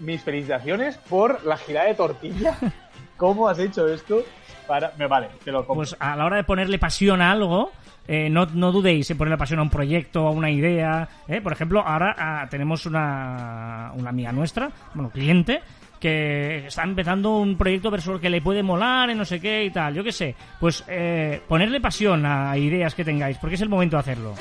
Mis 0.00 0.20
felicitaciones 0.22 0.98
por 0.98 1.42
la 1.46 1.56
girada 1.56 1.86
de 1.88 1.94
tortilla. 1.94 2.54
¿Cómo 3.16 3.48
has 3.48 3.58
hecho 3.58 3.88
esto? 3.88 4.22
Para... 4.66 4.92
Me 4.98 5.06
vale, 5.06 5.28
te 5.44 5.50
lo 5.50 5.60
compro. 5.60 5.76
Pues 5.76 5.96
a 5.98 6.14
la 6.16 6.26
hora 6.26 6.36
de 6.36 6.44
ponerle 6.44 6.78
pasión 6.78 7.22
a 7.22 7.30
algo, 7.32 7.70
eh, 8.06 8.28
no, 8.28 8.46
no 8.46 8.72
dudéis 8.72 9.10
en 9.10 9.18
ponerle 9.18 9.38
pasión 9.38 9.60
a 9.60 9.62
un 9.62 9.70
proyecto, 9.70 10.26
a 10.26 10.30
una 10.30 10.50
idea. 10.50 11.08
¿eh? 11.28 11.40
Por 11.40 11.52
ejemplo, 11.52 11.80
ahora 11.80 12.14
ah, 12.18 12.46
tenemos 12.50 12.86
una, 12.86 13.92
una 13.94 14.10
amiga 14.10 14.32
nuestra, 14.32 14.70
bueno, 14.94 15.10
cliente, 15.10 15.60
que 16.00 16.66
está 16.66 16.82
empezando 16.82 17.38
un 17.38 17.56
proyecto 17.56 17.90
versus 17.90 18.20
que 18.20 18.28
le 18.28 18.42
puede 18.42 18.62
molar 18.62 19.10
y 19.10 19.14
no 19.14 19.24
sé 19.24 19.40
qué 19.40 19.64
y 19.64 19.70
tal, 19.70 19.94
yo 19.94 20.02
qué 20.02 20.12
sé. 20.12 20.34
Pues 20.58 20.84
eh, 20.88 21.40
ponerle 21.46 21.80
pasión 21.80 22.26
a 22.26 22.56
ideas 22.56 22.94
que 22.94 23.04
tengáis, 23.04 23.38
porque 23.38 23.54
es 23.54 23.60
el 23.60 23.68
momento 23.68 23.96
de 23.96 24.00
hacerlo. 24.00 24.34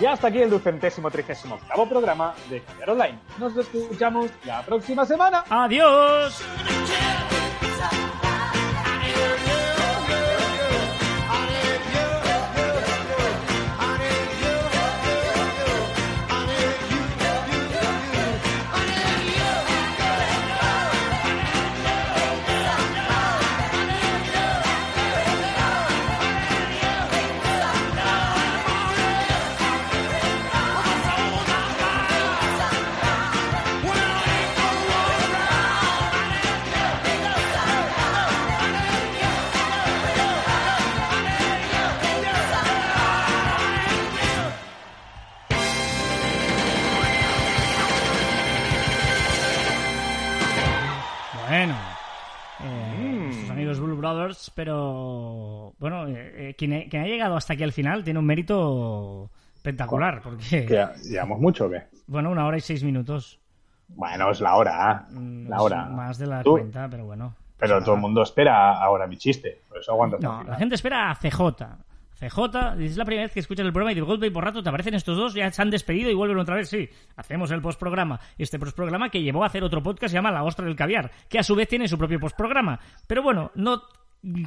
Y 0.00 0.06
hasta 0.06 0.28
aquí 0.28 0.38
el 0.38 0.48
ducentésimo 0.48 1.10
trigésimo 1.10 1.56
octavo 1.56 1.86
programa 1.86 2.34
de 2.48 2.62
Caviar 2.62 2.90
Online. 2.90 3.18
Nos 3.38 3.54
escuchamos 3.56 4.30
la 4.44 4.62
próxima 4.62 5.04
semana. 5.04 5.44
¡Adiós! 5.50 6.42
Pero 54.64 55.72
bueno, 55.78 56.06
eh, 56.08 56.50
eh, 56.50 56.54
quien, 56.56 56.72
ha- 56.74 56.88
quien 56.88 57.02
ha 57.02 57.06
llegado 57.06 57.36
hasta 57.36 57.54
aquí 57.54 57.62
al 57.62 57.72
final 57.72 58.04
tiene 58.04 58.18
un 58.18 58.26
mérito 58.26 59.30
espectacular, 59.54 60.20
porque 60.22 60.66
¿Que 60.66 60.74
ya- 60.74 60.92
¿Llevamos 61.08 61.40
mucho 61.40 61.66
o 61.66 61.70
qué? 61.70 61.84
bueno, 62.06 62.30
una 62.30 62.46
hora 62.46 62.56
y 62.56 62.60
seis 62.60 62.84
minutos. 62.84 63.38
Bueno, 63.88 64.30
es 64.30 64.40
la 64.40 64.54
hora, 64.56 65.06
¿eh? 65.10 65.14
La 65.48 65.56
es 65.56 65.62
hora. 65.62 65.84
Más 65.86 66.18
de 66.18 66.26
la 66.26 66.42
Tú- 66.42 66.52
cuenta, 66.52 66.88
pero 66.88 67.04
bueno. 67.06 67.34
Pero 67.58 67.82
todo 67.82 67.94
el 67.96 68.00
mundo 68.00 68.22
espera 68.22 68.72
ahora 68.78 69.06
mi 69.06 69.16
chiste. 69.16 69.60
Por 69.68 69.78
eso 69.78 69.92
el 70.04 70.20
No, 70.20 70.42
la 70.44 70.56
gente 70.56 70.74
espera 70.76 71.10
a 71.10 71.14
CJ. 71.14 71.66
CJ, 72.18 72.74
es 72.84 72.96
la 72.98 73.04
primera 73.04 73.24
vez 73.24 73.32
que 73.32 73.40
escuchas 73.40 73.64
el 73.66 73.72
programa 73.72 73.92
y 73.92 73.94
de 73.94 74.00
golpe 74.02 74.26
y 74.26 74.30
por 74.30 74.44
rato 74.44 74.62
te 74.62 74.68
aparecen 74.68 74.94
estos 74.94 75.16
dos, 75.16 75.32
ya 75.34 75.50
se 75.50 75.60
han 75.62 75.70
despedido 75.70 76.10
y 76.10 76.14
vuelven 76.14 76.38
otra 76.38 76.54
vez. 76.56 76.68
Sí, 76.68 76.88
hacemos 77.16 77.50
el 77.50 77.60
postprograma. 77.62 78.20
Este 78.38 78.58
postprograma 78.58 79.08
que 79.08 79.22
llevó 79.22 79.42
a 79.42 79.46
hacer 79.46 79.64
otro 79.64 79.82
podcast 79.82 80.10
se 80.12 80.18
llama 80.18 80.30
La 80.30 80.42
Ostra 80.44 80.66
del 80.66 80.76
Caviar, 80.76 81.10
que 81.28 81.38
a 81.38 81.42
su 81.42 81.54
vez 81.54 81.66
tiene 81.68 81.88
su 81.88 81.96
propio 81.98 82.20
postprograma. 82.20 82.78
Pero 83.06 83.22
bueno, 83.22 83.50
no 83.54 83.82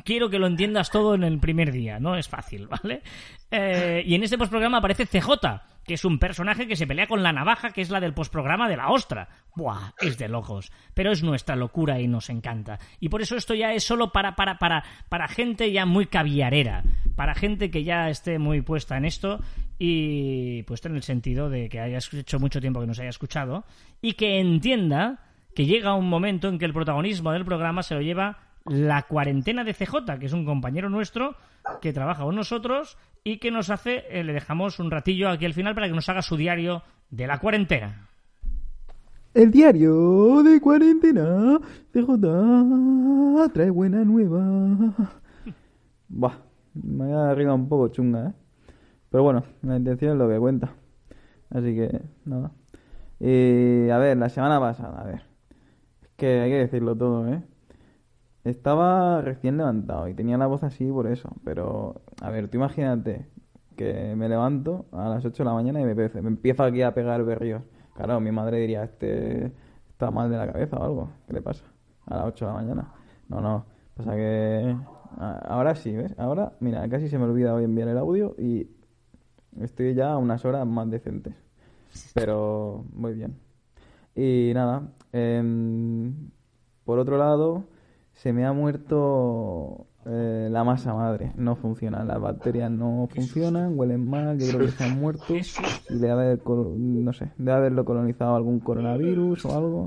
quiero 0.04 0.30
que 0.30 0.40
lo 0.40 0.48
entiendas 0.48 0.90
todo 0.90 1.16
en 1.16 1.24
el 1.24 1.40
primer 1.40 1.72
día, 1.72 2.00
no 2.00 2.16
es 2.16 2.28
fácil, 2.28 2.68
¿vale? 2.68 3.02
Eh, 3.52 4.04
y 4.06 4.16
en 4.16 4.24
este 4.24 4.38
postprograma 4.38 4.78
aparece 4.78 5.06
CJ, 5.06 5.30
que 5.86 5.96
es 5.96 6.06
un 6.06 6.20
personaje 6.20 6.68
que 6.68 6.76
se 6.76 6.88
pelea 6.88 7.08
con 7.08 7.24
la 7.24 7.34
navaja, 7.34 7.72
que 7.72 7.82
es 7.82 7.90
la 7.90 8.00
del 8.00 8.14
postprograma 8.14 8.70
de 8.70 8.78
la 8.78 8.90
ostra. 8.90 9.28
Buah, 9.56 9.92
es 10.00 10.18
de 10.18 10.30
locos. 10.30 10.72
Pero 10.94 11.12
es 11.12 11.24
nuestra 11.24 11.56
locura 11.56 12.00
y 12.00 12.08
nos 12.08 12.30
encanta. 12.30 12.80
Y 13.00 13.10
por 13.10 13.22
eso 13.22 13.36
esto 13.36 13.54
ya 13.54 13.74
es 13.74 13.84
solo 13.84 14.12
para, 14.12 14.36
para, 14.36 14.58
para, 14.58 14.84
para 15.10 15.28
gente 15.28 15.72
ya 15.72 15.86
muy 15.86 16.06
caviarera, 16.06 16.84
para 17.16 17.36
gente 17.36 17.70
que 17.70 17.84
ya 17.84 18.10
esté 18.10 18.40
muy 18.40 18.62
puesta 18.62 18.98
en 18.98 19.06
esto 19.06 19.42
y 19.78 20.64
puesto 20.64 20.88
en 20.88 20.96
el 20.96 21.04
sentido 21.04 21.50
de 21.50 21.68
que 21.68 21.80
hayas 21.80 22.14
hecho 22.14 22.40
mucho 22.40 22.62
tiempo 22.62 22.80
que 22.80 22.88
nos 22.88 23.00
haya 23.00 23.10
escuchado 23.10 23.66
y 24.02 24.14
que 24.14 24.40
entienda 24.40 25.20
que 25.56 25.66
llega 25.66 25.94
un 25.94 26.10
momento 26.10 26.48
en 26.48 26.58
que 26.58 26.66
el 26.66 26.74
protagonismo 26.74 27.32
del 27.32 27.46
programa 27.46 27.84
se 27.84 27.96
lo 27.96 28.02
lleva 28.02 28.53
la 28.66 29.04
cuarentena 29.04 29.64
de 29.64 29.74
CJ, 29.74 30.20
que 30.20 30.26
es 30.26 30.34
un 30.34 30.46
compañero 30.46 30.90
nuestro 30.90 31.36
que 31.82 31.94
trabaja 31.94 32.24
con 32.24 32.36
nosotros 32.36 32.98
y 33.24 33.38
que 33.38 33.52
nos 33.52 33.70
hace, 33.70 34.06
eh, 34.10 34.24
le 34.24 34.34
dejamos 34.34 34.80
un 34.80 34.92
ratillo 34.92 35.30
aquí 35.30 35.46
al 35.46 35.54
final 35.54 35.76
para 35.76 35.88
que 35.88 35.94
nos 35.94 36.08
haga 36.10 36.22
su 36.22 36.38
diario 36.38 36.84
de 37.10 37.28
la 37.28 37.40
cuarentena. 37.40 38.10
El 39.34 39.50
diario 39.50 40.44
de 40.44 40.62
cuarentena 40.62 41.60
CJ 41.92 43.52
trae 43.52 43.70
buena 43.70 44.04
nueva. 44.04 44.94
Buah, 46.08 46.38
me 46.76 47.14
ha 47.14 47.30
arriba 47.30 47.54
un 47.54 47.68
poco 47.68 47.88
chunga, 47.88 48.28
¿eh? 48.28 48.34
Pero 49.10 49.24
bueno, 49.24 49.44
la 49.62 49.78
intención 49.78 50.14
es 50.14 50.18
lo 50.18 50.30
que 50.30 50.40
cuenta. 50.40 50.74
Así 51.50 51.76
que, 51.76 52.02
nada. 52.26 52.52
Y, 53.20 53.90
a 53.90 53.98
ver, 54.00 54.18
la 54.18 54.30
semana 54.30 54.60
pasada, 54.60 55.02
a 55.02 55.06
ver. 55.06 55.22
Es 56.02 56.10
que 56.18 56.42
hay 56.42 56.50
que 56.50 56.58
decirlo 56.58 56.96
todo, 56.96 57.28
¿eh? 57.28 57.42
Estaba 58.44 59.22
recién 59.22 59.58
levantado 59.58 60.08
y 60.08 60.14
tenía 60.14 60.38
la 60.38 60.48
voz 60.48 60.64
así 60.64 60.86
por 60.92 61.08
eso. 61.08 61.30
Pero, 61.46 62.02
a 62.22 62.30
ver, 62.30 62.50
tú 62.50 62.58
imagínate 62.58 63.28
que 63.76 64.16
me 64.16 64.30
levanto 64.30 64.86
a 64.92 65.10
las 65.10 65.26
8 65.26 65.44
de 65.44 65.50
la 65.50 65.54
mañana 65.54 65.82
y 65.82 65.86
me, 65.86 65.96
me 65.96 66.28
empiezo 66.28 66.64
aquí 66.64 66.82
a 66.82 66.94
pegar 66.94 67.24
berríos. 67.24 67.64
Claro, 67.96 68.20
mi 68.20 68.32
madre 68.32 68.60
diría, 68.60 68.84
este 68.84 69.52
está 69.90 70.12
mal 70.12 70.30
de 70.30 70.38
la 70.38 70.52
cabeza 70.52 70.78
o 70.78 70.84
algo. 70.84 71.10
¿Qué 71.28 71.34
le 71.34 71.42
pasa? 71.42 71.64
A 72.08 72.18
las 72.18 72.26
8 72.26 72.46
de 72.46 72.52
la 72.52 72.58
mañana. 72.58 72.94
No, 73.30 73.42
no. 73.42 73.66
Pasa 73.96 74.16
que 74.16 74.76
ahora 75.18 75.76
sí, 75.76 75.96
¿ves? 75.96 76.14
Ahora, 76.18 76.54
mira, 76.60 76.88
casi 76.90 77.08
se 77.10 77.18
me 77.18 77.26
olvida 77.26 77.54
hoy 77.54 77.64
enviar 77.64 77.88
el 77.88 77.98
audio 77.98 78.36
y 78.38 78.68
estoy 79.60 79.94
ya 79.94 80.14
a 80.14 80.18
unas 80.18 80.44
horas 80.46 80.66
más 80.66 80.90
decentes. 80.90 81.36
Pero 82.14 82.86
muy 82.94 83.14
bien. 83.14 83.38
Y 84.16 84.52
nada, 84.54 84.92
em, 85.12 86.32
por 86.86 87.00
otro 87.00 87.18
lado, 87.18 87.64
se 88.14 88.34
me 88.34 88.46
ha 88.46 88.54
muerto 88.54 89.88
eh, 90.06 90.48
la 90.52 90.64
masa 90.64 90.94
madre. 90.94 91.32
No 91.36 91.56
funciona, 91.56 92.04
las 92.04 92.20
bacterias 92.20 92.70
no 92.70 93.08
funcionan, 93.14 93.78
huelen 93.78 94.10
mal, 94.10 94.38
yo 94.38 94.48
creo 94.48 94.60
que 94.68 94.72
se 94.72 94.84
han 94.84 95.00
muerto. 95.00 95.34
Y 95.36 95.96
debe 95.96 96.12
haber, 96.12 96.42
no 96.46 97.14
sé, 97.14 97.32
debe 97.38 97.58
haberlo 97.58 97.86
colonizado 97.86 98.36
algún 98.36 98.60
coronavirus 98.60 99.46
o 99.46 99.58
algo. 99.58 99.86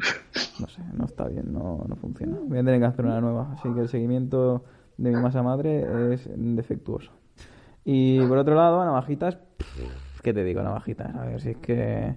No 0.59 0.69
sé, 0.69 0.83
no 0.95 1.05
está 1.05 1.29
bien, 1.29 1.53
no, 1.53 1.85
no 1.87 1.97
funciona. 1.97 2.39
Voy 2.43 2.59
a 2.59 2.65
tener 2.65 2.81
que 2.81 2.87
hacer 2.87 3.05
una 3.05 3.21
nueva. 3.21 3.53
Así 3.53 3.73
que 3.75 3.81
el 3.81 3.89
seguimiento 3.89 4.65
de 4.97 5.11
mi 5.11 5.21
masa 5.21 5.43
madre 5.43 6.15
es 6.15 6.29
defectuoso. 6.35 7.13
Y 7.85 8.21
por 8.27 8.39
otro 8.39 8.55
lado, 8.55 8.85
navajitas, 8.85 9.39
¿qué 10.23 10.33
te 10.33 10.43
digo, 10.43 10.63
navajitas? 10.63 11.15
A 11.15 11.27
ver 11.27 11.41
si 11.41 11.51
es 11.51 11.57
que 11.59 12.17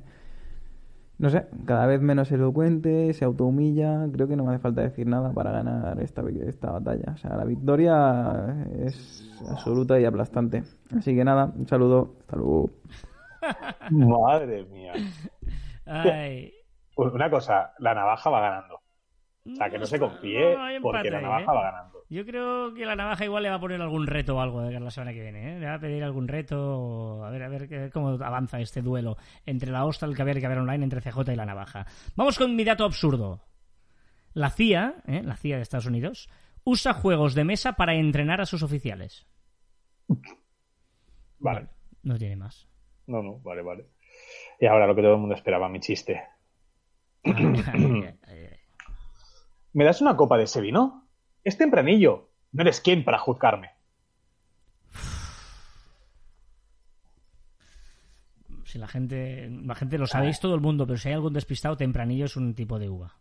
no 1.19 1.29
sé, 1.29 1.45
cada 1.65 1.85
vez 1.85 1.99
menos 1.99 2.31
elocuente, 2.31 3.13
se 3.13 3.25
autohumilla. 3.25 4.07
Creo 4.13 4.29
que 4.29 4.37
no 4.37 4.45
me 4.45 4.51
hace 4.51 4.61
falta 4.61 4.81
decir 4.81 5.05
nada 5.05 5.33
para 5.33 5.51
ganar 5.51 6.01
esta, 6.01 6.23
esta 6.47 6.71
batalla. 6.71 7.11
O 7.13 7.17
sea, 7.17 7.35
la 7.35 7.43
victoria 7.43 8.65
es 8.85 9.29
absoluta 9.49 9.99
y 9.99 10.05
aplastante. 10.05 10.63
Así 10.97 11.13
que 11.13 11.25
nada, 11.25 11.51
un 11.53 11.67
saludo. 11.67 12.15
Hasta 12.21 12.37
luego. 12.37 12.69
Madre 13.91 14.63
mía. 14.65 14.93
Ay. 15.85 16.53
Una 16.95 17.29
cosa, 17.29 17.73
la 17.79 17.93
navaja 17.93 18.29
va 18.29 18.39
ganando. 18.39 18.79
O 19.51 19.55
sea, 19.55 19.69
que 19.69 19.79
no 19.79 19.85
se 19.85 19.99
confíe 19.99 20.55
No, 20.55 20.81
porque 20.81 21.09
la 21.09 21.17
ahí, 21.17 21.23
navaja 21.23 21.43
¿eh? 21.43 21.55
va 21.55 21.71
ganando. 21.71 22.03
Yo 22.09 22.25
creo 22.25 22.73
que 22.73 22.85
la 22.85 22.95
navaja 22.95 23.25
igual 23.25 23.43
le 23.43 23.49
va 23.49 23.55
a 23.55 23.59
poner 23.59 23.81
algún 23.81 24.07
reto 24.07 24.37
o 24.37 24.41
algo 24.41 24.61
de 24.61 24.75
a 24.75 24.79
la 24.79 24.91
semana 24.91 25.13
que 25.13 25.21
viene. 25.21 25.55
¿eh? 25.55 25.59
Le 25.59 25.65
va 25.67 25.75
a 25.75 25.79
pedir 25.79 26.03
algún 26.03 26.27
reto. 26.27 27.23
A 27.23 27.29
ver, 27.29 27.43
a 27.43 27.49
ver 27.49 27.91
cómo 27.91 28.09
avanza 28.09 28.59
este 28.59 28.81
duelo 28.81 29.17
entre 29.45 29.71
la 29.71 29.85
ostra, 29.85 30.07
el 30.07 30.15
caviar 30.15 30.37
y 30.37 30.41
caviar 30.41 30.59
online, 30.59 30.83
entre 30.83 31.01
CJ 31.01 31.31
y 31.31 31.35
la 31.35 31.45
navaja. 31.45 31.85
Vamos 32.15 32.37
con 32.37 32.55
mi 32.55 32.63
dato 32.63 32.83
absurdo. 32.83 33.41
La 34.33 34.49
CIA, 34.49 34.95
¿eh? 35.07 35.21
la 35.23 35.35
CIA 35.35 35.57
de 35.57 35.61
Estados 35.63 35.85
Unidos, 35.85 36.29
usa 36.63 36.93
juegos 36.93 37.35
de 37.35 37.43
mesa 37.43 37.73
para 37.73 37.95
entrenar 37.95 38.41
a 38.41 38.45
sus 38.45 38.63
oficiales. 38.63 39.27
Vale. 41.39 41.67
No 42.03 42.17
tiene 42.17 42.35
más. 42.35 42.67
No, 43.07 43.23
no, 43.23 43.39
vale, 43.39 43.61
vale. 43.61 43.85
Y 44.59 44.65
ahora 44.65 44.85
lo 44.87 44.95
que 44.95 45.01
todo 45.01 45.13
el 45.13 45.19
mundo 45.19 45.35
esperaba, 45.35 45.67
mi 45.67 45.79
chiste. 45.79 46.21
¿Me 49.73 49.85
das 49.85 50.01
una 50.01 50.15
copa 50.17 50.37
de 50.37 50.43
ese 50.43 50.61
vino? 50.61 51.07
Es 51.43 51.57
tempranillo. 51.57 52.29
No 52.51 52.61
eres 52.61 52.81
quien 52.81 53.03
para 53.03 53.19
juzgarme. 53.19 53.71
Si 58.65 58.77
la 58.77 58.87
gente, 58.87 59.49
la 59.49 59.75
gente 59.75 59.97
lo 59.97 60.05
sabéis 60.05 60.39
todo 60.39 60.53
el 60.53 60.61
mundo, 60.61 60.85
pero 60.85 60.97
si 60.97 61.07
hay 61.07 61.15
algún 61.15 61.33
despistado, 61.33 61.75
tempranillo 61.75 62.25
es 62.25 62.35
un 62.35 62.53
tipo 62.53 62.77
de 62.77 62.89
uva. 62.89 63.15